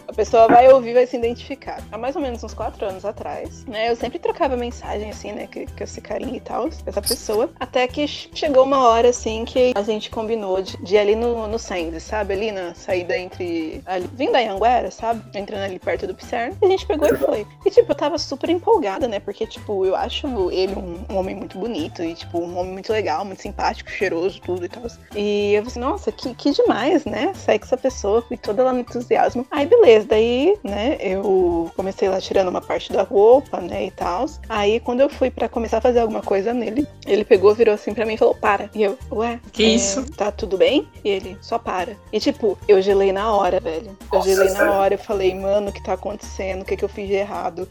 A 0.09 0.13
pessoa 0.13 0.49
vai 0.49 0.71
ouvir 0.73 0.91
e 0.91 0.95
vai 0.95 1.07
se 1.07 1.17
identificar. 1.17 1.83
Há 1.91 1.99
mais 1.99 2.17
ou 2.17 2.23
menos 2.23 2.43
uns 2.43 2.55
quatro 2.55 2.87
anos 2.87 3.05
atrás, 3.05 3.65
né? 3.67 3.91
Eu 3.91 3.97
sempre 3.97 4.19
trocava 4.19 4.57
mensagem, 4.57 5.11
assim, 5.11 5.33
né? 5.33 5.49
Com, 5.53 5.67
com 5.67 5.85
esse 5.85 6.01
carinha 6.01 6.37
e 6.37 6.41
tal, 6.41 6.69
essa 6.87 7.03
pessoa. 7.03 7.51
Até 7.59 7.87
que 7.87 8.07
chegou 8.07 8.65
uma 8.65 8.89
hora, 8.89 9.09
assim, 9.09 9.45
que 9.45 9.73
a 9.75 9.83
gente 9.83 10.11
combinou 10.11 10.63
de, 10.63 10.77
de 10.79 10.95
ir 10.95 10.99
ali 10.99 11.17
no, 11.17 11.47
no 11.47 11.59
Sands, 11.59 12.03
sabe? 12.03 12.35
Ali 12.35 12.53
na 12.53 12.75
saída 12.75 13.17
entre. 13.17 13.83
Ali, 13.87 14.09
vindo 14.13 14.33
da 14.33 14.41
Anguera, 14.41 14.91
sabe? 14.91 15.23
Entrando 15.39 15.63
ali 15.63 15.79
perto 15.79 16.07
do 16.07 16.15
Pisserno. 16.15 16.57
E 16.61 16.67
a 16.67 16.69
gente 16.69 16.87
pegou 16.87 17.09
e 17.09 17.17
foi. 17.17 17.47
E, 17.65 17.71
tipo, 17.71 17.91
eu 17.91 17.97
tava 17.97 18.19
super 18.19 18.51
empolgada, 18.51 19.09
né? 19.09 19.21
Porque, 19.21 19.47
tipo, 19.47 19.85
eu 19.85 19.95
acho 19.97 20.51
ele 20.51 20.75
um, 20.75 21.05
um 21.11 21.17
homem 21.17 21.35
muito 21.35 21.59
bonito 21.59 22.03
e, 22.03 22.15
tipo, 22.15 22.39
um 22.39 22.59
homem 22.59 22.73
muito 22.73 22.93
legal, 22.93 23.25
muito 23.25 23.43
simpático, 23.43 23.91
cheiroso, 24.07 24.41
tudo 24.41 24.65
e 24.65 24.69
tal. 24.69 24.85
E 25.15 25.55
eu 25.55 25.63
falei 25.63 25.67
assim, 25.67 25.81
nossa, 25.81 26.13
que, 26.13 26.35
que 26.35 26.51
demais, 26.53 27.05
né? 27.05 27.33
Sair 27.35 27.59
com 27.59 27.67
essa 27.67 27.77
pessoa, 27.77 28.23
fui 28.23 28.37
toda 28.37 28.63
lá 28.63 28.73
no 28.73 28.81
entusiasmo. 28.81 29.47
Aí, 29.51 29.67
beleza, 29.67 30.07
daí, 30.07 30.57
né, 30.63 30.97
eu 31.01 31.71
comecei 31.77 32.09
lá 32.09 32.21
tirando 32.21 32.49
uma 32.49 32.61
parte 32.61 32.93
da 32.93 33.03
roupa, 33.03 33.61
né, 33.61 33.87
e 33.87 33.91
tal. 33.91 34.27
Aí, 34.49 34.81
quando 34.81 35.01
eu 35.01 35.09
fui 35.09 35.31
pra 35.31 35.49
começar 35.49 35.79
a 35.79 35.81
fazer 35.81 36.01
alguma 36.01 36.23
coisa 36.23 36.55
nele, 36.55 36.87
ele 37.07 37.25
pegou, 37.25 37.55
virou 37.55 37.75
assim 37.75 37.93
pra 37.93 38.07
mim 38.07 38.15
e 38.15 38.17
falou, 38.17 38.35
para. 38.35 38.71
E 38.75 38.83
eu, 38.83 38.97
ué, 39.11 39.41
Que 39.53 39.65
é, 39.65 39.69
isso? 39.69 40.05
Tá 40.13 40.31
tudo 40.31 40.57
bem? 40.57 40.89
E 41.05 41.09
ele, 41.09 41.37
só 41.41 41.59
para. 41.59 41.97
E, 42.13 42.21
tipo, 42.21 42.57
eu 42.69 42.81
gelei 42.81 43.13
na 43.13 43.33
hora, 43.33 43.61
velho. 43.61 43.97
Eu 44.13 44.23
gelei 44.23 44.51
na 44.51 44.73
hora, 44.73 44.95
eu 44.95 44.99
falei, 44.99 45.35
mano, 45.35 45.71
o 45.71 45.73
que 45.73 45.83
tá 45.83 45.95
acontecendo? 45.95 46.63
O 46.63 46.65
que 46.65 46.77
que 46.77 46.85
eu 46.85 46.89
fiz 46.89 47.09
de 47.09 47.15
errado? 47.15 47.69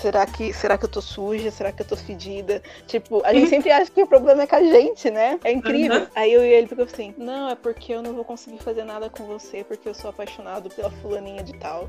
Será 0.00 0.26
que, 0.26 0.52
será 0.52 0.76
que 0.76 0.84
eu 0.84 0.88
tô 0.88 1.00
suja? 1.00 1.50
Será 1.50 1.72
que 1.72 1.82
eu 1.82 1.86
tô 1.86 1.96
fedida? 1.96 2.62
Tipo, 2.86 3.22
a 3.24 3.32
gente 3.32 3.48
sempre 3.50 3.70
acha 3.70 3.90
que 3.90 4.02
o 4.02 4.06
problema 4.06 4.42
é 4.42 4.46
com 4.46 4.56
a 4.56 4.62
gente, 4.62 5.10
né? 5.10 5.38
É 5.44 5.52
incrível. 5.52 5.77
Uhum. 5.86 6.06
Aí 6.14 6.32
eu 6.32 6.42
e 6.44 6.48
ele 6.48 6.66
ficou 6.66 6.84
assim: 6.84 7.14
Não, 7.18 7.48
é 7.50 7.54
porque 7.54 7.92
eu 7.92 8.02
não 8.02 8.14
vou 8.14 8.24
conseguir 8.24 8.58
fazer 8.58 8.84
nada 8.84 9.08
com 9.10 9.24
você, 9.24 9.62
porque 9.62 9.88
eu 9.88 9.94
sou 9.94 10.10
apaixonado 10.10 10.70
pela 10.70 10.90
fulaninha 10.90 11.42
de 11.42 11.52
tal. 11.58 11.88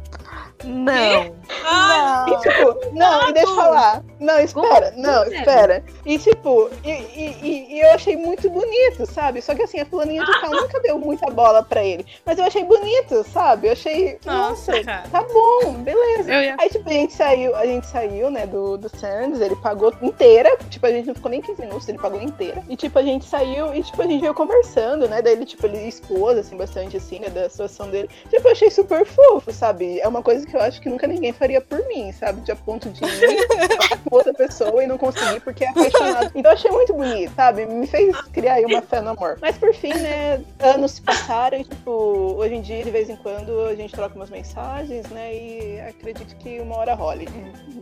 Não. 0.63 1.35
Ah, 1.63 2.25
E 2.29 2.37
tipo, 2.41 2.91
não, 2.93 3.29
e 3.29 3.33
deixa 3.33 3.49
eu 3.49 3.55
falar. 3.55 4.03
Não, 4.19 4.39
espera, 4.39 4.93
não, 4.97 5.23
espera. 5.25 5.83
E 6.05 6.17
tipo, 6.19 6.69
e, 6.83 6.89
e- 6.91 7.37
e- 7.41 7.73
e 7.75 7.79
eu 7.81 7.91
achei 7.91 8.15
muito 8.17 8.49
bonito, 8.49 9.05
sabe? 9.05 9.41
Só 9.41 9.55
que 9.55 9.63
assim, 9.63 9.79
a 9.79 9.85
fulaninha 9.85 10.23
de 10.25 10.41
tal 10.41 10.51
nunca 10.51 10.79
deu 10.81 10.99
muita 10.99 11.29
bola 11.31 11.63
pra 11.63 11.83
ele. 11.83 12.05
Mas 12.25 12.37
eu 12.37 12.45
achei 12.45 12.63
bonito, 12.63 13.23
sabe? 13.31 13.67
Eu 13.67 13.71
achei. 13.73 14.19
Nossa, 14.25 14.71
Nossa, 14.71 14.83
cara. 14.83 15.03
tá 15.09 15.23
bom, 15.23 15.73
beleza. 15.75 16.31
Ia 16.33 16.55
Aí, 16.59 16.69
tipo, 16.69 16.89
a 16.89 16.93
gente 16.93 17.13
saiu, 17.13 17.55
a 17.55 17.65
gente 17.65 17.87
saiu, 17.87 18.29
né, 18.29 18.45
do, 18.45 18.77
do 18.77 18.89
Sands, 18.89 19.39
ele 19.39 19.55
pagou 19.57 19.93
inteira. 20.01 20.57
Tipo, 20.69 20.85
a 20.87 20.91
gente 20.91 21.07
não 21.07 21.15
ficou 21.15 21.31
nem 21.31 21.41
15 21.41 21.61
minutos, 21.61 21.87
ele 21.87 21.97
pagou 21.97 22.21
inteira. 22.21 22.61
E, 22.67 22.75
tipo, 22.75 22.97
a 22.99 23.03
gente 23.03 23.25
saiu 23.25 23.73
e, 23.73 23.78
tipo, 23.83 24.01
a 24.01 24.07
gente 24.07 24.21
veio 24.21 24.33
conversando, 24.33 25.07
né? 25.07 25.21
Daí 25.21 25.33
ele, 25.33 25.45
tipo, 25.45 25.65
ele 25.65 25.87
expôs, 25.87 26.37
assim, 26.37 26.57
bastante, 26.57 26.97
assim, 26.97 27.19
né, 27.19 27.29
da 27.29 27.49
situação 27.49 27.89
dele. 27.89 28.09
Tipo, 28.29 28.47
eu 28.47 28.51
achei 28.51 28.69
super 28.69 29.05
fofo, 29.05 29.51
sabe? 29.51 29.99
É 29.99 30.07
uma 30.07 30.21
coisa 30.21 30.45
que 30.45 30.55
eu 30.55 30.61
acho 30.61 30.81
que 30.81 30.89
nunca 30.89 31.07
ninguém 31.07 31.33
faria 31.33 31.61
por 31.61 31.85
mim, 31.87 32.11
sabe? 32.11 32.41
De 32.41 32.51
a 32.51 32.55
ponto 32.55 32.89
de 32.89 33.03
ir 33.03 33.47
com 34.09 34.15
outra 34.15 34.33
pessoa 34.33 34.83
e 34.83 34.87
não 34.87 34.97
conseguir 34.97 35.39
porque 35.41 35.65
é 35.65 35.69
apaixonado. 35.69 36.31
Então 36.35 36.51
eu 36.51 36.57
achei 36.57 36.71
muito 36.71 36.93
bonito, 36.93 37.33
sabe? 37.35 37.65
Me 37.65 37.87
fez 37.87 38.15
criar 38.33 38.55
aí 38.55 38.65
uma 38.65 38.81
fé 38.81 39.01
no 39.01 39.11
amor. 39.11 39.37
Mas 39.41 39.57
por 39.57 39.73
fim, 39.73 39.93
né, 39.93 40.41
anos 40.59 40.93
se 40.93 41.01
passaram 41.01 41.59
e, 41.59 41.63
tipo, 41.63 41.91
hoje 41.91 42.55
em 42.55 42.61
dia, 42.61 42.83
de 42.83 42.91
vez 42.91 43.09
em 43.09 43.15
quando, 43.15 43.61
a 43.61 43.75
gente 43.75 43.93
troca 43.93 44.15
umas 44.15 44.29
mensagens, 44.29 45.07
né? 45.09 45.33
E 45.33 45.81
acredito 45.81 46.35
que 46.37 46.59
uma 46.59 46.77
hora 46.77 46.93
role. 46.93 47.27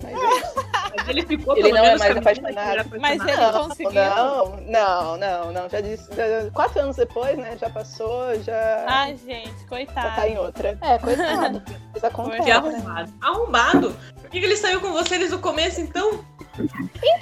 Mas 0.03 0.13
é 0.13 0.97
mas 0.97 1.07
ele 1.10 1.25
ficou 1.25 1.57
Ele 1.57 1.71
não 1.71 1.86
é 1.86 1.97
mais 1.97 2.13
que 2.13 2.19
apaixonado. 2.19 2.99
Mas 2.99 3.21
ele 3.21 3.51
conseguiu. 3.51 3.91
Não, 3.93 4.57
não, 4.67 5.17
não, 5.17 5.51
não. 5.51 5.69
Já 5.69 5.81
já- 5.95 6.52
quatro 6.52 6.82
anos 6.82 6.95
depois, 6.95 7.38
né? 7.38 7.58
Já 7.58 7.69
passou, 7.69 8.36
já. 8.41 8.86
Ai, 8.88 9.17
gente, 9.17 9.47
já 9.62 9.67
coitado. 9.67 10.15
tá 10.15 10.28
em 10.28 10.38
outra. 10.38 10.78
É, 10.82 10.97
coitado. 10.97 11.63
Isso 11.95 12.06
acontece. 12.06 12.43
Que 12.43 12.52
arrombado. 12.52 13.13
Arrombado? 13.21 13.97
Por 14.21 14.30
que, 14.30 14.39
que 14.39 14.45
ele 14.45 14.58
saiu 14.58 14.82
com 14.82 14.91
você 14.91 15.17
desde 15.17 15.36
o 15.36 15.39
começo, 15.39 15.80
então? 15.82 16.23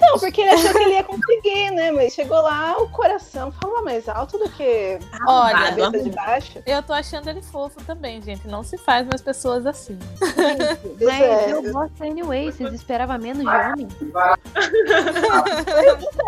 Não, 0.01 0.19
porque 0.19 0.41
ele 0.41 0.49
achou 0.51 0.71
que 0.71 0.77
ele 0.79 0.93
ia 0.93 1.03
conseguir, 1.03 1.71
né? 1.71 1.91
Mas 1.91 2.13
chegou 2.13 2.41
lá, 2.41 2.75
o 2.77 2.89
coração 2.89 3.51
falou 3.51 3.83
mais 3.83 4.07
alto 4.07 4.37
do 4.37 4.49
que 4.49 4.99
a 5.11 5.31
Olha, 5.31 5.55
Arrombado, 5.55 5.81
cabeça 5.81 6.03
de 6.03 6.09
baixo. 6.11 6.63
eu 6.65 6.83
tô 6.83 6.93
achando 6.93 7.29
ele 7.29 7.41
fofo 7.41 7.83
também, 7.85 8.21
gente. 8.21 8.47
Não 8.47 8.63
se 8.63 8.77
faz 8.77 9.05
mais 9.07 9.21
pessoas 9.21 9.65
assim. 9.65 9.97
Mas 11.01 11.21
é- 11.21 11.51
eu 11.53 11.71
gosto 11.71 12.03
anyway, 12.03 12.51
vocês 12.51 12.73
esperavam 12.73 13.17
menos 13.17 13.43
de 13.43 13.49
homem? 13.49 13.87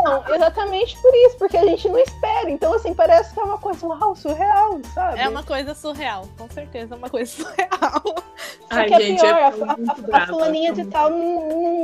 Não, 0.04 0.36
exatamente 0.36 0.98
por 1.02 1.14
isso, 1.16 1.38
porque 1.38 1.58
a 1.58 1.66
gente 1.66 1.88
não 1.90 2.00
espera. 2.00 2.50
Então, 2.50 2.74
assim, 2.74 2.94
parece 2.94 3.34
que 3.34 3.40
é 3.40 3.44
uma 3.44 3.58
coisa 3.58 3.86
uau, 3.86 4.16
surreal, 4.16 4.80
sabe? 4.94 5.20
É 5.20 5.30
uma 5.30 5.44
coisa 5.44 5.74
surreal, 5.74 6.28
com 6.38 6.50
certeza, 6.50 6.96
é 6.96 6.98
uma 6.98 7.10
coisa 7.10 7.32
surreal. 7.32 8.02
Só 8.04 8.16
Ai, 8.70 8.88
que 8.88 8.94
é 8.94 9.00
gente, 9.00 9.20
pior, 9.22 9.30
eu 9.58 9.66
a, 9.66 9.72
a- 9.72 10.20
a- 10.20 10.24
a 10.24 10.28
fulaninha 10.28 10.74
de 10.74 10.82
muito- 10.82 10.92
tal 10.92 11.10
não, 11.10 11.77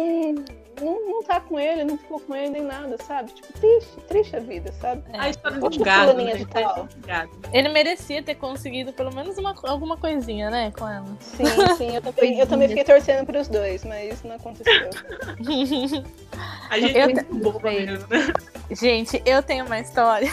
não, 0.81 1.05
não, 1.05 1.23
tá 1.23 1.39
com 1.39 1.59
ele, 1.59 1.83
não 1.83 1.97
ficou 1.97 2.19
com 2.19 2.35
ele 2.35 2.49
nem 2.49 2.63
nada, 2.63 2.97
sabe? 3.03 3.31
Tipo, 3.31 3.53
triste, 3.53 4.01
triste 4.07 4.35
a 4.35 4.39
vida, 4.39 4.71
sabe? 4.73 5.03
A 5.13 5.29
história 5.29 5.59
do 5.59 5.79
gado, 5.79 6.13
né? 6.13 6.35
de 6.35 6.45
tal. 6.45 6.87
Gado. 7.05 7.31
Ele 7.51 7.69
merecia 7.69 8.21
ter 8.23 8.35
conseguido 8.35 8.93
pelo 8.93 9.13
menos 9.13 9.37
uma, 9.37 9.55
alguma 9.63 9.97
coisinha, 9.97 10.49
né, 10.49 10.71
com 10.71 10.87
ela. 10.87 11.05
Sim, 11.19 11.45
sim, 11.77 11.95
eu 11.95 12.01
também, 12.01 12.39
eu 12.39 12.47
também 12.47 12.67
fiquei 12.67 12.83
torcendo 12.83 13.25
pros 13.25 13.47
dois, 13.47 13.83
mas 13.83 14.23
não 14.23 14.35
aconteceu. 14.35 14.89
A 16.69 16.79
gente 16.79 16.95
Eu 16.95 17.01
é 17.01 17.07
muito 17.07 17.35
boba 17.35 17.71
mesmo, 17.71 18.07
né? 18.09 18.33
Gente, 18.71 19.21
eu 19.25 19.43
tenho 19.43 19.65
uma 19.65 19.79
história. 19.79 20.31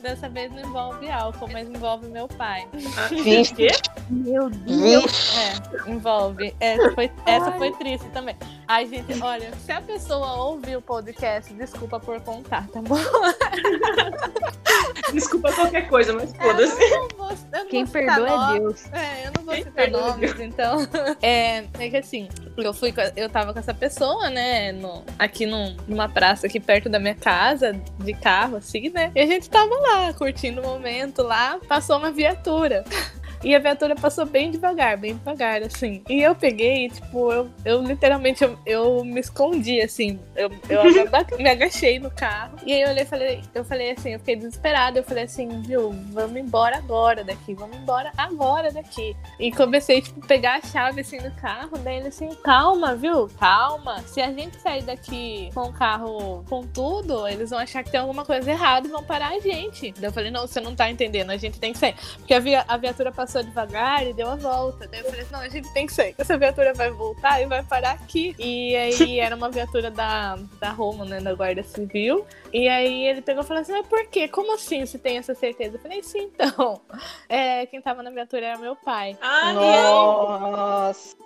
Dessa 0.00 0.28
vez 0.28 0.50
não 0.52 0.60
envolve 0.60 1.10
álcool, 1.10 1.48
mas 1.52 1.68
envolve 1.68 2.06
meu 2.08 2.28
pai. 2.28 2.66
Vixe. 3.10 3.54
Quê? 3.54 3.68
Meu 4.08 4.48
Deus. 4.48 5.02
Vixe. 5.04 5.38
É, 5.38 5.90
envolve. 5.90 6.54
Essa 6.60 6.90
foi, 6.92 7.10
essa 7.26 7.52
foi 7.52 7.72
triste 7.72 8.08
também. 8.08 8.34
Ai, 8.66 8.86
gente, 8.86 9.20
olha, 9.22 9.52
se 9.64 9.70
a 9.70 9.82
pessoa 9.82 10.34
ouvir 10.44 10.76
o 10.76 10.82
podcast, 10.82 11.52
desculpa 11.52 12.00
por 12.00 12.18
contar, 12.20 12.66
tá 12.68 12.80
bom? 12.80 12.96
Desculpa 15.12 15.52
qualquer 15.52 15.88
coisa, 15.88 16.12
mas 16.12 16.34
foda-se. 16.36 16.82
Eu 16.82 17.00
não 17.00 17.08
vou, 17.16 17.30
eu 17.30 17.36
não 17.52 17.66
Quem 17.68 17.86
perdoa 17.86 18.56
é. 18.56 18.58
Deus. 18.58 18.92
É, 18.92 19.26
eu 19.26 19.32
não 19.36 19.44
vou 19.44 19.54
Quem 19.54 19.64
citar 19.64 19.74
perdoa 19.74 20.00
é 20.00 20.06
nomes, 20.10 20.40
então. 20.40 20.78
É, 21.22 21.64
é 21.78 21.90
que 21.90 21.96
assim, 21.96 22.28
eu 22.56 22.72
fui 22.74 22.92
eu 23.16 23.28
tava 23.28 23.52
com 23.52 23.58
essa 23.58 23.74
pessoa, 23.74 24.28
né, 24.30 24.72
no, 24.72 25.04
aqui 25.18 25.46
num- 25.46 25.76
numa 25.86 26.08
praça 26.08 26.46
aqui 26.46 26.60
perto 26.60 26.88
da 26.88 26.98
minha 26.98 27.14
casa, 27.14 27.72
de 27.98 28.12
carro, 28.14 28.56
assim, 28.56 28.90
né? 28.90 29.10
E 29.14 29.20
a 29.20 29.26
gente 29.26 29.48
tava 29.48 29.74
lá, 29.74 29.87
curtindo 30.16 30.60
o 30.60 30.64
momento 30.64 31.22
lá, 31.22 31.58
passou 31.68 31.98
uma 31.98 32.10
viatura. 32.10 32.84
E 33.42 33.54
a 33.54 33.58
viatura 33.58 33.94
passou 33.94 34.26
bem 34.26 34.50
devagar, 34.50 34.96
bem 34.96 35.14
devagar, 35.14 35.62
assim. 35.62 36.02
E 36.08 36.20
eu 36.22 36.34
peguei, 36.34 36.88
tipo, 36.88 37.30
eu, 37.32 37.48
eu 37.64 37.82
literalmente, 37.82 38.42
eu, 38.42 38.58
eu 38.66 39.04
me 39.04 39.20
escondi, 39.20 39.80
assim. 39.80 40.18
Eu, 40.34 40.50
eu 40.68 40.82
me 41.38 41.48
agachei 41.48 41.98
no 41.98 42.10
carro. 42.10 42.56
E 42.66 42.72
aí 42.72 42.82
eu 42.82 42.88
olhei 42.88 43.02
e 43.04 43.06
falei, 43.06 43.40
eu 43.54 43.64
falei 43.64 43.90
assim, 43.92 44.12
eu 44.14 44.18
fiquei 44.18 44.36
desesperada. 44.36 44.98
Eu 44.98 45.04
falei 45.04 45.24
assim, 45.24 45.48
viu, 45.62 45.90
vamos 46.10 46.36
embora 46.36 46.76
agora 46.78 47.22
daqui, 47.22 47.54
vamos 47.54 47.76
embora 47.76 48.10
agora 48.16 48.72
daqui. 48.72 49.16
E 49.38 49.52
comecei, 49.52 50.00
tipo, 50.02 50.26
pegar 50.26 50.56
a 50.56 50.62
chave, 50.62 51.00
assim, 51.02 51.18
no 51.18 51.30
carro. 51.36 51.78
Daí 51.78 51.98
ele 51.98 52.08
assim, 52.08 52.28
calma, 52.42 52.94
viu, 52.96 53.28
calma. 53.38 54.02
Se 54.02 54.20
a 54.20 54.32
gente 54.32 54.56
sair 54.60 54.82
daqui 54.82 55.50
com 55.54 55.62
o 55.68 55.72
carro 55.72 56.44
com 56.48 56.66
tudo, 56.66 57.26
eles 57.28 57.50
vão 57.50 57.58
achar 57.60 57.84
que 57.84 57.90
tem 57.90 58.00
alguma 58.00 58.24
coisa 58.24 58.50
errada 58.50 58.88
e 58.88 58.90
vão 58.90 59.04
parar 59.04 59.28
a 59.28 59.38
gente. 59.40 59.92
Daí 59.92 60.04
eu 60.08 60.12
falei, 60.12 60.30
não, 60.30 60.46
você 60.46 60.60
não 60.60 60.74
tá 60.74 60.90
entendendo, 60.90 61.30
a 61.30 61.36
gente 61.36 61.60
tem 61.60 61.72
que 61.72 61.78
sair. 61.78 61.94
Porque 62.16 62.34
a, 62.34 62.40
via- 62.40 62.64
a 62.66 62.76
viatura 62.76 63.12
passou 63.12 63.27
devagar 63.42 64.06
e 64.06 64.12
deu 64.12 64.28
a 64.28 64.36
volta. 64.36 64.86
Daí 64.88 65.00
eu 65.00 65.06
falei 65.06 65.20
assim, 65.20 65.32
não, 65.32 65.40
a 65.40 65.48
gente 65.48 65.72
tem 65.72 65.86
que 65.86 65.92
sair. 65.92 66.14
Essa 66.18 66.36
viatura 66.36 66.72
vai 66.74 66.90
voltar 66.90 67.40
e 67.40 67.46
vai 67.46 67.62
parar 67.62 67.92
aqui. 67.92 68.34
E 68.38 68.74
aí 68.74 69.18
era 69.20 69.36
uma 69.36 69.50
viatura 69.50 69.90
da, 69.90 70.36
da 70.58 70.70
Roma, 70.70 71.04
né, 71.04 71.20
da 71.20 71.34
Guarda 71.34 71.62
Civil. 71.62 72.26
E 72.52 72.68
aí 72.68 73.06
ele 73.06 73.20
pegou 73.20 73.42
e 73.42 73.46
falou 73.46 73.60
assim, 73.60 73.72
mas 73.72 73.86
por 73.86 74.06
quê? 74.06 74.26
Como 74.28 74.54
assim 74.54 74.84
você 74.84 74.98
tem 74.98 75.18
essa 75.18 75.34
certeza? 75.34 75.76
Eu 75.76 75.80
falei, 75.80 76.02
sim, 76.02 76.30
então. 76.34 76.80
É, 77.28 77.66
quem 77.66 77.80
tava 77.80 78.02
na 78.02 78.10
viatura 78.10 78.46
era 78.46 78.58
meu 78.58 78.74
pai. 78.74 79.16
Ah, 79.20 79.52
Nossa. 79.52 81.16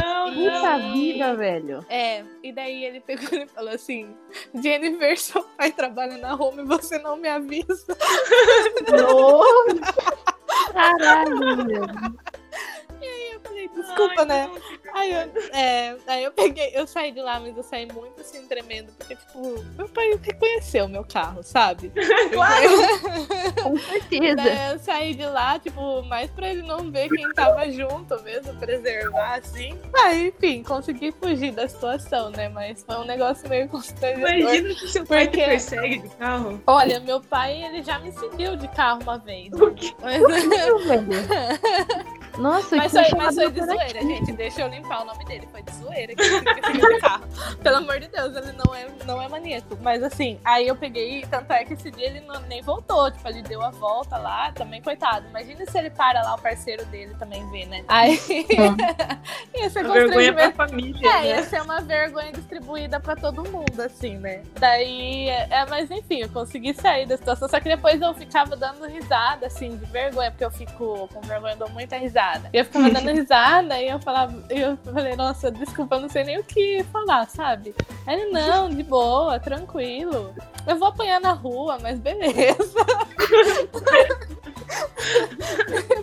não, 0.00 0.32
Puta 0.32 0.78
não. 0.78 0.92
vida, 0.94 1.34
velho. 1.34 1.84
É, 1.90 2.24
e 2.42 2.52
daí 2.52 2.84
ele 2.84 3.00
pegou 3.00 3.28
e 3.38 3.46
falou 3.46 3.74
assim: 3.74 4.14
Jennifer, 4.54 5.18
seu 5.18 5.42
pai 5.42 5.70
trabalha 5.72 6.16
na 6.16 6.32
Roma 6.32 6.62
e 6.62 6.64
você 6.64 6.98
não 6.98 7.16
me 7.16 7.28
avisa. 7.28 7.96
Nossa. 8.90 10.21
Caralho, 10.72 11.64
meu. 11.66 12.21
Desculpa, 13.74 14.24
né? 14.24 14.50
Aí 14.94 15.12
eu, 15.12 15.18
é, 15.52 15.96
aí 16.06 16.24
eu 16.24 16.32
peguei, 16.32 16.70
eu 16.74 16.86
saí 16.86 17.12
de 17.12 17.20
lá, 17.20 17.40
mas 17.40 17.56
eu 17.56 17.62
saí 17.62 17.86
muito 17.90 18.20
assim, 18.20 18.46
tremendo, 18.46 18.92
porque, 18.98 19.16
tipo, 19.16 19.62
meu 19.76 19.88
pai 19.88 20.18
reconheceu 20.22 20.84
o 20.84 20.88
meu 20.88 21.04
carro, 21.04 21.42
sabe? 21.42 21.92
Claro. 22.32 22.68
Com 23.62 23.76
certeza. 23.78 24.36
Daí 24.36 24.72
eu 24.72 24.78
saí 24.78 25.14
de 25.14 25.26
lá, 25.26 25.58
tipo, 25.58 26.02
mais 26.02 26.30
pra 26.30 26.50
ele 26.50 26.62
não 26.62 26.90
ver 26.90 27.08
quem 27.08 27.28
tava 27.32 27.68
junto 27.70 28.20
mesmo, 28.22 28.54
preservar, 28.58 29.38
assim. 29.38 29.78
Aí, 30.04 30.28
enfim, 30.28 30.62
consegui 30.62 31.12
fugir 31.12 31.52
da 31.52 31.66
situação, 31.68 32.30
né? 32.30 32.48
Mas 32.48 32.82
foi 32.84 32.96
um 32.96 33.04
negócio 33.04 33.48
meio 33.48 33.68
constrangedor. 33.68 34.30
Imagina 34.30 34.74
que 34.74 34.88
seu 34.88 35.06
pai 35.06 35.26
te 35.26 35.30
Porque- 35.30 35.44
persegue 35.46 35.98
de 35.98 36.08
carro. 36.16 36.62
Olha, 36.66 37.00
meu 37.00 37.20
pai, 37.20 37.62
ele 37.64 37.82
já 37.82 37.98
me 37.98 38.12
seguiu 38.12 38.56
de 38.56 38.68
carro 38.68 39.00
uma 39.02 39.18
vez. 39.18 39.50
Mas, 40.00 40.22
Nossa, 42.38 42.76
mas, 42.76 42.92
foi, 42.92 43.02
mas 43.16 43.34
foi 43.34 43.50
de 43.50 43.64
zoeira, 43.64 44.00
gente. 44.00 44.32
Deixa 44.32 44.62
eu 44.62 44.68
limpar 44.68 45.02
o 45.02 45.04
nome 45.04 45.24
dele. 45.24 45.46
Foi 45.52 45.62
de 45.62 45.72
zoeira 45.72 46.14
que 46.14 46.22
ele 46.22 47.00
carro. 47.00 47.24
Pelo 47.62 47.76
amor 47.76 48.00
de 48.00 48.08
Deus, 48.08 48.34
ele 48.34 48.52
não 48.52 48.74
é, 48.74 48.86
não 49.06 49.22
é 49.22 49.28
maníaco. 49.28 49.76
Mas 49.82 50.02
assim, 50.02 50.38
aí 50.44 50.66
eu 50.66 50.76
peguei, 50.76 51.24
tanto 51.30 51.52
é 51.52 51.64
que 51.64 51.74
esse 51.74 51.90
dia 51.90 52.06
ele 52.06 52.20
não, 52.20 52.40
nem 52.42 52.62
voltou. 52.62 53.10
Tipo, 53.10 53.28
ele 53.28 53.42
deu 53.42 53.60
a 53.62 53.70
volta 53.70 54.16
lá, 54.16 54.50
também, 54.52 54.80
coitado. 54.80 55.26
Imagina 55.28 55.64
se 55.66 55.78
ele 55.78 55.90
para 55.90 56.22
lá, 56.22 56.34
o 56.34 56.38
parceiro 56.40 56.84
dele 56.86 57.14
também 57.18 57.48
vê, 57.50 57.66
né? 57.66 57.84
Aí. 57.88 58.18
ia 59.54 59.70
ser 59.70 59.84
A 59.84 59.92
vergonha 59.92 60.32
pra 60.32 60.52
família, 60.52 61.08
É, 61.08 61.26
ia 61.26 61.36
né? 61.36 61.42
ser 61.42 61.60
uma 61.62 61.80
vergonha 61.80 62.32
distribuída 62.32 62.98
pra 62.98 63.14
todo 63.14 63.44
mundo, 63.50 63.80
assim, 63.80 64.16
né? 64.16 64.42
Daí, 64.58 65.28
é, 65.28 65.66
mas 65.68 65.90
enfim, 65.90 66.20
eu 66.22 66.28
consegui 66.30 66.72
sair 66.72 67.06
da 67.06 67.16
situação. 67.16 67.48
Só 67.48 67.60
que 67.60 67.68
depois 67.68 68.00
eu 68.00 68.14
ficava 68.14 68.56
dando 68.56 68.86
risada, 68.86 69.46
assim, 69.46 69.76
de 69.76 69.84
vergonha, 69.86 70.30
porque 70.30 70.44
eu 70.44 70.50
fico 70.50 71.08
com 71.12 71.20
vergonha, 71.20 71.52
eu 71.54 71.58
dou 71.58 71.70
muita 71.70 71.96
risada. 71.96 72.21
E 72.52 72.58
eu 72.58 72.64
ficava 72.64 72.90
dando 72.90 73.10
risada 73.12 73.80
e 73.80 73.88
eu 73.88 73.98
falava, 74.00 74.44
eu 74.50 74.76
falei, 74.78 75.16
nossa, 75.16 75.50
desculpa, 75.50 75.96
eu 75.96 76.00
não 76.02 76.08
sei 76.08 76.24
nem 76.24 76.38
o 76.38 76.44
que 76.44 76.84
falar, 76.92 77.28
sabe? 77.28 77.74
Aí 78.06 78.20
ele, 78.20 78.30
não, 78.30 78.68
de 78.68 78.82
boa, 78.82 79.38
tranquilo. 79.40 80.34
Eu 80.66 80.76
vou 80.76 80.88
apanhar 80.88 81.20
na 81.20 81.32
rua, 81.32 81.78
mas 81.80 81.98
beleza. 81.98 82.74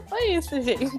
Foi 0.09 0.25
isso, 0.31 0.61
gente. 0.61 0.91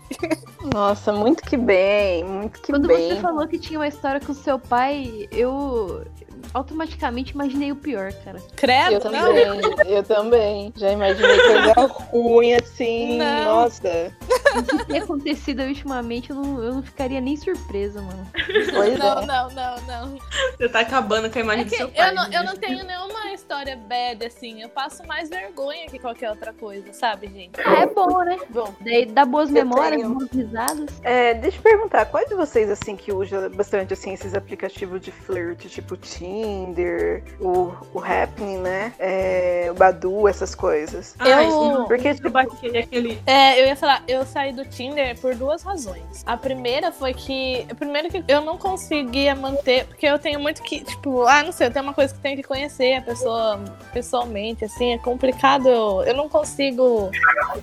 Nossa, 0.74 1.12
muito 1.12 1.42
que 1.42 1.56
bem, 1.56 2.24
muito 2.24 2.60
que 2.60 2.72
Quando 2.72 2.88
bem. 2.88 3.08
você 3.14 3.20
falou 3.20 3.46
que 3.46 3.58
tinha 3.58 3.78
uma 3.78 3.88
história 3.88 4.20
com 4.20 4.34
seu 4.34 4.58
pai, 4.58 5.28
eu 5.32 6.04
automaticamente 6.52 7.32
imaginei 7.32 7.70
o 7.72 7.76
pior, 7.76 8.12
cara. 8.24 8.40
Credo, 8.56 9.06
Eu 9.06 9.10
não? 9.10 9.20
também, 9.20 9.92
eu 9.92 10.02
também. 10.02 10.72
Já 10.76 10.92
imaginei 10.92 11.38
coisa 11.38 11.72
ruim 12.10 12.54
assim. 12.54 13.18
Não. 13.18 13.44
Nossa. 13.44 14.12
Se 14.30 14.84
tem 14.86 14.98
acontecido 15.00 15.62
ultimamente, 15.62 16.30
eu 16.30 16.36
não, 16.36 16.62
eu 16.62 16.74
não 16.74 16.82
ficaria 16.82 17.20
nem 17.20 17.36
surpresa, 17.36 18.00
mano. 18.00 18.26
Pois 18.72 18.98
Não, 18.98 19.18
é. 19.22 19.26
não, 19.26 19.50
não, 19.50 19.80
não. 19.82 20.18
Você 20.56 20.68
tá 20.68 20.80
acabando 20.80 21.30
com 21.30 21.38
a 21.38 21.42
imagem 21.42 21.62
É 21.62 21.64
do 21.64 21.70
que 21.70 21.76
seu 21.76 21.88
pai. 21.88 22.10
eu 22.10 22.14
não, 22.14 22.24
eu 22.24 22.30
né? 22.30 22.42
não 22.44 22.56
tenho 22.56 22.84
nenhuma 22.84 23.32
história 23.32 23.76
bad, 23.76 24.24
assim. 24.24 24.62
Eu 24.62 24.68
passo 24.68 25.04
mais 25.06 25.28
vergonha 25.28 25.86
que 25.86 25.98
qualquer 25.98 26.30
outra 26.30 26.52
coisa, 26.52 26.92
sabe, 26.92 27.28
gente? 27.28 27.60
Ah, 27.60 27.82
é 27.82 27.86
bom, 27.86 28.22
né? 28.24 28.38
Bom. 28.50 28.74
Daí 28.80 29.06
dá 29.06 29.24
boas 29.24 29.48
Eu 29.48 29.54
memórias, 29.54 30.00
tenho. 30.02 30.14
boas 30.14 30.30
risadas. 30.30 30.90
É, 31.02 31.34
deixa 31.34 31.58
eu 31.58 31.62
perguntar, 31.62 32.04
quais 32.06 32.28
de 32.28 32.34
vocês 32.34 32.70
assim 32.70 32.96
que 32.96 33.12
usa 33.12 33.48
bastante 33.50 33.92
assim 33.92 34.12
esses 34.12 34.34
aplicativos 34.34 35.00
de 35.00 35.10
flirt, 35.10 35.66
tipo 35.66 35.96
Tinder, 35.96 37.22
o, 37.40 37.72
o 37.94 37.98
Happening, 38.02 38.58
né? 38.58 38.92
É, 38.98 39.68
o 39.70 39.74
Badu, 39.74 40.28
essas 40.28 40.54
coisas. 40.54 41.14
Ah, 41.18 41.42
Eu- 41.44 41.84
Porque 41.86 42.08
Eu 42.08 42.14
tipo, 42.14 42.30
baixei 42.30 42.78
aquele. 42.78 43.20
É, 43.26 43.60
eu 43.62 43.66
ia 43.66 43.76
falar, 43.76 44.02
eu 44.08 44.19
saí 44.24 44.52
do 44.52 44.64
Tinder 44.64 45.18
por 45.20 45.34
duas 45.34 45.62
razões. 45.62 46.22
A 46.26 46.36
primeira 46.36 46.92
foi 46.92 47.14
que. 47.14 47.66
Primeiro 47.78 48.08
que 48.08 48.24
eu 48.28 48.40
não 48.40 48.56
conseguia 48.56 49.34
manter, 49.34 49.86
porque 49.86 50.06
eu 50.06 50.18
tenho 50.18 50.40
muito 50.40 50.62
que, 50.62 50.84
tipo, 50.84 51.26
ah, 51.26 51.42
não 51.42 51.52
sei, 51.52 51.66
eu 51.66 51.70
tenho 51.70 51.84
uma 51.84 51.94
coisa 51.94 52.14
que 52.14 52.20
tenho 52.20 52.36
que 52.36 52.42
conhecer 52.42 52.94
a 52.94 53.02
pessoa 53.02 53.60
pessoalmente, 53.92 54.64
assim, 54.64 54.92
é 54.92 54.98
complicado. 54.98 55.68
Eu, 55.68 56.02
eu 56.02 56.14
não 56.14 56.28
consigo 56.28 57.10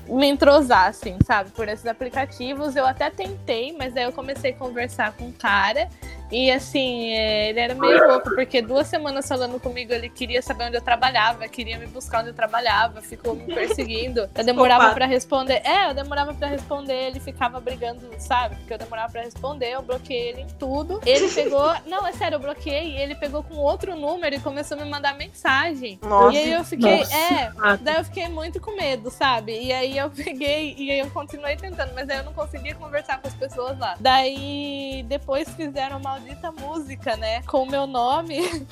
me 0.08 0.28
entrosar, 0.28 0.88
assim, 0.88 1.18
sabe? 1.26 1.52
Por 1.52 1.68
esses 1.68 1.86
aplicativos. 1.86 2.76
Eu 2.76 2.86
até 2.86 3.10
tentei, 3.10 3.76
mas 3.78 3.96
aí 3.96 4.04
eu 4.04 4.12
comecei 4.12 4.52
a 4.52 4.56
conversar 4.56 5.14
com 5.14 5.26
um 5.26 5.32
cara. 5.32 5.90
E 6.32 6.52
assim, 6.52 7.12
é, 7.14 7.50
ele 7.50 7.60
era 7.60 7.74
meio 7.76 8.08
louco, 8.08 8.30
porque 8.36 8.62
duas 8.62 8.88
semanas 8.88 9.28
falando 9.28 9.60
comigo, 9.60 9.94
ele 9.94 10.10
queria 10.10 10.42
saber 10.42 10.66
onde 10.66 10.76
eu 10.78 10.82
trabalhava, 10.82 11.48
queria 11.48 11.78
me 11.78 11.88
buscar 11.88 12.20
onde 12.20 12.30
eu 12.30 12.34
trabalhava, 12.34 13.02
ficou 13.02 13.36
me 13.36 13.46
perseguindo. 13.54 14.30
Eu 14.36 14.44
demorava 14.44 14.94
pra 14.94 15.06
responder. 15.06 15.62
É, 15.66 15.90
eu 15.90 15.94
demorava 15.94 16.34
pra 16.34 16.48
responder, 16.48 17.08
ele 17.08 17.20
ficava 17.20 17.60
brigando, 17.60 18.02
sabe? 18.20 18.56
Porque 18.58 18.74
eu 18.74 18.78
demorava 18.78 19.12
pra 19.12 19.22
responder, 19.22 19.72
eu 19.72 19.82
bloqueei 19.82 20.30
ele 20.30 20.42
em 20.42 20.48
tudo. 20.60 21.00
Ele 21.06 21.30
pegou. 21.30 21.74
Não, 21.88 22.06
é 22.06 22.12
sério, 22.14 22.36
eu 22.36 22.40
bloqueei. 22.40 22.98
Ele 22.98 23.16
pegou 23.16 23.44
com 23.44 23.56
outro 23.56 23.96
número 23.96 24.36
e 24.36 24.40
começou 24.40 24.78
a 24.80 24.84
me 24.84 24.90
mandar 24.90 25.16
mensagem. 25.16 26.00
Nossa, 26.04 26.34
e 26.36 26.38
aí 26.40 26.52
eu 26.52 26.64
fiquei. 26.64 27.00
nossa. 27.00 27.16
É, 27.16 27.52
Ah, 27.62 27.78
Daí 27.80 27.96
eu 27.98 28.04
fiquei 28.04 28.28
muito 28.28 28.60
com 28.60 28.76
medo, 28.76 29.10
sabe? 29.10 29.58
E 29.60 29.72
aí 29.72 29.98
eu 29.98 30.10
peguei 30.10 30.76
e 30.78 30.92
aí 30.92 31.00
eu 31.00 31.10
continuei 31.10 31.56
tentando, 31.56 31.94
mas 31.96 32.10
aí 32.10 32.18
eu 32.18 32.24
não 32.24 32.34
conseguia 32.34 32.76
conversar 32.76 33.20
com 33.22 33.28
as 33.28 33.34
pessoas 33.36 33.78
lá. 33.80 33.96
Daí 34.00 35.04
depois 35.08 35.48
fizeram 35.56 36.00
maldita 36.18 36.52
música, 36.52 37.16
né? 37.16 37.42
Com 37.44 37.64
o 37.64 37.70
meu 37.70 37.86
nome. 37.86 38.38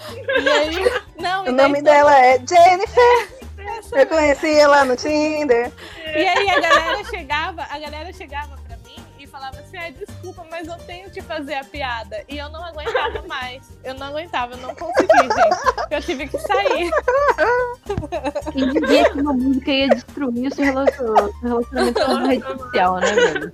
E 0.46 0.50
aí. 0.50 0.76
Não, 1.20 1.46
o 1.46 1.48
e 1.48 1.52
nome 1.52 1.82
dela 1.82 2.18
é 2.18 2.38
Jennifer. 2.38 3.46
Eu 3.92 4.08
conheci 4.08 4.54
ela 4.60 4.84
no 4.86 4.96
Tinder. 4.96 5.72
E 6.06 6.28
aí 6.28 6.50
a 6.50 6.60
galera 6.60 7.04
chegava, 7.06 7.64
a 7.64 7.80
galera 7.80 8.14
chegava 8.14 8.58
pra 8.68 8.78
mim 8.78 9.04
e 9.18 9.26
falava 9.26 9.58
assim, 9.60 9.78
ai, 9.78 9.92
desculpa, 9.92 10.46
mas 10.52 10.68
eu 10.68 10.78
tenho 10.80 11.10
que 11.10 11.22
fazer 11.22 11.56
a 11.56 11.64
piada. 11.64 12.24
E 12.28 12.38
eu 12.38 12.50
não 12.50 12.64
aguentava 12.64 13.24
mais. 13.28 13.64
Eu 13.84 13.96
não 13.96 14.08
aguentava, 14.08 14.54
eu 14.54 14.58
não 14.58 14.76
consegui, 14.76 15.08
gente. 15.08 15.92
Eu 15.92 16.02
tive 16.02 16.28
que 16.28 16.38
sair. 16.40 16.92
Quem 18.52 18.70
dizia 18.70 19.10
que 19.10 19.22
uma 19.22 19.34
música 19.34 19.72
ia 19.72 19.90
destruir 19.90 20.48
o 20.48 20.56
seu 20.56 20.66
relacionamento 20.66 22.06
com 22.06 22.12
a 22.12 22.28
rede 22.28 22.46
social, 22.46 22.96
né, 23.00 23.14
velho? 23.14 23.52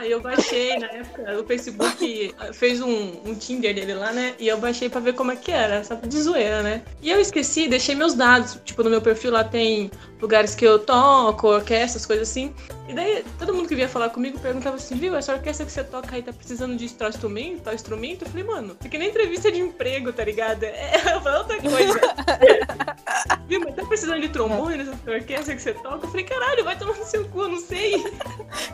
Ah, 0.00 0.06
eu 0.06 0.20
baixei 0.20 0.78
na 0.78 0.86
época, 0.86 1.40
o 1.40 1.44
Facebook 1.44 2.32
fez 2.52 2.80
um, 2.80 3.14
um 3.26 3.34
Tinder 3.34 3.74
dele 3.74 3.94
lá, 3.94 4.12
né? 4.12 4.32
E 4.38 4.46
eu 4.46 4.56
baixei 4.56 4.88
pra 4.88 5.00
ver 5.00 5.12
como 5.12 5.32
é 5.32 5.36
que 5.36 5.50
era, 5.50 5.82
só 5.82 5.96
de 5.96 6.22
zoeira, 6.22 6.62
né? 6.62 6.82
E 7.02 7.10
eu 7.10 7.20
esqueci, 7.20 7.66
deixei 7.66 7.96
meus 7.96 8.14
dados. 8.14 8.60
Tipo, 8.64 8.84
no 8.84 8.90
meu 8.90 9.02
perfil 9.02 9.32
lá 9.32 9.42
tem 9.42 9.90
lugares 10.22 10.54
que 10.54 10.64
eu 10.64 10.78
toco, 10.78 11.48
orquestras, 11.48 12.06
coisas 12.06 12.30
assim. 12.30 12.54
E 12.88 12.94
daí, 12.94 13.22
todo 13.38 13.54
mundo 13.54 13.68
que 13.68 13.74
vinha 13.74 13.88
falar 13.88 14.08
comigo 14.08 14.40
perguntava 14.40 14.76
assim, 14.76 14.96
viu, 14.96 15.14
essa 15.14 15.34
orquestra 15.34 15.66
que 15.66 15.72
você 15.72 15.84
toca 15.84 16.16
aí 16.16 16.22
tá 16.22 16.32
precisando 16.32 16.74
de 16.74 16.92
tal 16.94 17.10
instrumento, 17.10 17.62
tal 17.62 17.74
instrumento? 17.74 18.24
Eu 18.24 18.30
falei, 18.30 18.44
mano, 18.44 18.68
isso 18.78 18.86
aqui 18.86 18.96
nem 18.96 19.10
entrevista 19.10 19.52
de 19.52 19.60
emprego, 19.60 20.10
tá 20.10 20.24
ligado? 20.24 20.64
É 20.64 20.92
outra 21.38 21.60
coisa. 21.60 22.00
viu, 23.46 23.60
mas 23.60 23.74
tá 23.74 23.84
precisando 23.84 24.20
de 24.20 24.28
trombone 24.28 24.78
nessa 24.78 24.96
orquestra 25.10 25.54
que 25.54 25.60
você 25.60 25.74
toca? 25.74 26.06
Eu 26.06 26.10
falei, 26.10 26.24
caralho, 26.24 26.64
vai 26.64 26.78
tomar 26.78 26.96
no 26.96 27.04
seu 27.04 27.28
cu, 27.28 27.42
eu 27.42 27.48
não 27.48 27.60
sei. 27.60 28.02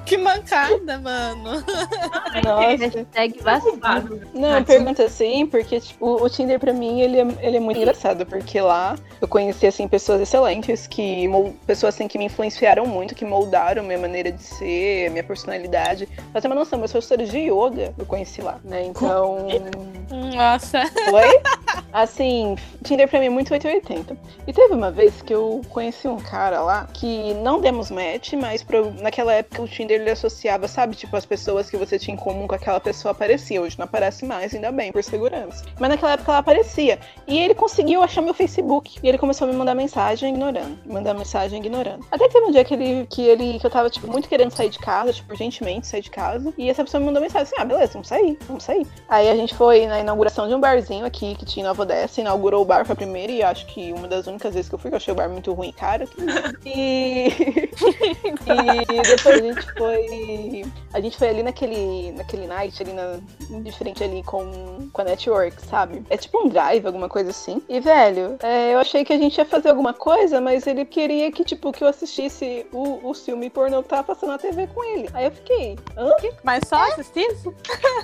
Que 0.07 0.17
mancada, 0.19 0.99
mano. 0.99 1.65
Nossa. 2.45 2.77
Hashtag 2.77 3.43
vacilo. 3.43 4.21
Não, 4.35 4.53
Ah, 4.53 4.59
eu 4.59 4.65
pergunto 4.65 5.03
assim, 5.03 5.47
porque 5.47 5.81
tipo, 5.81 6.23
o 6.23 6.29
Tinder 6.29 6.61
pra 6.61 6.73
mim, 6.73 7.01
ele 7.01 7.21
é, 7.21 7.27
ele 7.41 7.57
é 7.57 7.61
muito 7.61 7.79
engraçado, 7.79 8.27
porque 8.27 8.61
lá 8.61 8.97
eu 9.21 9.27
conheci, 9.27 9.67
assim, 9.67 9.89
pessoas 9.89 10.21
excelentes, 10.21 10.87
que 10.87 11.27
pessoas, 11.67 11.95
assim, 11.95 12.07
que 12.07 12.19
me 12.19 12.27
influenciaram 12.27 12.87
muito, 12.87 13.15
que 13.15 13.25
moldaram 13.25 13.83
minha 13.83 13.99
maneira 14.09 14.31
de 14.31 14.43
ser, 14.43 15.11
minha 15.11 15.25
personalidade. 15.25 16.09
Pra 16.33 16.41
ter 16.41 16.47
uma 16.49 16.55
noção, 16.55 16.79
meus 16.79 16.93
professores 16.93 17.31
de 17.31 17.39
yoga 17.39 17.95
eu 17.99 18.07
conheci 18.07 18.43
lá, 18.43 18.59
né, 18.65 18.85
então... 18.85 19.47
Nossa. 20.35 20.83
Oi? 21.13 21.41
Assim, 21.93 22.57
Tinder 22.83 23.09
pra 23.09 23.21
mim 23.21 23.27
é 23.27 23.31
muito 23.31 23.53
880. 23.53 24.17
E 24.47 24.53
teve 24.53 24.75
uma 24.75 24.91
vez 24.91 25.23
que 25.23 25.33
eu 25.35 25.61
conheci 25.71 26.09
um 26.09 26.19
cara 26.19 26.61
lá 26.61 26.89
que 26.93 27.33
não 27.35 27.61
demos 27.61 27.91
match, 27.91 28.33
mas 28.35 28.63
pro- 28.63 28.93
naquela 29.01 29.33
época 29.33 29.63
o 29.63 29.69
Tinder 29.69 30.01
ele 30.01 30.11
associava, 30.11 30.67
sabe, 30.69 30.97
tipo, 30.97 31.17
as 31.17 31.25
pessoas 31.25 31.71
que 31.71 31.77
você 31.77 31.99
tinha 31.99 32.15
em 32.15 32.19
comum 32.19 32.47
com 32.47 32.55
aquela 32.55 32.81
pessoa 32.81 33.13
aparecia. 33.13 33.61
Hoje 33.63 33.79
não 33.79 33.85
aparece 33.85 34.25
mais, 34.25 34.55
ainda 34.55 34.71
bem, 34.73 34.93
por 34.93 35.03
segurança. 35.05 35.65
Mas 35.79 35.89
naquela 35.89 36.13
época 36.13 36.33
ela 36.33 36.39
aparecia. 36.39 36.99
E 37.27 37.39
ele 37.39 37.55
conseguiu 37.55 38.03
achar 38.03 38.21
meu 38.23 38.35
Facebook. 38.35 38.99
E 39.03 39.09
ele 39.09 39.19
começou 39.19 39.47
a 39.49 39.51
me 39.51 39.57
mandar 39.57 39.75
mensagem 39.75 40.31
ignorando. 40.31 40.79
Mandar 40.87 41.15
mensagem 41.15 41.59
ignorando. 41.61 42.05
Até 42.11 42.27
que 42.27 42.33
teve 42.35 42.47
um 42.47 42.51
dia 42.51 42.65
que 42.65 42.75
ele, 42.75 43.07
que 43.09 43.23
ele, 43.23 43.59
que 43.59 43.67
eu 43.67 43.71
tava, 43.71 43.89
tipo, 43.95 44.11
muito 44.11 44.29
querendo 44.29 44.51
sair 44.51 44.69
de 44.69 44.79
casa, 44.79 45.13
tipo, 45.13 45.33
urgentemente 45.33 45.87
sair 45.87 46.03
de 46.03 46.11
casa. 46.11 46.53
E 46.59 46.69
essa 46.69 46.85
pessoa 46.85 47.01
me 47.01 47.07
mandou 47.07 47.23
mensagem 47.23 47.45
assim: 47.45 47.55
ah, 47.59 47.65
beleza, 47.65 47.93
vamos 47.93 48.09
sair, 48.09 48.39
vamos 48.47 48.65
sair. 48.65 48.87
Aí 49.09 49.29
a 49.29 49.37
gente 49.37 49.55
foi 49.55 49.87
na 49.87 50.01
inauguração 50.01 50.49
de 50.49 50.55
um 50.55 50.61
barzinho 50.61 51.07
aqui 51.07 51.35
que 51.37 51.45
tinha 51.45 51.65
em 51.65 51.69
Nova 51.69 51.83
Odessa, 51.83 52.21
inaugurou 52.21 52.63
o 52.63 52.65
bar, 52.65 52.85
foi 52.85 52.93
a 52.93 52.97
primeira 52.97 53.33
e 53.33 53.43
acho 53.43 53.67
que 53.67 53.93
uma 53.93 54.07
das 54.07 54.27
únicas 54.27 54.55
vezes 54.55 54.69
que 54.69 54.75
eu 54.75 54.79
fui, 54.79 54.91
que 54.91 54.95
eu 54.95 54.99
achei 54.99 55.13
o 55.13 55.17
bar 55.17 55.29
muito 55.29 55.53
ruim 55.53 55.73
caro. 55.73 56.09
E, 56.65 57.29
e 57.29 59.03
depois 59.03 59.27
a 59.27 59.43
gente 59.43 59.73
foi. 59.75 60.65
A 60.93 61.01
gente 61.01 61.17
foi 61.17 61.29
ali 61.29 61.43
naquele, 61.43 62.13
naquele 62.13 62.47
night, 62.47 62.83
ali 62.83 62.93
na, 62.93 63.19
de 63.61 63.73
frente 63.73 64.03
ali 64.03 64.23
com, 64.23 64.89
com 64.93 65.01
a 65.01 65.05
Network, 65.05 65.61
sabe? 65.67 66.03
É 66.09 66.17
tipo 66.17 66.45
um 66.45 66.49
drive, 66.49 66.87
alguma 66.87 67.09
coisa 67.09 67.31
assim. 67.31 67.63
E, 67.69 67.81
velho, 67.81 68.37
é, 68.43 68.75
eu 68.75 68.79
achei 68.79 69.05
que 69.05 69.13
a 69.13 69.19
gente 69.19 69.37
ia 69.37 69.45
fazer 69.45 69.69
alguma 69.69 69.93
coisa, 69.93 70.41
mas 70.41 70.67
ele 70.67 70.85
queria 70.85 71.31
que, 71.31 71.45
tipo, 71.45 71.73
que 71.73 71.85
eu 71.85 71.89
assistisse 71.89 72.67
o, 72.73 73.11
o 73.11 73.15
filme 73.15 73.51
pornô 73.51 73.83
tava 73.85 74.05
passando 74.05 74.31
na 74.31 74.39
TV 74.39 74.67
com 74.69 74.83
ele. 74.85 75.09
Aí 75.15 75.27
eu 75.27 75.31
fiquei, 75.33 75.79
hã? 75.97 76.11
Mas 76.43 76.63
só 76.69 76.77
assistir 76.91 77.21
isso? 77.33 77.55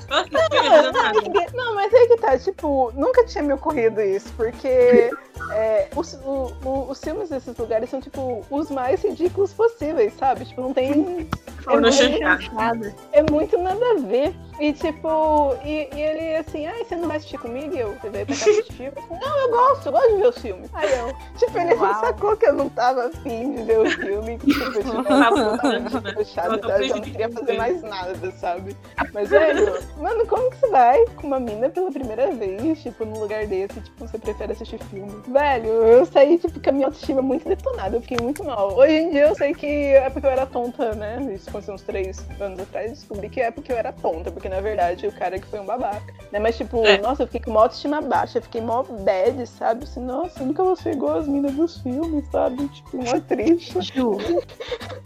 Não, 0.08 1.52
não, 1.54 1.74
mas 1.74 1.92
aí 1.94 2.06
que 2.08 2.16
tá, 2.16 2.38
tipo, 2.38 2.92
nunca 2.94 3.24
tinha 3.26 3.42
me 3.42 3.52
ocorrido 3.52 4.00
isso, 4.00 4.32
porque 4.36 5.10
é, 5.52 5.88
os, 5.96 6.14
o- 6.24 6.52
o- 6.64 6.90
os 6.90 7.00
filmes 7.00 7.28
desses 7.28 7.56
lugares 7.56 7.90
são, 7.90 8.00
tipo, 8.00 8.44
os 8.50 8.70
mais 8.70 9.02
ridículos 9.02 9.52
possíveis, 9.52 10.12
sabe? 10.18 10.44
Tipo, 10.44 10.60
não 10.62 10.72
tem. 10.74 11.28
É 11.60 11.64
Pornô 11.64 11.88
muito, 11.88 12.18
chanchado. 12.18 12.94
é 13.12 13.22
muito 13.30 13.58
nada 13.58 13.84
a 13.92 13.94
ver. 14.00 14.34
E 14.60 14.74
tipo, 14.74 15.56
e, 15.64 15.88
e 15.94 16.00
ele 16.02 16.36
assim, 16.36 16.66
ai, 16.66 16.84
você 16.84 16.94
não 16.94 17.08
vai 17.08 17.16
assistir 17.16 17.38
comigo? 17.38 17.74
E 17.74 17.78
eu, 17.80 17.94
você 17.94 18.10
veio 18.10 18.26
pra 18.26 18.36
cá 18.36 18.44
assistir 18.50 18.92
Não, 19.10 19.38
eu 19.38 19.50
gosto, 19.50 19.86
eu 19.86 19.92
gosto 19.92 20.08
de 20.10 20.16
ver 20.16 20.28
os 20.28 20.38
filmes. 20.38 20.70
Aí 20.74 20.98
eu, 20.98 21.14
tipo, 21.38 21.58
ele 21.58 21.74
Uau. 21.74 21.94
sacou 22.00 22.36
que 22.36 22.46
eu 22.46 22.52
não 22.52 22.68
tava 22.68 23.06
afim 23.06 23.54
de 23.54 23.62
ver 23.62 23.78
o 23.78 23.90
filme, 23.90 24.38
que 24.38 24.46
tipo, 24.52 24.64
eu, 24.64 24.72
tipo, 24.72 24.96
eu 24.98 25.04
tava 25.04 25.56
totalmente 25.56 26.14
puxada, 26.14 26.48
Eu 26.48 26.56
então 26.56 26.70
eu 26.78 26.88
não 26.88 27.00
queria 27.00 27.28
fazer 27.30 27.52
mais 27.56 27.82
nada, 27.82 28.30
sabe? 28.32 28.76
Mas, 29.14 29.30
velho, 29.30 29.78
mano, 29.96 30.26
como 30.26 30.50
que 30.50 30.58
você 30.58 30.68
vai 30.68 31.06
com 31.16 31.26
uma 31.26 31.40
mina 31.40 31.70
pela 31.70 31.90
primeira 31.90 32.30
vez, 32.30 32.82
tipo, 32.82 33.06
num 33.06 33.18
lugar 33.18 33.46
desse, 33.46 33.80
tipo, 33.80 34.06
você 34.06 34.18
prefere 34.18 34.52
assistir 34.52 34.78
filme? 34.90 35.22
Velho, 35.26 35.68
eu 35.68 36.04
saí, 36.04 36.36
tipo, 36.38 36.60
com 36.60 36.68
a 36.68 36.72
minha 36.72 36.86
autoestima 36.86 37.22
muito 37.22 37.48
detonada, 37.48 37.96
eu 37.96 38.02
fiquei 38.02 38.18
muito 38.20 38.44
mal. 38.44 38.76
Hoje 38.76 38.92
em 38.92 39.10
dia 39.10 39.28
eu 39.28 39.34
sei 39.34 39.54
que 39.54 39.66
é 39.66 40.10
porque 40.10 40.26
eu 40.26 40.30
era 40.30 40.44
tonta, 40.44 40.94
né? 40.94 41.18
Isso 41.34 41.49
aconteceu 41.50 41.74
uns 41.74 41.82
três 41.82 42.24
anos 42.40 42.58
atrás, 42.60 42.90
descobri 42.92 43.28
que 43.28 43.40
é 43.40 43.50
porque 43.50 43.72
eu 43.72 43.76
era 43.76 43.92
tonta, 43.92 44.30
porque 44.30 44.48
na 44.48 44.60
verdade 44.60 45.06
o 45.06 45.12
cara 45.12 45.38
que 45.38 45.46
foi 45.46 45.60
um 45.60 45.66
babaca, 45.66 46.12
né? 46.32 46.38
Mas, 46.38 46.56
tipo, 46.56 46.84
É. 46.86 46.98
nossa, 46.98 47.22
eu 47.22 47.26
fiquei 47.26 47.40
com 47.42 47.50
uma 47.50 47.62
autoestima 47.62 48.00
baixa, 48.00 48.38
eu 48.38 48.42
fiquei 48.42 48.60
mó 48.60 48.82
bad, 48.82 49.46
sabe? 49.46 49.84
Assim, 49.84 50.00
nossa, 50.00 50.40
eu 50.40 50.46
nunca 50.46 50.62
vou 50.64 50.76
ser 50.76 50.92
igual 50.92 51.18
as 51.18 51.26
minas 51.28 51.52
dos 51.52 51.78
filmes, 51.78 52.24
sabe? 52.30 52.66
Tipo, 52.68 52.96
mó 52.98 53.20
triste. 53.28 53.80
Ju, 53.94 54.16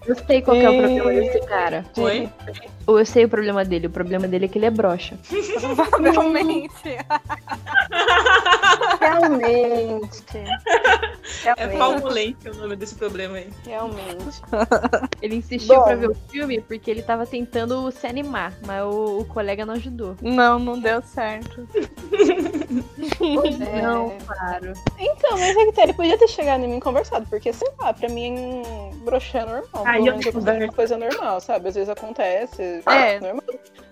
eu 0.06 0.14
sei 0.26 0.42
qual 0.42 0.56
que 0.56 0.64
é 0.64 0.70
o 0.70 0.74
E- 0.74 0.78
problema 0.82 1.10
desse 1.12 1.40
cara. 1.46 1.84
Oi? 1.96 2.28
Ou 2.86 2.98
eu 2.98 3.06
sei 3.06 3.24
o 3.24 3.28
problema 3.28 3.64
dele. 3.64 3.86
O 3.86 3.90
problema 3.90 4.28
dele 4.28 4.44
é 4.44 4.48
que 4.48 4.58
ele 4.58 4.66
é 4.66 4.70
broxa. 4.70 5.16
Provavelmente. 5.90 6.74
Realmente. 9.00 10.36
É 10.36 11.54
Realmente. 11.54 11.78
palmolente 11.78 12.48
o 12.50 12.54
nome 12.54 12.76
desse 12.76 12.94
problema 12.94 13.38
aí. 13.38 13.48
Realmente. 13.66 14.42
Ele 15.22 15.36
insistiu 15.36 15.76
Bom. 15.76 15.84
pra 15.84 15.94
ver 15.94 16.10
o 16.10 16.14
filme 16.34 16.60
porque 16.60 16.90
ele 16.90 17.02
tava 17.02 17.24
tentando 17.24 17.90
se 17.92 18.06
animar, 18.06 18.52
mas 18.66 18.82
o, 18.82 19.20
o 19.20 19.24
colega 19.26 19.64
não 19.64 19.74
ajudou. 19.74 20.16
Não, 20.20 20.58
não 20.58 20.78
deu 20.78 21.00
certo. 21.02 21.66
É. 23.20 23.82
Não, 23.82 24.10
claro. 24.26 24.72
Então, 24.98 25.38
mas 25.38 25.56
é 25.56 25.64
que 25.66 25.72
tá, 25.72 25.82
ele 25.82 25.92
podia 25.92 26.18
ter 26.18 26.28
chegado 26.28 26.64
em 26.64 26.68
mim 26.68 26.78
e 26.78 26.80
conversado, 26.80 27.26
porque, 27.28 27.52
sei 27.52 27.68
lá, 27.78 27.92
pra 27.92 28.08
mim, 28.08 28.62
broxar 29.04 29.42
é 29.42 29.46
normal. 29.46 29.84
Aí 29.86 30.04
Pelo 30.04 30.16
eu 30.16 30.20
eu 30.20 30.32
considero 30.32 30.64
uma 30.64 30.72
coisa 30.72 30.96
normal, 30.96 31.40
sabe? 31.40 31.68
Às 31.68 31.74
vezes 31.74 31.88
acontece. 31.88 32.82
É. 32.86 33.20
Normal. 33.20 33.44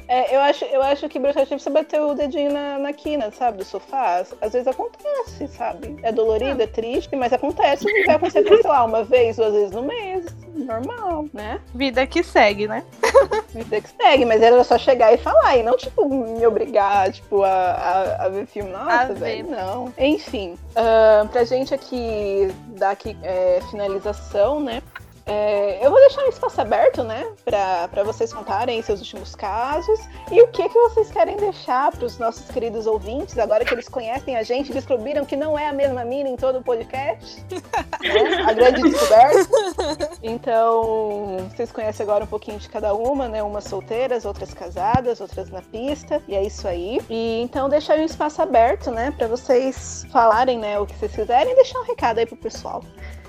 É, 0.09 0.35
eu 0.35 0.41
acho, 0.41 0.65
eu 0.67 0.83
acho 0.83 1.09
que 1.09 1.19
broxar 1.19 1.43
é 1.43 1.47
tipo 1.47 1.61
você 1.61 1.71
bater 1.71 2.01
o 2.01 2.15
dedinho 2.15 2.53
na, 2.53 2.79
na 2.79 2.93
quina, 2.93 3.31
sabe? 3.31 3.59
Do 3.59 3.65
sofá. 3.65 4.25
Às 4.41 4.53
vezes 4.53 4.67
acontece, 4.67 5.47
sabe? 5.49 5.97
É 6.03 6.13
dolorido, 6.13 6.63
é 6.63 6.67
triste, 6.67 7.15
mas 7.17 7.33
acontece. 7.33 7.85
Vai 8.07 8.17
acontecer, 8.17 8.47
sei 8.47 8.63
lá, 8.65 8.85
uma 8.85 9.05
vez, 9.05 9.37
duas 9.37 9.53
vezes 9.53 9.71
no 9.71 9.83
mês. 9.83 10.27
Normal, 10.63 11.27
né? 11.33 11.61
Vida 11.75 12.07
que 12.07 12.23
segue, 12.23 12.67
né? 12.67 12.85
Vida 13.53 13.81
que 13.81 13.89
segue, 13.91 14.25
mas 14.25 14.41
era 14.43 14.63
só 14.65 14.79
chegar 14.79 15.13
e 15.13 15.19
falar, 15.19 15.57
e 15.57 15.63
não, 15.63 15.77
tipo, 15.77 16.09
me 16.09 16.47
obrigar, 16.47 17.11
tipo, 17.13 17.43
a, 17.43 17.51
a, 17.51 18.25
a 18.25 18.29
ver 18.29 18.47
filme. 18.47 18.71
Nossa, 18.71 19.15
velho, 19.15 19.51
não. 19.51 19.93
Enfim, 19.99 20.57
ahn, 20.75 21.29
pra 21.29 21.45
gente 21.45 21.75
aqui 21.75 22.53
dar 22.77 22.91
aqui 22.91 23.17
é, 23.23 23.61
finalização, 23.71 24.61
né? 24.61 24.83
É, 25.27 25.85
eu 25.85 25.91
vou 25.91 26.01
deixar 26.01 26.23
um 26.25 26.29
espaço 26.29 26.61
aberto, 26.61 27.03
né, 27.05 27.27
pra, 27.45 27.89
pra 27.89 28.03
vocês 28.03 28.33
contarem 28.33 28.81
seus 28.83 29.01
últimos 29.01 29.35
casos 29.35 30.01
e 30.31 30.43
o 30.43 30.49
que 30.49 30.69
que 30.69 30.79
vocês 30.81 31.11
querem 31.11 31.37
deixar 31.37 31.93
pros 31.93 32.19
nossos 32.19 32.51
queridos 32.51 32.87
ouvintes, 32.87 33.39
agora 33.39 33.65
que 33.65 33.75
eles 33.75 33.89
conhecem 33.89 34.37
a 34.37 34.43
gente, 34.43 34.73
descobriram 34.73 35.25
que 35.25 35.37
não 35.37 35.59
é 35.59 35.69
a 35.69 35.73
mesma 35.73 36.05
mina 36.05 36.29
em 36.29 36.37
todo 36.37 36.59
o 36.59 36.63
podcast, 36.63 37.45
né, 37.51 38.43
a 38.47 38.53
grande 38.53 38.83
descoberta. 38.83 40.11
Então, 40.23 41.49
vocês 41.51 41.73
conhecem 41.73 42.05
agora 42.05 42.25
um 42.25 42.27
pouquinho 42.27 42.59
de 42.59 42.69
cada 42.69 42.95
uma, 42.95 43.29
né? 43.29 43.43
Umas 43.43 43.65
solteiras, 43.65 44.25
outras 44.25 44.55
casadas, 44.55 45.21
outras 45.21 45.51
na 45.51 45.63
pista. 45.63 46.23
E 46.29 46.35
é 46.35 46.43
isso 46.43 46.67
aí. 46.67 47.01
E 47.11 47.43
então 47.43 47.69
deixar 47.69 47.99
um 47.99 48.05
espaço 48.05 48.41
aberto, 48.41 48.91
né? 48.91 49.13
Pra 49.17 49.27
vocês 49.27 50.07
falarem, 50.11 50.59
né, 50.59 50.79
o 50.79 50.87
que 50.87 50.95
vocês 50.97 51.15
quiserem 51.15 51.53
e 51.53 51.57
deixar 51.57 51.81
um 51.81 51.85
recado 51.85 52.19
aí 52.19 52.27
pro 52.27 52.37
pessoal. 52.37 52.83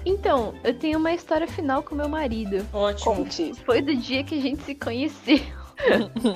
Então, 0.05 0.53
eu 0.63 0.73
tenho 0.73 0.99
uma 0.99 1.13
história 1.13 1.47
final 1.47 1.81
com 1.83 1.95
meu 1.95 2.09
marido. 2.09 2.65
Ótimo. 2.73 3.15
Conte. 3.15 3.53
Foi 3.65 3.81
do 3.81 3.95
dia 3.95 4.23
que 4.23 4.35
a 4.35 4.41
gente 4.41 4.63
se 4.63 4.75
conheceu. 4.75 5.62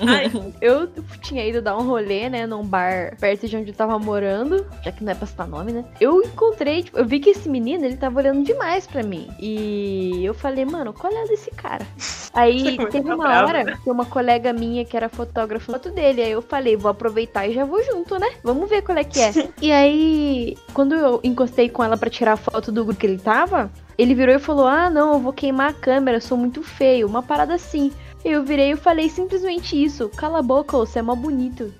Ai, 0.06 0.54
Eu 0.60 0.88
tinha 1.22 1.46
ido 1.46 1.62
dar 1.62 1.76
um 1.76 1.86
rolê, 1.86 2.28
né, 2.28 2.46
num 2.46 2.64
bar 2.64 3.16
perto 3.18 3.48
de 3.48 3.56
onde 3.56 3.70
eu 3.70 3.74
tava 3.74 3.98
morando, 3.98 4.66
já 4.84 4.92
que 4.92 5.02
não 5.02 5.12
é 5.12 5.14
pra 5.14 5.26
citar 5.26 5.46
nome, 5.46 5.72
né? 5.72 5.84
Eu 6.00 6.22
encontrei, 6.22 6.82
tipo, 6.82 6.98
eu 6.98 7.04
vi 7.04 7.20
que 7.20 7.30
esse 7.30 7.48
menino, 7.48 7.84
ele 7.84 7.96
tava 7.96 8.18
olhando 8.18 8.44
demais 8.44 8.86
pra 8.86 9.02
mim. 9.02 9.28
E 9.38 10.24
eu 10.24 10.34
falei, 10.34 10.64
mano, 10.64 10.92
qual 10.92 11.12
é 11.12 11.26
desse 11.26 11.50
cara? 11.50 11.86
Aí 12.32 12.76
teve 12.90 13.12
uma 13.12 13.24
brava, 13.24 13.48
hora 13.48 13.64
né? 13.64 13.78
que 13.82 13.90
uma 13.90 14.04
colega 14.04 14.52
minha 14.52 14.84
que 14.84 14.96
era 14.96 15.08
fotógrafa 15.08 15.72
foto 15.72 15.90
dele, 15.90 16.22
aí 16.22 16.30
eu 16.30 16.42
falei, 16.42 16.76
vou 16.76 16.90
aproveitar 16.90 17.46
e 17.46 17.54
já 17.54 17.64
vou 17.64 17.82
junto, 17.84 18.18
né? 18.18 18.28
Vamos 18.42 18.68
ver 18.68 18.82
qual 18.82 18.96
é 18.98 19.04
que 19.04 19.20
é. 19.20 19.32
e 19.60 19.70
aí, 19.70 20.56
quando 20.72 20.94
eu 20.94 21.20
encostei 21.22 21.68
com 21.68 21.82
ela 21.82 21.96
pra 21.96 22.10
tirar 22.10 22.32
a 22.32 22.36
foto 22.36 22.72
do 22.72 22.84
grupo 22.84 23.00
que 23.00 23.06
ele 23.06 23.18
tava, 23.18 23.70
ele 23.96 24.14
virou 24.14 24.34
e 24.34 24.38
falou: 24.38 24.66
Ah, 24.66 24.88
não, 24.88 25.14
eu 25.14 25.18
vou 25.18 25.32
queimar 25.32 25.70
a 25.70 25.72
câmera, 25.72 26.18
eu 26.18 26.22
sou 26.22 26.38
muito 26.38 26.62
feio. 26.62 27.06
Uma 27.06 27.22
parada 27.22 27.54
assim. 27.54 27.92
Eu 28.24 28.42
virei 28.42 28.72
e 28.72 28.76
falei 28.76 29.08
simplesmente 29.08 29.80
isso. 29.80 30.08
Cala 30.08 30.40
a 30.40 30.42
boca, 30.42 30.76
você 30.76 30.98
é 30.98 31.02
mó 31.02 31.14
bonito. 31.14 31.72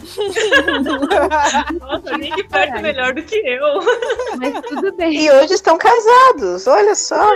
nossa, 1.81 2.17
nem 2.17 2.33
que 2.33 2.45
parte 2.45 2.81
melhor 2.81 3.13
do 3.13 3.23
que 3.23 3.37
eu. 3.37 3.81
Mas 4.39 4.61
tudo 4.63 4.93
bem. 4.95 5.15
E 5.15 5.31
hoje 5.31 5.55
estão 5.55 5.77
casados, 5.77 6.67
olha 6.67 6.95
só. 6.95 7.35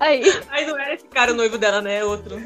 Aí, 0.00 0.22
Aí 0.50 0.66
não 0.66 0.78
era 0.78 0.94
esse 0.94 1.04
cara 1.04 1.32
o 1.32 1.34
noivo 1.34 1.58
dela, 1.58 1.82
né? 1.82 1.98
É 1.98 2.04
outro. 2.04 2.40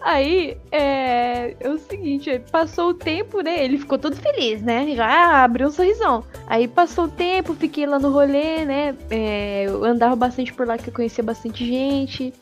aí 0.00 0.56
é, 0.72 1.54
é 1.60 1.68
o 1.68 1.78
seguinte, 1.78 2.42
passou 2.50 2.90
o 2.90 2.94
tempo, 2.94 3.40
né? 3.42 3.64
Ele 3.64 3.78
ficou 3.78 3.98
todo 3.98 4.16
feliz, 4.16 4.62
né? 4.62 4.94
Já 4.94 5.44
abriu 5.44 5.68
um 5.68 5.72
sorrisão. 5.72 6.24
Aí 6.46 6.66
passou 6.66 7.04
o 7.04 7.10
tempo, 7.10 7.54
fiquei 7.54 7.86
lá 7.86 7.98
no 7.98 8.10
rolê, 8.10 8.64
né? 8.64 8.96
É, 9.10 9.64
eu 9.66 9.84
andava 9.84 10.16
bastante 10.16 10.52
por 10.52 10.66
lá 10.66 10.78
que 10.78 10.88
eu 10.88 10.94
conhecia 10.94 11.22
bastante 11.22 11.66
gente. 11.66 12.32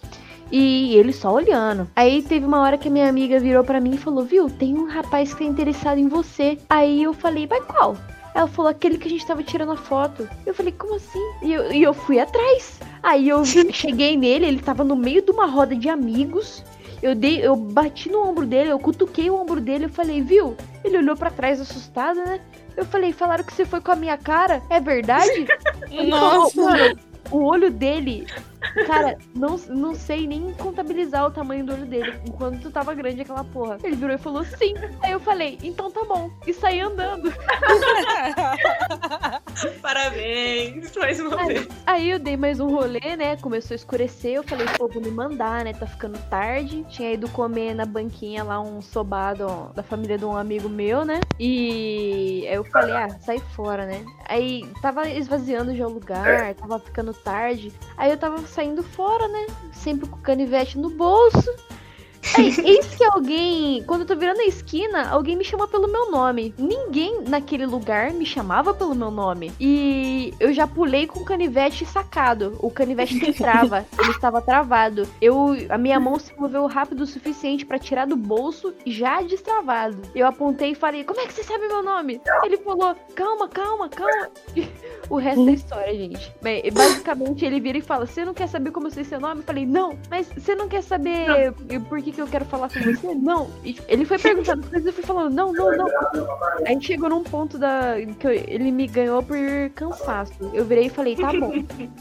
E 0.53 0.95
ele 0.97 1.15
só 1.15 1.33
olhando. 1.33 1.89
Aí 1.97 2.21
teve 2.21 2.45
uma 2.45 2.61
hora 2.61 2.77
que 2.77 2.89
a 2.89 2.91
minha 2.91 3.09
amiga 3.09 3.41
virou 3.41 3.65
pra 3.65 3.81
mim 3.81 3.95
e 3.95 3.99
falou: 3.99 4.23
Viu, 4.23 4.51
tem 4.51 4.77
um 4.77 4.87
rapaz 4.87 5.33
que 5.33 5.43
tá 5.43 5.51
interessado 5.51 5.99
em 5.99 6.09
você. 6.09 6.59
Aí 6.69 7.03
eu 7.03 7.15
falei: 7.15 7.47
Mas 7.51 7.65
qual? 7.65 7.97
Ela 8.35 8.47
falou: 8.47 8.71
Aquele 8.71 8.99
que 8.99 9.09
a 9.09 9.11
gente 9.11 9.27
tava 9.27 9.43
tirando 9.43 9.73
a 9.73 9.77
foto. 9.77 10.29
Eu 10.45 10.53
falei: 10.53 10.73
Como 10.73 10.95
assim? 10.97 11.33
E 11.43 11.55
eu, 11.55 11.73
e 11.73 11.83
eu 11.83 11.95
fui 11.95 12.21
atrás. 12.21 12.79
Aí 13.03 13.31
eu 13.31 13.43
cheguei 13.73 14.15
nele, 14.15 14.45
ele 14.45 14.61
tava 14.61 14.85
no 14.85 14.95
meio 14.95 15.23
de 15.23 15.31
uma 15.31 15.47
roda 15.47 15.75
de 15.75 15.89
amigos. 15.89 16.63
Eu 17.03 17.17
dei, 17.17 17.45
eu 17.45 17.57
bati 17.57 18.09
no 18.09 18.23
ombro 18.23 18.47
dele, 18.47 18.71
eu 18.71 18.79
cutuquei 18.79 19.29
o 19.29 19.35
ombro 19.35 19.61
dele, 19.61 19.87
eu 19.87 19.91
falei, 19.91 20.23
viu? 20.23 20.57
Ele 20.85 20.99
olhou 20.99 21.17
pra 21.17 21.33
trás 21.33 21.61
assustado, 21.61 22.19
né? 22.19 22.41
Eu 22.77 22.85
falei, 22.85 23.13
falaram 23.13 23.43
que 23.43 23.53
você 23.53 23.65
foi 23.65 23.81
com 23.81 23.91
a 23.91 23.97
minha 23.97 24.17
cara? 24.17 24.63
É 24.71 24.79
verdade? 24.79 25.47
Falou, 25.91 26.07
Nossa. 26.07 26.63
mano, 26.63 26.99
o 27.31 27.43
olho 27.43 27.73
dele, 27.73 28.25
cara, 28.87 29.17
não, 29.35 29.57
não 29.69 29.95
sei 29.95 30.27
nem 30.27 30.53
contabilizar 30.55 31.27
o 31.27 31.31
tamanho 31.31 31.65
do 31.65 31.73
olho 31.73 31.87
dele, 31.87 32.15
enquanto 32.27 32.71
tava 32.71 32.95
grande 32.95 33.23
aquela 33.23 33.45
porra. 33.45 33.79
Ele 33.83 33.97
virou 33.97 34.15
e 34.15 34.19
falou 34.19 34.45
sim. 34.45 34.75
Aí 35.03 35.13
eu 35.13 35.21
falei, 35.21 35.59
então 35.63 35.91
tá 35.91 36.05
bom. 36.05 36.31
E 36.47 36.53
saí 36.53 36.81
andando. 36.81 37.33
Parabéns, 39.81 40.95
mais 40.97 41.21
uma 41.21 41.41
Ai. 41.41 41.47
vez. 41.47 41.69
Aí 41.87 42.11
eu 42.11 42.19
dei 42.19 42.37
mais 42.37 42.61
um 42.61 42.69
rolê, 42.69 43.17
né? 43.17 43.37
Começou 43.37 43.75
a 43.75 43.77
escurecer. 43.77 44.33
Eu 44.33 44.43
falei, 44.43 44.67
pô, 44.77 44.89
vou 44.89 45.03
me 45.03 45.11
mandar, 45.11 45.65
né? 45.65 45.73
Tá 45.73 45.87
ficando 45.87 46.19
tarde. 46.31 46.85
Tinha 46.89 47.13
ido 47.13 47.29
comer 47.29 47.75
na 47.75 47.85
banquinha 47.85 48.43
lá 48.43 48.61
um 48.61 48.81
sobado 48.81 49.47
ó, 49.47 49.73
da 49.73 49.83
família 49.83 50.19
de 50.19 50.25
um 50.25 50.37
amigo 50.37 50.69
meu, 50.69 51.05
né? 51.05 51.21
E 51.39 52.45
aí 52.49 52.55
eu 52.55 52.65
falei, 52.65 52.95
ah, 52.95 53.09
sai 53.21 53.39
fora, 53.39 53.87
né? 53.87 54.05
Aí 54.29 54.67
tava 54.81 55.09
esvaziando 55.09 55.75
já 55.77 55.87
o 55.87 55.93
lugar, 55.93 56.55
tava 56.55 56.79
ficando 56.79 57.13
tarde. 57.13 57.73
Aí 57.97 58.11
eu 58.11 58.17
tava 58.17 58.39
saindo 58.53 58.83
fora, 58.83 59.27
né? 59.29 59.47
Sempre 59.73 60.09
com 60.09 60.17
o 60.17 60.23
canivete 60.23 60.79
no 60.79 60.91
bolso. 60.91 61.51
Aí, 62.37 62.55
eis 62.65 62.95
que 62.95 63.05
alguém, 63.05 63.83
quando 63.85 64.03
eu 64.03 64.07
tô 64.07 64.17
virando 64.17 64.41
a 64.41 64.47
esquina, 64.47 65.09
alguém 65.11 65.37
me 65.37 65.45
chama 65.45 65.67
pelo 65.67 65.89
meu 65.89 66.11
nome. 66.11 66.55
Ninguém 66.57 67.23
naquele 67.23 67.67
lugar 67.67 68.13
me 68.13 68.25
chamava 68.25 68.73
pelo 68.73 68.95
meu 68.95 69.11
nome. 69.11 69.53
E 69.61 70.33
eu 70.39 70.53
já 70.53 70.67
pulei 70.67 71.07
com 71.07 71.21
o 71.21 71.25
canivete 71.25 71.85
sacado. 71.85 72.57
O 72.61 72.71
canivete 72.71 73.19
que 73.19 73.33
trava, 73.35 73.85
ele 73.99 74.11
estava 74.11 74.41
travado. 74.41 75.07
Eu, 75.21 75.57
a 75.69 75.77
minha 75.77 75.99
mão 75.99 76.19
se 76.19 76.33
moveu 76.39 76.67
rápido 76.67 77.03
o 77.03 77.07
suficiente 77.07 77.67
pra 77.67 77.79
tirar 77.79 78.07
do 78.07 78.17
bolso, 78.17 78.73
já 78.87 79.21
destravado. 79.23 80.01
Eu 80.15 80.27
apontei 80.27 80.73
e 80.73 80.77
falei: 80.77 81.05
Como 81.05 81.21
é 81.21 81.27
que 81.27 81.33
você 81.33 81.43
sabe 81.43 81.67
meu 81.67 81.83
nome? 81.83 82.21
Ele 82.45 82.57
falou: 82.59 82.95
Calma, 83.15 83.49
calma, 83.49 83.89
calma. 83.89 84.31
O 85.13 85.17
resto 85.19 85.45
da 85.45 85.53
história, 85.53 85.95
gente. 85.95 86.33
Bem, 86.41 86.63
basicamente, 86.73 87.45
ele 87.45 87.61
vira 87.61 87.77
e 87.77 87.83
fala: 87.83 88.07
Você 88.07 88.25
não 88.25 88.33
quer 88.33 88.47
saber 88.49 88.71
como 88.71 88.87
eu 88.87 88.91
sei 88.91 89.05
seu 89.05 89.21
nome? 89.21 89.41
Eu 89.41 89.45
falei: 89.45 89.67
Não, 89.67 89.95
mas 90.09 90.27
você 90.35 90.55
não 90.55 90.69
quer 90.69 90.83
saber 90.83 91.53
por 91.91 92.01
que, 92.01 92.13
que 92.13 92.21
eu 92.23 92.27
quero 92.27 92.47
falar 92.47 92.71
com 92.71 92.81
você? 92.81 93.15
Não. 93.15 93.51
E 93.63 93.77
ele 93.89 94.07
foi 94.07 94.19
perguntando 94.19 94.63
coisas 94.67 94.87
eu 94.87 94.93
fui 94.95 95.05
falando: 95.05 95.35
Não, 95.35 95.53
não, 95.53 95.77
não. 95.77 95.87
Aí 96.67 96.81
chegou 96.81 97.11
num 97.11 97.23
ponto 97.23 97.59
da 97.59 97.97
que 98.19 98.27
eu- 98.27 98.31
ele 98.33 98.73
me 98.73 98.87
ganhou 98.87 99.23
por 99.23 99.37
cansaço. 99.75 100.33
Eu 100.55 100.65
virei 100.65 100.87
e 100.87 100.89
falei: 100.91 101.15
Tá 101.15 101.31
bom. 101.31 101.53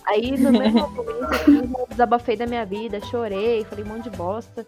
Aí 0.06 0.32
no 0.38 0.50
mesmo 0.50 0.80
momento 0.96 1.80
eu 1.80 1.88
desabafei 1.90 2.38
da 2.38 2.48
minha 2.48 2.66
vida, 2.66 3.02
chorei, 3.02 3.66
falei 3.66 3.84
um 3.84 3.90
monte 3.90 4.10
de 4.10 4.16
bosta. 4.16 4.66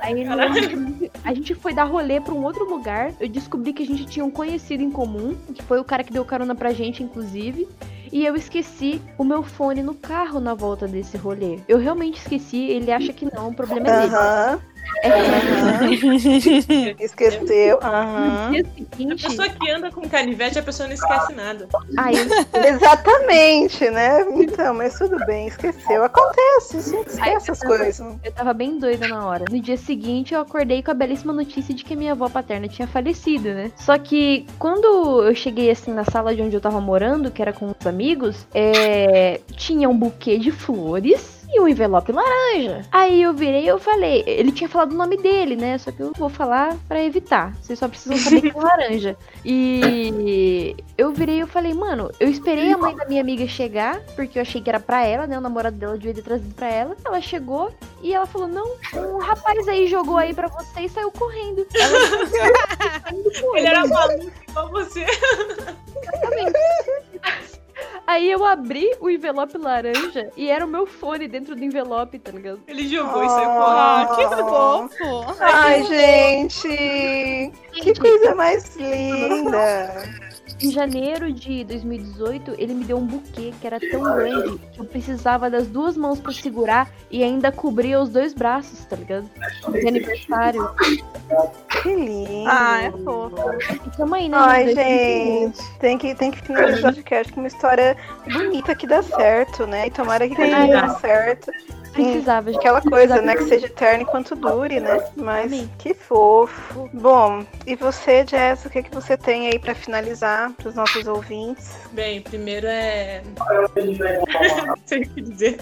Aí 0.00 0.24
no- 0.24 1.10
a 1.24 1.34
gente 1.34 1.56
foi 1.56 1.74
dar 1.74 1.84
rolê 1.84 2.20
pra 2.20 2.32
um 2.34 2.44
outro 2.44 2.64
lugar. 2.70 3.12
Eu 3.18 3.28
descobri 3.28 3.72
que 3.72 3.82
a 3.82 3.86
gente 3.86 4.06
tinha 4.06 4.24
um 4.24 4.30
conhecido 4.30 4.80
em 4.80 4.92
comum, 4.92 5.34
que 5.52 5.62
foi 5.64 5.80
o 5.80 5.84
cara 5.84 6.04
que 6.04 6.12
deu 6.12 6.24
carona 6.24 6.54
pra 6.54 6.72
gente, 6.72 7.02
inclusive. 7.02 7.66
E 8.12 8.26
eu 8.26 8.34
esqueci 8.34 9.00
o 9.16 9.24
meu 9.24 9.42
fone 9.42 9.82
no 9.82 9.94
carro 9.94 10.40
na 10.40 10.54
volta 10.54 10.88
desse 10.88 11.16
rolê. 11.16 11.60
Eu 11.68 11.78
realmente 11.78 12.18
esqueci, 12.18 12.68
ele 12.68 12.90
acha 12.90 13.12
que 13.12 13.24
não, 13.32 13.48
o 13.48 13.54
problema 13.54 13.88
é 13.88 14.00
dele. 14.00 14.14
Aham. 14.14 14.60
Aham. 15.04 16.94
Esqueceu. 16.98 17.78
Dia 17.80 19.12
A 19.12 19.16
pessoa 19.16 19.48
que 19.48 19.70
anda 19.70 19.90
com 19.90 20.08
canivete, 20.08 20.58
a 20.58 20.62
pessoa 20.62 20.86
não 20.86 20.94
esquece 20.94 21.32
nada. 21.32 21.68
aí 21.96 22.14
Exatamente, 22.68 23.88
né? 23.90 24.26
Então, 24.30 24.74
mas 24.74 24.98
tudo 24.98 25.16
bem, 25.26 25.48
esqueceu. 25.48 26.04
Acontece, 26.04 26.76
a 26.76 26.80
gente 26.80 27.08
esquece 27.08 27.50
essas 27.50 27.60
coisas. 27.60 27.98
eu 28.22 28.32
tava 28.32 28.52
bem 28.52 28.78
doida 28.78 29.08
na 29.08 29.26
hora. 29.26 29.44
No 29.50 29.60
dia 29.60 29.76
seguinte, 29.76 30.34
eu 30.34 30.40
acordei 30.40 30.82
com 30.82 30.90
a 30.90 30.94
belíssima 30.94 31.32
notícia 31.32 31.74
de 31.74 31.84
que 31.84 31.96
minha 31.96 32.12
avó 32.12 32.28
paterna 32.28 32.68
tinha 32.68 32.86
falecido, 32.86 33.48
né? 33.48 33.72
Só 33.76 33.96
que 33.98 34.46
quando 34.58 35.24
eu 35.24 35.34
cheguei 35.34 35.70
assim 35.70 35.92
na 35.92 36.04
sala 36.04 36.34
de 36.34 36.42
onde 36.42 36.56
eu 36.56 36.60
tava 36.60 36.80
morando, 36.80 37.30
que 37.30 37.40
era 37.40 37.52
com 37.52 37.66
os 37.66 37.86
amigos, 37.86 38.46
é... 38.54 39.40
tinha 39.56 39.88
um 39.88 39.96
buquê 39.96 40.38
de 40.38 40.50
flores. 40.50 41.39
E 41.52 41.60
um 41.60 41.66
envelope 41.66 42.12
laranja. 42.12 42.86
Aí 42.92 43.22
eu 43.22 43.34
virei 43.34 43.64
e 43.64 43.66
eu 43.66 43.78
falei. 43.78 44.22
Ele 44.26 44.52
tinha 44.52 44.68
falado 44.68 44.92
o 44.92 44.96
nome 44.96 45.16
dele, 45.16 45.56
né? 45.56 45.78
Só 45.78 45.90
que 45.90 46.00
eu 46.00 46.12
vou 46.16 46.28
falar 46.28 46.76
pra 46.86 47.02
evitar. 47.02 47.54
Vocês 47.56 47.78
só 47.78 47.88
precisam 47.88 48.16
saber 48.18 48.40
que 48.40 48.56
é 48.56 48.60
laranja. 48.60 49.16
E 49.44 50.76
eu 50.96 51.12
virei 51.12 51.36
e 51.36 51.40
eu 51.40 51.46
falei, 51.46 51.74
mano, 51.74 52.10
eu 52.20 52.28
esperei 52.28 52.72
a 52.72 52.78
mãe 52.78 52.94
da 52.94 53.04
minha 53.06 53.20
amiga 53.20 53.46
chegar, 53.48 54.00
porque 54.14 54.38
eu 54.38 54.42
achei 54.42 54.60
que 54.60 54.70
era 54.70 54.78
pra 54.78 55.04
ela, 55.04 55.26
né? 55.26 55.36
O 55.36 55.40
namorado 55.40 55.76
dela 55.76 55.98
devia 55.98 56.14
ter 56.14 56.22
trazido 56.22 56.54
pra 56.54 56.68
ela. 56.68 56.96
Ela 57.04 57.20
chegou 57.20 57.72
e 58.02 58.14
ela 58.14 58.26
falou: 58.26 58.48
Não, 58.48 58.76
um 58.94 59.18
rapaz 59.18 59.66
aí 59.68 59.86
jogou 59.86 60.16
aí 60.16 60.32
pra 60.32 60.48
você 60.48 60.82
e 60.82 60.88
saiu 60.88 61.10
correndo. 61.10 61.66
Ela 61.74 61.98
Ele 63.58 63.66
era 63.66 63.86
maluco 63.86 64.32
igual 64.48 64.70
você. 64.70 65.04
Aí 68.06 68.30
eu 68.30 68.44
abri 68.44 68.90
o 69.00 69.08
envelope 69.08 69.56
laranja 69.56 70.30
e 70.36 70.48
era 70.50 70.64
o 70.64 70.68
meu 70.68 70.86
fone 70.86 71.28
dentro 71.28 71.54
do 71.54 71.62
envelope, 71.64 72.18
tá 72.18 72.32
ligado? 72.32 72.60
Ele 72.66 72.88
jogou 72.88 73.22
e 73.24 73.28
saiu 73.28 73.50
Ah, 73.50 74.06
correndo. 74.08 74.36
que 74.36 74.42
fofo. 74.42 75.34
Ai, 75.40 75.82
gente. 75.84 77.52
Que 77.72 77.94
coisa 77.98 78.34
mais 78.34 78.74
linda. 78.76 80.29
Em 80.60 80.70
janeiro 80.70 81.32
de 81.32 81.64
2018, 81.64 82.54
ele 82.58 82.74
me 82.74 82.84
deu 82.84 82.98
um 82.98 83.06
buquê 83.06 83.52
que 83.60 83.66
era 83.66 83.78
tão 83.78 84.02
grande 84.02 84.58
que 84.72 84.80
eu 84.80 84.84
precisava 84.84 85.48
das 85.48 85.66
duas 85.66 85.96
mãos 85.96 86.20
pra 86.20 86.32
segurar 86.32 86.90
e 87.10 87.22
ainda 87.22 87.52
cobria 87.52 88.00
os 88.00 88.10
dois 88.10 88.34
braços, 88.34 88.84
tá 88.84 88.96
ligado? 88.96 89.30
De 89.70 89.88
aniversário. 89.88 90.70
Que 91.82 91.94
lindo. 91.94 92.48
Ah, 92.48 92.82
é 92.82 92.90
fofo. 92.90 93.36
E 93.86 93.96
tamo 93.96 94.14
aí, 94.14 94.28
né? 94.28 94.36
Ai, 94.38 94.74
gente? 94.74 95.56
gente, 95.56 95.78
tem 95.78 95.98
que, 95.98 96.14
tem 96.14 96.30
que 96.30 96.42
finalizar 96.42 96.90
o 96.90 96.94
podcast 96.94 97.32
com 97.32 97.40
uma 97.40 97.48
história 97.48 97.96
bonita 98.30 98.74
que 98.74 98.86
dá 98.86 99.02
certo, 99.02 99.66
né? 99.66 99.86
E 99.86 99.90
tomara 99.90 100.28
que 100.28 100.34
dando 100.34 100.98
certo. 101.00 101.50
Precisava, 101.92 102.52
gente. 102.52 102.60
Aquela 102.60 102.80
coisa, 102.80 103.20
né? 103.20 103.34
Que 103.34 103.44
seja 103.44 103.66
eterna 103.66 104.02
enquanto 104.02 104.34
dure, 104.34 104.80
né? 104.80 105.04
Mas 105.16 105.46
Amém. 105.46 105.70
que 105.78 105.94
fofo. 105.94 106.88
Bom, 106.92 107.44
e 107.66 107.74
você, 107.74 108.24
Jess, 108.26 108.64
o 108.64 108.70
que, 108.70 108.82
que 108.82 108.94
você 108.94 109.16
tem 109.16 109.48
aí 109.48 109.58
pra 109.58 109.74
finalizar 109.74 110.52
pros 110.52 110.74
nossos 110.74 111.06
ouvintes? 111.06 111.74
Bem, 111.92 112.20
primeiro 112.20 112.66
é. 112.66 113.22
Não 114.66 114.76
sei 114.86 115.02
o 115.02 115.08
que 115.08 115.20
dizer. 115.22 115.58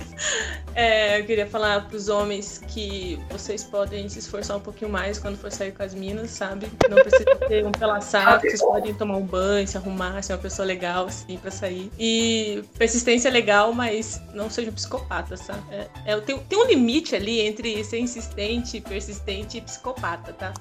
É, 0.78 1.18
eu 1.18 1.24
queria 1.24 1.44
falar 1.44 1.88
pros 1.88 2.08
homens 2.08 2.62
que 2.68 3.18
vocês 3.28 3.64
podem 3.64 4.08
se 4.08 4.20
esforçar 4.20 4.58
um 4.58 4.60
pouquinho 4.60 4.88
mais 4.88 5.18
quando 5.18 5.36
for 5.36 5.50
sair 5.50 5.72
com 5.72 5.82
as 5.82 5.92
minas, 5.92 6.30
sabe? 6.30 6.70
Não 6.88 6.98
precisa 6.98 7.34
ter 7.48 7.66
um 7.66 7.72
pela 7.72 8.00
saco, 8.00 8.42
vocês 8.42 8.60
podem 8.60 8.94
tomar 8.94 9.16
um 9.16 9.26
banho, 9.26 9.66
se 9.66 9.76
arrumar, 9.76 10.22
ser 10.22 10.34
uma 10.34 10.38
pessoa 10.38 10.64
legal, 10.64 11.06
assim, 11.06 11.36
pra 11.36 11.50
sair. 11.50 11.90
E 11.98 12.62
persistência 12.78 13.26
é 13.26 13.32
legal, 13.32 13.72
mas 13.72 14.22
não 14.32 14.48
seja 14.48 14.70
um 14.70 14.72
psicopata, 14.72 15.36
sabe? 15.36 15.64
É, 15.72 15.88
é, 16.04 16.20
tem, 16.20 16.38
tem 16.38 16.56
um 16.56 16.66
limite 16.66 17.16
ali 17.16 17.40
entre 17.40 17.82
ser 17.82 17.98
insistente, 17.98 18.80
persistente 18.80 19.58
e 19.58 19.60
psicopata, 19.60 20.32
tá? 20.32 20.54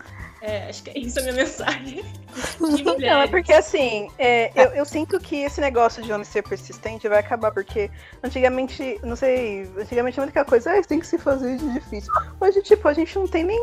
É, 0.47 0.69
acho 0.69 0.81
que 0.81 0.91
é 0.91 0.99
isso 0.99 1.19
a 1.19 1.23
minha 1.23 1.33
mensagem. 1.33 2.05
Não, 2.57 3.21
é 3.21 3.27
porque 3.27 3.51
assim, 3.51 4.09
é, 4.17 4.49
eu, 4.55 4.71
eu 4.75 4.85
sinto 4.85 5.19
que 5.19 5.43
esse 5.43 5.59
negócio 5.59 6.01
de 6.01 6.13
homem 6.13 6.23
ser 6.23 6.41
persistente 6.41 7.05
vai 7.09 7.19
acabar, 7.19 7.51
porque 7.51 7.91
antigamente, 8.23 8.97
não 9.03 9.17
sei, 9.17 9.69
antigamente 9.77 10.17
é 10.17 10.23
muita 10.23 10.45
coisa, 10.45 10.71
ah, 10.71 10.81
tem 10.83 10.99
que 11.01 11.07
se 11.07 11.17
fazer 11.17 11.57
de 11.57 11.73
difícil. 11.73 12.13
Hoje, 12.39 12.61
tipo, 12.61 12.87
a 12.87 12.93
gente 12.93 13.13
não 13.17 13.27
tem 13.27 13.43
nem 13.43 13.59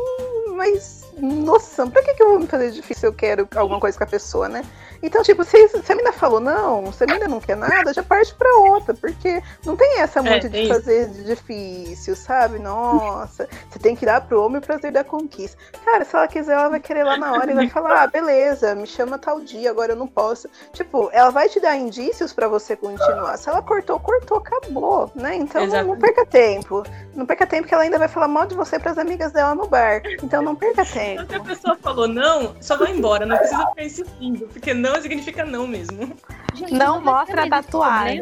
mais 0.55 1.05
noção. 1.17 1.89
Pra 1.89 2.03
que, 2.03 2.13
que 2.13 2.21
eu 2.21 2.29
vou 2.29 2.39
me 2.39 2.47
fazer 2.47 2.69
de 2.69 2.75
difícil 2.75 2.99
se 3.01 3.07
eu 3.07 3.13
quero 3.13 3.47
alguma 3.55 3.79
coisa 3.79 3.97
com 3.97 4.03
a 4.03 4.07
pessoa, 4.07 4.47
né? 4.47 4.63
Então, 5.05 5.21
tipo, 5.21 5.43
se, 5.43 5.67
se 5.67 5.91
a 5.91 5.95
mina 5.95 6.11
falou 6.11 6.39
não, 6.39 6.91
se 6.91 7.03
a 7.03 7.07
mina 7.07 7.27
não 7.27 7.39
quer 7.39 7.55
nada, 7.55 7.93
já 7.93 8.01
parte 8.01 8.33
pra 8.33 8.49
outra, 8.55 8.93
porque 8.93 9.41
não 9.63 9.75
tem 9.75 9.99
essa 9.99 10.21
muito 10.21 10.49
tem 10.49 10.49
de 10.49 10.61
isso. 10.61 10.73
fazer 10.73 11.09
de 11.09 11.23
difícil, 11.23 12.15
sabe? 12.15 12.57
Nossa, 12.57 13.47
você 13.69 13.77
tem 13.77 13.95
que 13.95 14.03
dar 14.03 14.21
pro 14.21 14.41
homem 14.41 14.57
o 14.57 14.61
prazer 14.61 14.91
da 14.91 15.03
conquista. 15.03 15.57
Cara, 15.85 16.03
se 16.03 16.15
ela 16.15 16.27
quiser, 16.27 16.53
ela 16.53 16.69
vai 16.69 16.79
querer 16.79 17.03
lá 17.03 17.17
na 17.17 17.33
hora 17.33 17.51
e 17.51 17.53
vai 17.53 17.69
falar, 17.69 18.01
ah, 18.01 18.07
beleza, 18.07 18.73
me 18.73 18.87
chama 18.87 19.19
tal 19.19 19.39
dia, 19.41 19.69
agora 19.69 19.91
eu 19.91 19.95
não 19.95 20.07
posso. 20.07 20.49
Tipo, 20.73 21.09
ela 21.13 21.29
vai 21.29 21.47
te 21.47 21.59
dar 21.59 21.75
indícios 21.75 22.33
pra 22.33 22.47
você 22.47 22.75
continuar. 22.75 23.37
Se 23.37 23.47
ela 23.47 23.61
cortou, 23.61 23.99
cortou, 23.99 24.39
acabou, 24.39 25.11
né? 25.13 25.35
Então 25.35 25.67
não, 25.67 25.83
não 25.83 25.99
perca 25.99 26.25
tempo. 26.25 26.83
Não 27.13 27.27
perca 27.27 27.45
tempo 27.45 27.67
que 27.67 27.73
ela 27.73 27.83
ainda 27.83 27.99
vai 27.99 28.07
falar 28.07 28.27
mal 28.27 28.47
de 28.47 28.55
você 28.55 28.79
pras 28.79 28.97
amigas 28.97 29.31
dela 29.31 29.53
no 29.53 29.67
bar. 29.67 30.01
Então 30.23 30.41
não 30.41 30.55
perca 30.55 30.83
tempo. 30.83 31.25
Se 31.29 31.35
a 31.35 31.39
pessoa 31.43 31.77
falou 31.79 32.07
não, 32.07 32.55
só 32.59 32.75
vai 32.75 32.91
embora. 32.91 33.25
Não 33.25 33.37
precisa 33.37 33.67
ficar 33.67 33.83
insistindo. 33.83 34.47
Porque 34.47 34.73
não 34.73 34.94
significa 35.01 35.45
não 35.45 35.67
mesmo. 35.67 36.15
Gente, 36.53 36.73
Não 36.73 37.01
mostra 37.01 37.43
a 37.43 37.49
tatuagem. 37.49 38.21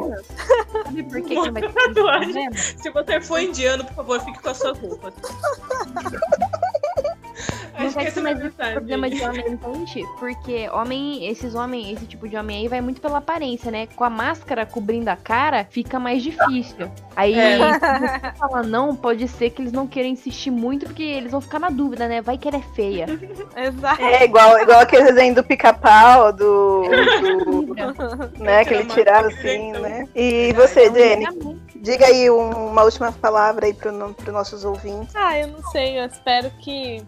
Sabe 0.84 1.04
por 1.04 1.22
que, 1.22 1.30
que 1.30 1.36
não 1.36 1.54
vai 1.54 1.62
ter 1.62 1.74
Tatuagem. 1.74 2.54
Se 2.54 2.90
você 2.90 3.22
for 3.22 3.40
indiano, 3.40 3.86
por 3.86 3.94
favor, 3.96 4.20
fique 4.22 4.42
com 4.42 4.50
a 4.50 4.54
sua 4.54 4.74
roupa. 4.74 5.14
Ter 7.92 8.20
é 8.20 8.22
mais 8.22 8.38
esse 8.38 8.44
mensagem. 8.46 8.74
problema 8.74 9.10
de 9.10 9.22
homem, 9.24 9.46
entende? 9.50 10.04
Porque 10.20 10.70
homem, 10.70 11.26
esses 11.28 11.56
homens, 11.56 11.98
esse 11.98 12.06
tipo 12.06 12.28
de 12.28 12.38
homem 12.38 12.58
aí 12.62 12.68
vai 12.68 12.82
muito 12.82 13.02
pela 13.02 13.18
aparência, 13.18 13.70
né? 13.72 13.88
Com 13.96 14.04
a 14.04 14.10
máscara 14.10 14.66
cobrindo 14.66 15.10
a 15.10 15.16
cara, 15.16 15.66
fica 15.70 16.00
mais 16.00 16.22
difícil. 16.24 16.90
Aí, 17.16 17.34
É. 17.38 17.58
se 17.58 17.80
você 17.80 18.38
falar 18.40 18.64
não, 18.64 18.96
pode 18.96 19.28
ser 19.28 19.50
que 19.50 19.62
eles 19.62 19.72
não 19.72 19.86
queiram 19.88 20.10
insistir 20.10 20.52
muito, 20.52 20.86
porque 20.86 21.04
eles 21.04 21.32
vão 21.32 21.42
ficar 21.42 21.60
na 21.60 21.70
dúvida, 21.70 22.08
né? 22.08 22.22
Vai 22.22 22.38
que 22.38 22.48
ela 22.48 22.58
é 22.58 22.76
feia. 22.76 23.06
Exato. 23.56 24.02
É 24.02 24.24
igual, 24.24 24.58
igual 24.62 24.80
aquele 24.80 25.04
desenho 25.12 25.36
do 25.36 25.44
pica-pau, 25.44 26.32
do, 26.34 26.84
do- 26.84 27.74
né, 28.44 28.64
que 28.66 28.74
ele 28.74 28.86
tirava 28.86 29.28
assim, 29.28 29.72
né? 29.74 30.08
E 30.16 30.54
você, 30.54 30.92
Jenny, 30.94 31.26
diga 31.84 32.06
aí 32.08 32.32
um- 32.32 32.70
uma 32.70 32.84
última 32.84 33.12
palavra 33.12 33.66
aí 33.68 33.74
para 33.74 33.92
os 33.92 34.26
nossos 34.28 34.64
ouvintes. 34.66 35.14
Ah, 35.16 35.38
eu 35.38 35.48
não 35.50 35.62
sei, 35.70 36.00
eu 36.00 36.06
espero 36.06 36.50
que 36.60 37.06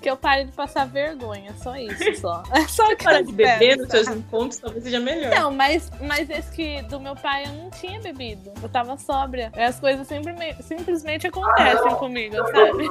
que 0.00 0.08
eu 0.08 0.16
pare 0.16 0.44
de 0.44 0.52
passar 0.52 0.86
vergonha. 0.86 1.52
Só 1.60 1.74
isso, 1.76 2.20
só. 2.20 2.42
É 2.52 2.66
só 2.68 2.94
que 2.94 3.02
Para 3.04 3.20
de 3.22 3.32
beber 3.32 3.70
espero, 3.72 3.82
nos 3.82 3.90
seus 3.90 4.08
encontros, 4.16 4.60
talvez 4.60 4.84
seja 4.84 5.00
melhor. 5.00 5.30
Não, 5.34 5.50
mas, 5.50 5.90
mas 6.00 6.30
esse 6.30 6.50
que 6.52 6.80
do 6.82 7.00
meu 7.00 7.16
pai 7.16 7.44
eu 7.46 7.52
não 7.52 7.68
tinha 7.70 8.00
bebido. 8.00 8.52
Eu 8.62 8.68
tava 8.68 8.96
sóbria. 8.96 9.50
E 9.56 9.60
as 9.60 9.80
coisas 9.80 10.06
simplesmente, 10.06 10.62
simplesmente 10.62 11.26
acontecem 11.26 11.94
comigo, 11.96 12.36
sabe? 12.36 12.88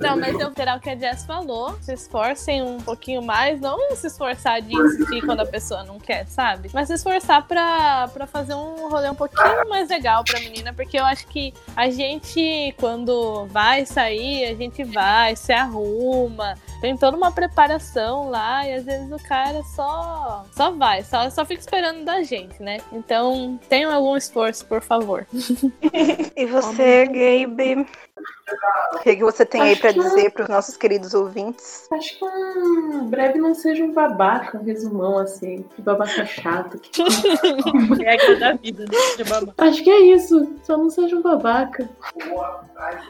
Não, 0.00 0.16
mas 0.18 0.38
eu 0.38 0.52
será 0.54 0.76
o 0.76 0.80
que 0.80 0.90
a 0.90 0.96
Jess 0.96 1.24
falou. 1.24 1.76
Se 1.80 1.94
esforcem 1.94 2.62
um 2.62 2.78
pouquinho 2.80 3.22
mais. 3.22 3.60
Não 3.60 3.78
se 3.96 4.06
esforçar 4.08 4.60
de 4.60 4.74
insistir 4.74 5.22
quando 5.24 5.40
a 5.40 5.46
pessoa 5.46 5.82
não 5.84 5.98
quer, 5.98 6.26
sabe? 6.26 6.70
Mas 6.74 6.88
se 6.88 6.94
esforçar 6.94 7.46
pra, 7.46 8.08
pra 8.08 8.26
fazer 8.26 8.54
um 8.54 8.88
rolê 8.90 9.08
um 9.10 9.14
pouquinho 9.28 9.68
mais 9.68 9.88
legal 9.88 10.24
pra 10.24 10.40
menina. 10.40 10.72
Porque 10.72 10.98
eu 10.98 11.04
acho 11.04 11.26
que 11.28 11.52
a 11.76 11.90
gente, 11.90 12.74
quando 12.78 13.46
vai 13.46 13.86
sair, 13.86 14.46
a 14.46 14.54
gente 14.54 14.82
vai, 14.84 15.36
se 15.36 15.52
arruma. 15.52 16.54
Tem 16.82 16.96
toda 16.96 17.16
uma 17.16 17.30
preparação 17.30 18.28
lá. 18.28 18.66
E 18.66 18.74
às 18.74 18.84
vezes 18.84 19.12
o 19.12 19.22
cara 19.22 19.62
só, 19.62 20.44
só 20.50 20.72
vai. 20.72 21.04
Só, 21.04 21.30
só 21.30 21.44
fica 21.44 21.60
esperando 21.60 22.04
da 22.04 22.24
gente, 22.24 22.60
né? 22.60 22.78
Então, 22.90 23.56
tenham 23.68 23.92
algum 23.92 24.16
esforço, 24.16 24.66
por 24.66 24.82
favor. 24.82 25.24
E 26.34 26.46
você, 26.46 27.06
Gabe? 27.06 27.86
O 28.94 28.98
que, 29.00 29.16
que 29.16 29.22
você 29.22 29.44
tem 29.44 29.60
aí 29.60 29.76
pra 29.76 29.92
dizer 29.92 30.30
pros 30.32 30.48
nossos 30.48 30.76
queridos 30.76 31.14
ouvintes? 31.14 31.86
Acho 31.92 32.18
que 32.18 32.24
um 32.24 33.06
breve 33.06 33.38
não 33.38 33.54
seja 33.54 33.84
um 33.84 33.92
babaca, 33.92 34.58
um 34.58 34.64
resumão 34.64 35.18
assim. 35.18 35.62
Que 35.74 35.82
babaca 35.82 36.24
chato. 36.24 36.80
Que... 36.92 37.02
Regra 38.02 38.36
da 38.38 38.52
vida, 38.54 38.84
né? 38.84 38.98
De 39.16 39.24
babá. 39.24 39.52
Acho 39.58 39.82
que 39.82 39.90
é 39.90 40.00
isso. 40.00 40.56
Só 40.64 40.76
não 40.76 40.90
seja 40.90 41.16
um 41.16 41.22
babaca. 41.22 41.88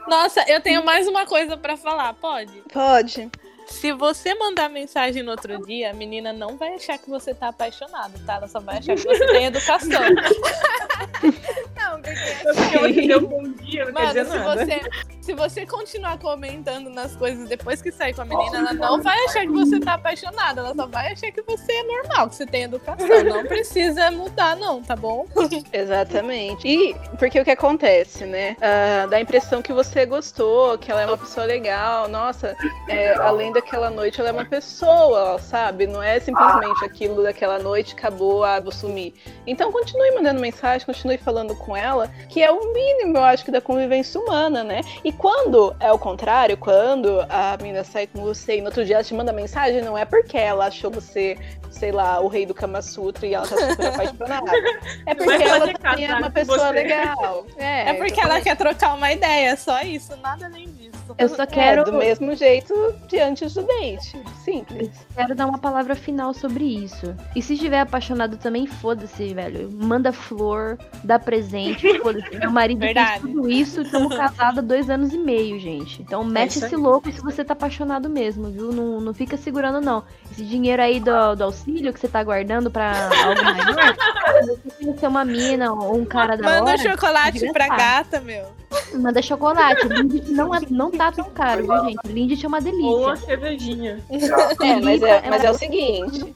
Nossa, 0.09 0.45
eu 0.49 0.61
tenho 0.61 0.85
mais 0.85 1.09
uma 1.09 1.27
coisa 1.27 1.57
pra 1.57 1.77
falar, 1.77 2.15
pode? 2.15 2.63
Pode. 2.73 3.31
Se 3.67 3.93
você 3.93 4.35
mandar 4.35 4.69
mensagem 4.69 5.23
no 5.23 5.31
outro 5.31 5.65
dia, 5.65 5.91
a 5.91 5.95
menina 5.95 6.33
não 6.33 6.57
vai 6.57 6.75
achar 6.75 6.99
que 6.99 7.09
você 7.09 7.35
tá 7.35 7.49
apaixonado, 7.49 8.19
tá? 8.25 8.35
Ela 8.35 8.49
só 8.49 8.61
vai 8.61 8.79
achar 8.79 8.97
que 8.97 9.03
você 9.03 9.27
tem 9.27 9.47
educação. 9.47 10.03
não, 11.93 12.03
porque 12.03 12.79
você 12.79 13.07
deu 13.07 13.19
um 13.19 13.27
bom 13.27 13.43
dia, 13.43 13.85
não 13.85 13.93
quer 13.93 14.01
Mano, 14.01 14.09
dizer 14.09 14.27
se 14.27 14.39
nada. 14.39 14.65
você, 14.65 14.81
se 15.21 15.35
você 15.35 15.67
continuar 15.67 16.19
comentando 16.19 16.91
nas 16.91 17.15
coisas 17.17 17.49
depois 17.49 17.83
que 17.83 17.93
sair 17.93 18.15
com 18.15 18.23
a 18.23 18.25
menina, 18.25 18.59
ela 18.59 18.73
não 18.73 19.03
vai 19.03 19.19
achar 19.25 19.43
que 19.43 19.53
você 19.53 19.79
tá 19.79 19.95
apaixonada. 19.95 20.61
Ela 20.61 20.75
só 20.75 20.87
vai 20.87 21.13
achar 21.13 21.31
que 21.31 21.43
você 21.43 21.73
é 21.73 21.83
normal, 21.83 22.29
que 22.29 22.37
você 22.37 22.47
tem 22.47 22.63
educação. 22.65 23.07
Não 23.25 23.45
precisa 23.47 24.11
mudar, 24.11 24.57
não, 24.57 24.83
tá 24.83 24.97
bom? 24.97 25.27
Exatamente. 25.73 26.67
E 26.67 26.95
porque 27.19 27.41
o 27.41 27.45
que 27.45 27.51
acontece, 27.51 28.25
né? 28.25 28.57
Ah, 28.61 29.07
dá 29.07 29.17
a 29.17 29.21
impressão 29.21 29.63
que 29.63 29.73
você 29.73 30.07
gostou, 30.07 30.79
que 30.79 30.91
ela 30.91 31.03
é 31.03 31.07
uma 31.07 31.19
pessoa 31.19 31.47
legal. 31.47 32.09
Nossa, 32.09 32.57
é, 32.89 33.15
além 33.15 33.53
daquela 33.53 33.91
noite, 33.91 34.21
ela 34.21 34.31
é 34.31 34.33
uma 34.33 34.45
pessoa, 34.45 35.39
sabe? 35.39 35.87
Não 35.87 36.03
é 36.03 36.19
simplesmente 36.21 36.85
aquilo 36.85 37.23
daquela 37.23 37.59
noite, 37.59 37.95
acabou, 37.95 38.45
ah, 38.45 38.61
vou 38.61 38.73
sumir. 38.73 39.15
Então 39.47 39.71
continue 39.71 40.11
mandando 40.13 40.41
mensagem, 40.41 40.87
continue 40.87 41.19
falando 41.19 41.55
com 41.55 41.77
ela, 41.77 41.82
que 42.29 42.43
é 42.43 42.51
o 42.51 42.73
mínimo, 42.73 43.17
eu 43.19 43.25
acho, 43.25 43.45
que 43.45 43.51
da 43.51 43.61
convivência 43.61 44.21
humana, 44.21 44.63
né? 44.65 44.81
E 45.05 45.13
quando 45.13 45.75
é 45.81 45.91
o 45.93 45.99
contrário, 45.99 46.57
quando 46.57 47.21
a 47.29 47.57
menina 47.61 47.85
sai 47.85 48.07
com 48.07 48.21
você 48.23 48.57
e 48.59 48.61
no 48.61 48.67
outro 48.67 48.85
dia 48.85 48.97
ela 48.97 49.05
te 49.05 49.15
manda 49.15 49.33
mensagem, 49.33 49.83
não 49.83 49.97
é 49.97 50.05
porque 50.05 50.37
ela 50.39 50.67
achou 50.67 50.91
você, 50.91 51.37
sei 51.71 51.93
lá, 51.93 52.21
o 52.21 52.29
rei 52.29 52.47
do 52.47 52.55
Kama 52.55 52.81
Sutra 52.83 53.27
e 53.27 53.35
ela 53.35 53.47
tá 53.47 53.57
super 53.57 53.87
apaixonada. 53.87 54.51
É 55.07 55.15
porque 55.15 55.31
Mas 55.31 55.41
ela 55.43 55.57
ela 55.57 55.73
também 55.75 56.07
é 56.07 56.15
uma 56.15 56.31
pessoa 56.31 56.59
você. 56.59 56.73
legal. 56.73 57.47
É, 57.57 57.91
É 57.91 57.95
porque 57.95 58.21
ela 58.21 58.41
quer 58.41 58.57
trocar 58.57 58.95
uma 58.95 59.13
ideia, 59.13 59.57
só 59.57 59.81
isso, 59.83 60.17
nada 60.19 60.47
além 60.47 60.67
disso. 60.73 60.92
Eu 61.19 61.29
só 61.29 61.43
É, 61.43 61.47
quero, 61.47 61.85
do 61.85 61.93
mesmo 61.93 62.35
jeito 62.35 62.75
de 63.09 63.19
antes 63.19 63.55
do 63.55 63.63
date. 63.63 64.21
Simples. 64.45 64.91
quero 65.15 65.35
dar 65.35 65.47
uma 65.47 65.59
palavra 65.59 65.95
final 65.95 66.33
sobre 66.35 66.65
isso. 66.65 67.15
E 67.35 67.43
se 67.43 67.55
estiver 67.55 67.81
apaixonado 67.81 68.37
também, 68.37 68.67
foda-se, 68.67 69.33
velho. 69.35 69.71
Manda 69.73 70.13
flor, 70.13 70.79
dá 71.05 71.19
presente, 71.19 71.99
foda-se. 72.01 72.37
Meu 72.39 72.51
marido 72.51 72.81
Verdade. 72.81 73.21
fez 73.21 73.35
tudo 73.35 73.51
isso, 73.51 73.83
estamos 73.83 74.15
casados 74.17 74.59
há 74.59 74.63
dois 74.63 74.89
anos 74.91 75.13
e 75.13 75.19
meio, 75.19 75.59
gente. 75.59 76.03
Então 76.03 76.25
mete 76.25 76.57
isso 76.57 76.67
esse 76.67 76.77
louco 76.77 77.11
se 77.13 77.21
você 77.21 77.45
tá 77.45 77.53
apaixonado 77.53 78.09
mesmo, 78.09 78.51
viu? 78.51 78.73
Não, 78.73 79.01
não 79.01 79.15
fica 79.15 79.37
segurando, 79.37 79.81
não. 79.81 80.03
Esse 80.31 80.45
dinheiro 80.45 80.83
aí 80.83 80.99
do, 81.01 81.35
do 81.37 81.45
auxílio 81.45 81.93
que 81.93 82.01
você 82.01 82.09
tá 82.09 82.23
guardando 82.23 82.71
pra 82.71 82.93
algo 83.25 83.43
maior, 83.45 83.97
você 84.47 84.71
conhecer 84.85 85.07
uma 85.07 85.25
mina 85.25 85.73
ou 85.73 85.97
um 85.97 86.05
cara 86.05 86.37
da 86.37 86.43
Manda 86.43 86.63
um 86.63 86.75
hora, 86.75 86.79
chocolate 86.79 87.53
pra 87.53 87.69
gata, 87.69 88.21
meu. 88.21 88.47
Manda 88.95 89.21
chocolate. 89.23 89.87
Lindt 89.89 90.31
não, 90.33 90.55
é, 90.55 90.61
não 90.71 90.91
tá 90.91 91.11
tão 91.13 91.25
caro, 91.31 91.63
viu, 91.63 91.85
gente? 91.85 92.07
Lindt 92.09 92.45
é 92.45 92.49
uma 92.49 92.59
Ou 92.59 92.63
delícia. 92.65 93.17
cervejinha. 93.27 94.05
É, 94.11 94.81
mas 94.81 95.03
é, 95.03 95.23
mas 95.31 95.45
é 95.45 95.51
o 95.51 95.55
seguinte. 95.55 96.35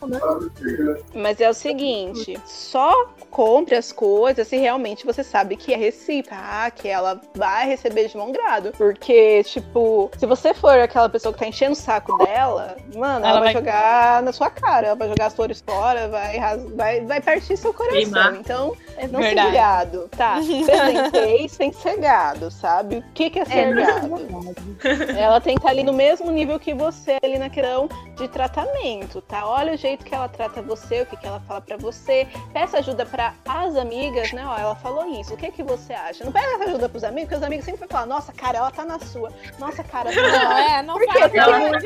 Mas 1.14 1.40
é 1.40 1.48
o 1.50 1.54
seguinte, 1.54 2.38
só 2.44 3.08
compre 3.30 3.74
as 3.76 3.92
coisas 3.92 4.48
se 4.48 4.56
realmente 4.56 5.04
você 5.04 5.22
sabe 5.22 5.56
que 5.56 5.72
é 5.72 5.76
recíproca, 5.76 6.36
tá? 6.36 6.70
que 6.70 6.88
ela 6.88 7.20
vai 7.34 7.66
receber 7.68 8.08
de 8.08 8.16
bom 8.16 8.32
grado. 8.32 8.72
Porque, 8.76 9.42
tipo, 9.44 10.10
se 10.18 10.26
você 10.26 10.54
for 10.54 10.78
aquela 10.78 11.08
pessoa 11.08 11.32
que 11.32 11.40
tá 11.40 11.46
enchendo 11.46 11.72
o 11.72 11.76
saco 11.76 12.16
dela, 12.18 12.76
mano, 12.94 13.24
ela, 13.24 13.28
Ela 13.28 13.40
vai, 13.40 13.40
vai- 13.40 13.52
jogar 13.52 14.22
na 14.22 14.32
sua 14.32 14.50
cara, 14.50 14.88
ela 14.88 14.96
vai 14.96 15.08
jogar 15.08 15.26
as 15.26 15.34
flores 15.34 15.62
fora, 15.66 16.08
vai, 16.08 16.38
vai, 16.74 17.00
vai 17.02 17.20
partir 17.20 17.56
seu 17.56 17.72
coração. 17.74 17.98
Queimar. 17.98 18.36
Então, 18.36 18.74
É 18.98 19.06
não 19.08 19.20
verdade. 19.20 19.48
seja 19.50 19.60
gado, 19.62 20.08
tá? 20.16 20.34
Presenteis 20.40 21.56
tem 21.56 21.70
que 21.70 21.76
ser 21.76 21.98
gado, 21.98 22.50
sabe? 22.50 22.96
O 22.98 23.04
que, 23.14 23.30
que 23.30 23.38
é 23.40 23.44
ser 23.44 23.52
É, 23.58 23.70
é 23.70 23.72
gado? 23.72 24.26
Ela 25.16 25.40
tem 25.40 25.54
que 25.54 25.60
estar 25.60 25.70
ali 25.70 25.82
no 25.82 25.92
mesmo 25.92 26.30
nível 26.30 26.58
que 26.58 26.72
você, 26.74 27.16
ali 27.22 27.38
na 27.38 27.48
questão 27.50 27.88
de 28.16 28.28
tratamento, 28.28 29.20
tá? 29.22 29.46
Olha 29.46 29.74
o 29.74 29.76
jeito 29.76 30.04
que 30.04 30.14
ela 30.14 30.28
trata 30.28 30.62
você, 30.62 31.02
o 31.02 31.06
que, 31.06 31.16
que 31.16 31.26
ela 31.26 31.40
fala 31.40 31.60
pra 31.60 31.76
você. 31.76 32.26
Peça 32.52 32.78
ajuda 32.78 33.04
pra 33.04 33.34
as 33.46 33.76
amigas, 33.76 34.32
né? 34.32 34.44
Ó, 34.46 34.58
ela 34.58 34.74
falou 34.74 35.06
isso. 35.20 35.34
O 35.34 35.36
que 35.36 35.50
que 35.50 35.62
você 35.62 35.92
acha? 35.92 36.24
Não 36.24 36.32
pega 36.32 36.46
essa 36.54 36.64
ajuda 36.64 36.88
pros 36.88 37.04
amigos, 37.04 37.24
porque 37.28 37.36
os 37.36 37.42
amigos 37.42 37.64
sempre 37.64 37.80
vão 37.80 37.88
falar: 37.88 38.06
nossa, 38.06 38.32
cara, 38.32 38.58
ela 38.58 38.70
tá 38.70 38.84
na 38.84 38.98
sua. 38.98 39.30
Nossa, 39.58 39.82
cara, 39.84 40.10
Não, 40.12 40.22
não. 40.22 40.58
é, 40.58 40.82
não 40.82 40.94
Por 40.94 41.04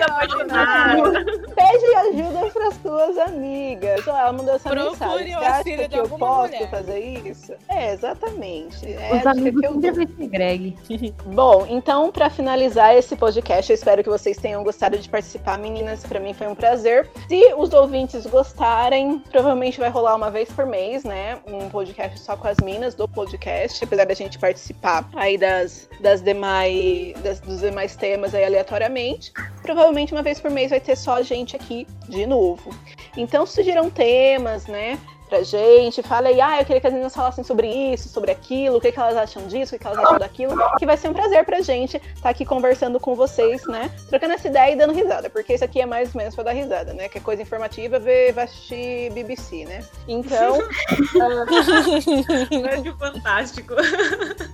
apaixonada. 0.02 1.24
Pede 1.54 1.86
ajuda 1.96 2.50
pras 2.52 2.76
tuas 2.78 3.18
amigas. 3.18 4.06
Ó, 4.06 4.16
ela 4.16 4.32
mandou 4.32 4.54
essa 4.54 4.68
Procure 4.70 4.90
mensagem. 4.90 5.36
o 5.36 5.38
Você 5.38 5.44
acha 5.44 5.56
auxílio 5.58 5.78
que 5.82 5.88
de 5.88 5.98
alguma 5.98 6.18
posso 6.18 6.52
mulher. 6.54 6.70
fazer 6.70 6.99
isso? 7.00 7.52
É, 7.68 7.92
exatamente. 7.92 8.92
É 8.92 9.16
Os 9.16 9.26
amigos 9.26 9.62
eu 9.62 9.94
ser 9.94 10.06
Greg. 10.28 10.76
Bom, 11.26 11.66
então, 11.68 12.10
pra 12.12 12.28
finalizar 12.30 12.94
esse 12.96 13.16
podcast, 13.16 13.70
eu 13.70 13.74
espero 13.74 14.02
que 14.02 14.08
vocês 14.08 14.36
tenham 14.36 14.62
gostado 14.62 14.98
de 14.98 15.08
participar, 15.08 15.58
meninas. 15.58 16.04
Pra 16.04 16.20
mim 16.20 16.34
foi 16.34 16.46
um 16.46 16.54
prazer. 16.54 17.08
Se 17.28 17.54
os 17.56 17.72
ouvintes 17.72 18.26
gostarem, 18.26 19.18
provavelmente 19.30 19.78
vai 19.78 19.90
rolar 19.90 20.14
uma 20.16 20.30
vez 20.30 20.50
por 20.50 20.66
mês, 20.66 21.04
né? 21.04 21.38
Um 21.46 21.68
podcast 21.68 22.18
só 22.20 22.36
com 22.36 22.48
as 22.48 22.58
minas 22.58 22.94
do 22.94 23.08
podcast, 23.08 23.82
apesar 23.84 24.04
da 24.06 24.14
gente 24.14 24.38
participar 24.38 25.08
aí 25.14 25.36
das, 25.38 25.88
das 26.00 26.20
demais, 26.22 27.12
das- 27.22 27.40
dos 27.40 27.60
demais 27.60 27.96
temas 27.96 28.34
aí 28.34 28.44
aleatoriamente. 28.44 29.32
Provavelmente 29.62 30.12
uma 30.12 30.22
vez 30.22 30.40
por 30.40 30.50
mês 30.50 30.70
vai 30.70 30.80
ter 30.80 30.96
só 30.96 31.14
a 31.14 31.22
gente 31.22 31.56
aqui 31.56 31.86
de 32.08 32.26
novo. 32.26 32.70
Então 33.16 33.46
sugiram 33.46 33.88
temas, 33.90 34.66
né? 34.66 34.98
Pra 35.30 35.44
gente, 35.44 36.02
fala 36.02 36.26
aí, 36.26 36.40
ah, 36.40 36.60
eu 36.60 36.64
queria 36.64 36.80
que 36.80 36.86
as 36.88 36.92
meninas 36.92 37.14
falassem 37.14 37.44
sobre 37.44 37.68
isso, 37.68 38.08
sobre 38.08 38.32
aquilo, 38.32 38.78
o 38.78 38.80
que, 38.80 38.90
que 38.90 38.98
elas 38.98 39.16
acham 39.16 39.46
disso, 39.46 39.76
o 39.76 39.78
que, 39.78 39.84
que 39.84 39.86
elas 39.86 40.04
acham 40.04 40.18
daquilo, 40.18 40.56
que 40.76 40.84
vai 40.84 40.96
ser 40.96 41.08
um 41.08 41.12
prazer 41.12 41.44
pra 41.44 41.60
gente 41.60 41.98
estar 42.16 42.28
aqui 42.28 42.44
conversando 42.44 42.98
com 42.98 43.14
vocês, 43.14 43.64
né? 43.68 43.92
Trocando 44.08 44.34
essa 44.34 44.48
ideia 44.48 44.72
e 44.72 44.76
dando 44.76 44.92
risada, 44.92 45.30
porque 45.30 45.54
isso 45.54 45.64
aqui 45.64 45.80
é 45.80 45.86
mais 45.86 46.12
ou 46.12 46.18
menos 46.18 46.34
pra 46.34 46.42
dar 46.42 46.50
risada, 46.50 46.92
né? 46.92 47.08
Que 47.08 47.18
é 47.18 47.20
coisa 47.20 47.42
informativa, 47.42 48.00
ver, 48.00 48.36
assistir 48.40 49.12
BBC, 49.12 49.66
né? 49.66 49.84
Então, 50.08 50.58
Médio 52.50 52.96
fantástico. 52.98 53.74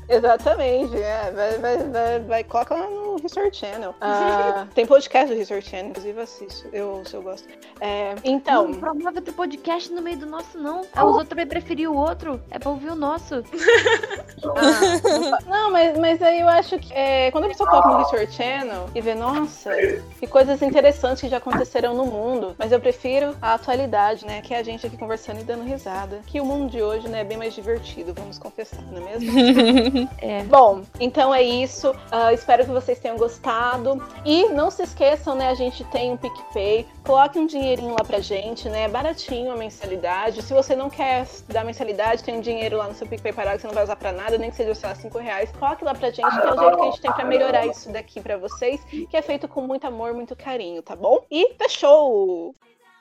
Exatamente, 0.06 0.94
é. 0.94 1.32
Vai, 1.34 1.58
vai, 1.58 1.78
vai, 1.78 2.20
vai, 2.20 2.44
coloca 2.44 2.74
lá 2.74 2.86
no 3.18 3.26
History 3.26 3.50
Channel. 3.52 3.94
Ah, 4.00 4.66
tem 4.74 4.86
podcast 4.86 5.34
do 5.34 5.40
History 5.40 5.62
Channel, 5.62 5.90
inclusive 5.90 6.20
assisto, 6.20 6.68
eu, 6.72 7.02
se 7.04 7.14
eu 7.14 7.22
gosto. 7.22 7.48
É, 7.80 8.14
então, 8.24 8.68
Não 8.68 8.80
provável 8.80 9.22
ter 9.22 9.32
podcast 9.32 9.92
no 9.92 10.02
meio 10.02 10.18
do 10.18 10.26
nosso, 10.26 10.58
não. 10.58 10.82
Ah, 10.94 11.04
Os 11.04 11.16
outros 11.16 11.34
vai 11.34 11.46
preferir 11.46 11.90
o 11.90 11.96
outro. 11.96 12.40
É 12.50 12.58
pra 12.58 12.70
ouvir 12.70 12.90
o 12.90 12.94
nosso. 12.94 13.36
ah, 14.56 15.38
não, 15.46 15.70
mas, 15.70 15.96
mas 15.98 16.22
aí 16.22 16.40
eu 16.40 16.48
acho 16.48 16.78
que 16.78 16.92
é, 16.92 17.30
quando 17.30 17.44
a 17.44 17.48
pessoa 17.48 17.68
coloca 17.68 17.88
no 17.88 18.02
History 18.02 18.30
Channel 18.30 18.88
e 18.94 19.00
vê, 19.00 19.14
nossa, 19.14 19.70
que 20.18 20.26
coisas 20.26 20.60
interessantes 20.62 21.20
que 21.20 21.28
já 21.28 21.36
aconteceram 21.38 21.94
no 21.94 22.06
mundo, 22.06 22.54
mas 22.58 22.72
eu 22.72 22.80
prefiro 22.80 23.36
a 23.40 23.54
atualidade, 23.54 24.26
né? 24.26 24.40
Que 24.42 24.54
é 24.54 24.58
a 24.58 24.62
gente 24.62 24.86
aqui 24.86 24.96
conversando 24.96 25.40
e 25.40 25.44
dando 25.44 25.64
risada. 25.64 26.20
Que 26.26 26.40
o 26.40 26.44
mundo 26.44 26.70
de 26.70 26.82
hoje, 26.82 27.08
né, 27.08 27.20
é 27.20 27.24
bem 27.24 27.36
mais 27.36 27.54
divertido, 27.54 28.12
vamos 28.14 28.38
confessar, 28.38 28.82
não 28.90 29.06
é 29.06 29.18
mesmo? 29.18 30.08
É. 30.18 30.42
Bom, 30.48 30.82
então 30.98 31.34
é 31.34 31.42
isso. 31.42 31.94
Ah, 32.10 32.32
espero 32.32 32.64
que 32.64 32.70
vocês 32.70 32.98
tenham 32.98 33.05
tenham 33.06 33.16
gostado. 33.16 34.02
E 34.24 34.48
não 34.48 34.70
se 34.70 34.82
esqueçam, 34.82 35.36
né? 35.36 35.48
A 35.48 35.54
gente 35.54 35.84
tem 35.84 36.12
um 36.12 36.16
PicPay. 36.16 36.86
Coloque 37.04 37.38
um 37.38 37.46
dinheirinho 37.46 37.90
lá 37.90 38.04
pra 38.04 38.18
gente, 38.18 38.68
né? 38.68 38.88
Baratinho 38.88 39.52
a 39.52 39.56
mensalidade. 39.56 40.42
Se 40.42 40.52
você 40.52 40.74
não 40.74 40.90
quer 40.90 41.24
dar 41.48 41.64
mensalidade, 41.64 42.24
tem 42.24 42.36
um 42.36 42.40
dinheiro 42.40 42.76
lá 42.76 42.88
no 42.88 42.94
seu 42.94 43.06
PicPay 43.06 43.32
parado 43.32 43.56
que 43.56 43.62
você 43.62 43.68
não 43.68 43.74
vai 43.74 43.84
usar 43.84 43.96
pra 43.96 44.10
nada, 44.10 44.36
nem 44.36 44.50
que 44.50 44.56
seja, 44.56 44.74
sei 44.74 44.88
lá, 44.88 44.94
5 44.96 45.18
reais. 45.18 45.52
Coloque 45.52 45.84
lá 45.84 45.94
pra 45.94 46.10
gente, 46.10 46.28
que 46.28 46.46
é 46.46 46.52
o 46.52 46.58
jeito 46.58 46.76
que 46.76 46.82
a 46.82 46.84
gente 46.86 47.00
tem 47.00 47.12
pra 47.12 47.24
melhorar 47.24 47.66
isso 47.66 47.92
daqui 47.92 48.20
pra 48.20 48.36
vocês, 48.36 48.82
que 48.84 49.16
é 49.16 49.22
feito 49.22 49.46
com 49.46 49.62
muito 49.62 49.86
amor, 49.86 50.12
muito 50.12 50.34
carinho, 50.34 50.82
tá 50.82 50.96
bom? 50.96 51.24
E 51.30 51.54
fechou! 51.54 52.54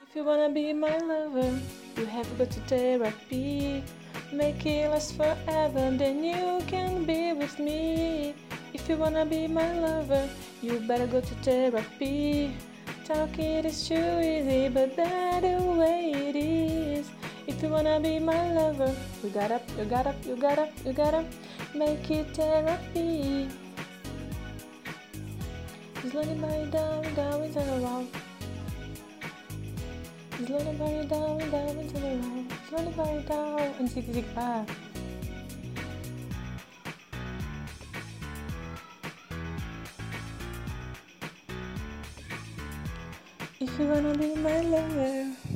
If 0.08 0.16
you 0.16 0.24
wanna 0.24 0.50
be 0.50 0.74
my 0.74 0.98
lover, 1.00 1.52
you 1.98 2.08
have 2.16 2.30
to 2.30 2.36
go 2.38 2.46
to 2.46 2.60
therapy. 2.68 3.84
Make 4.32 4.66
it 4.66 4.90
last 4.90 5.16
forever, 5.16 5.92
then 5.92 6.24
you 6.24 6.62
can 6.68 7.06
be 7.06 7.34
with 7.34 7.58
me. 7.60 8.36
If 8.74 8.90
you 8.90 8.98
wanna 8.98 9.26
be 9.26 9.48
my 9.48 9.80
lover, 9.80 10.28
you 10.62 10.80
better 10.88 11.08
go 11.08 11.22
to 11.22 11.36
therapy. 11.36 12.56
Talk 13.06 13.38
it 13.40 13.66
is 13.66 13.88
too 13.88 14.20
easy, 14.20 14.68
but 14.70 14.96
that 14.96 15.42
the 15.42 15.62
way 15.62 16.12
it 16.12 16.36
is. 16.36 17.10
If 17.48 17.62
you 17.62 17.70
wanna 17.70 18.00
be 18.00 18.20
my 18.20 18.52
lover, 18.54 18.94
you 19.24 19.30
gotta, 19.30 19.62
you 19.78 19.86
gotta, 19.86 20.16
you 20.26 20.36
gotta, 20.36 20.70
you 20.84 20.94
gotta 20.94 21.24
make 21.76 22.10
it 22.10 22.36
therapy. 22.36 23.48
Slowly 26.10 26.36
by 26.36 26.66
down, 26.72 27.14
down 27.16 27.44
into 27.44 27.60
the 27.60 27.78
slowly 30.38 30.64
the 30.64 31.06
down, 31.08 31.50
down 31.50 31.78
and 31.78 31.90
to 31.90 32.02
the 32.02 32.08
right. 32.08 32.46
Slow 32.68 32.92
the 32.92 33.22
down 33.28 33.60
and 33.80 33.90
zig 33.90 34.14
zig 34.14 34.36
back. 34.36 34.70
If 43.60 43.80
you 43.80 43.86
wanna 43.88 44.18
be 44.18 44.36
my 44.36 44.62
lover. 44.62 45.55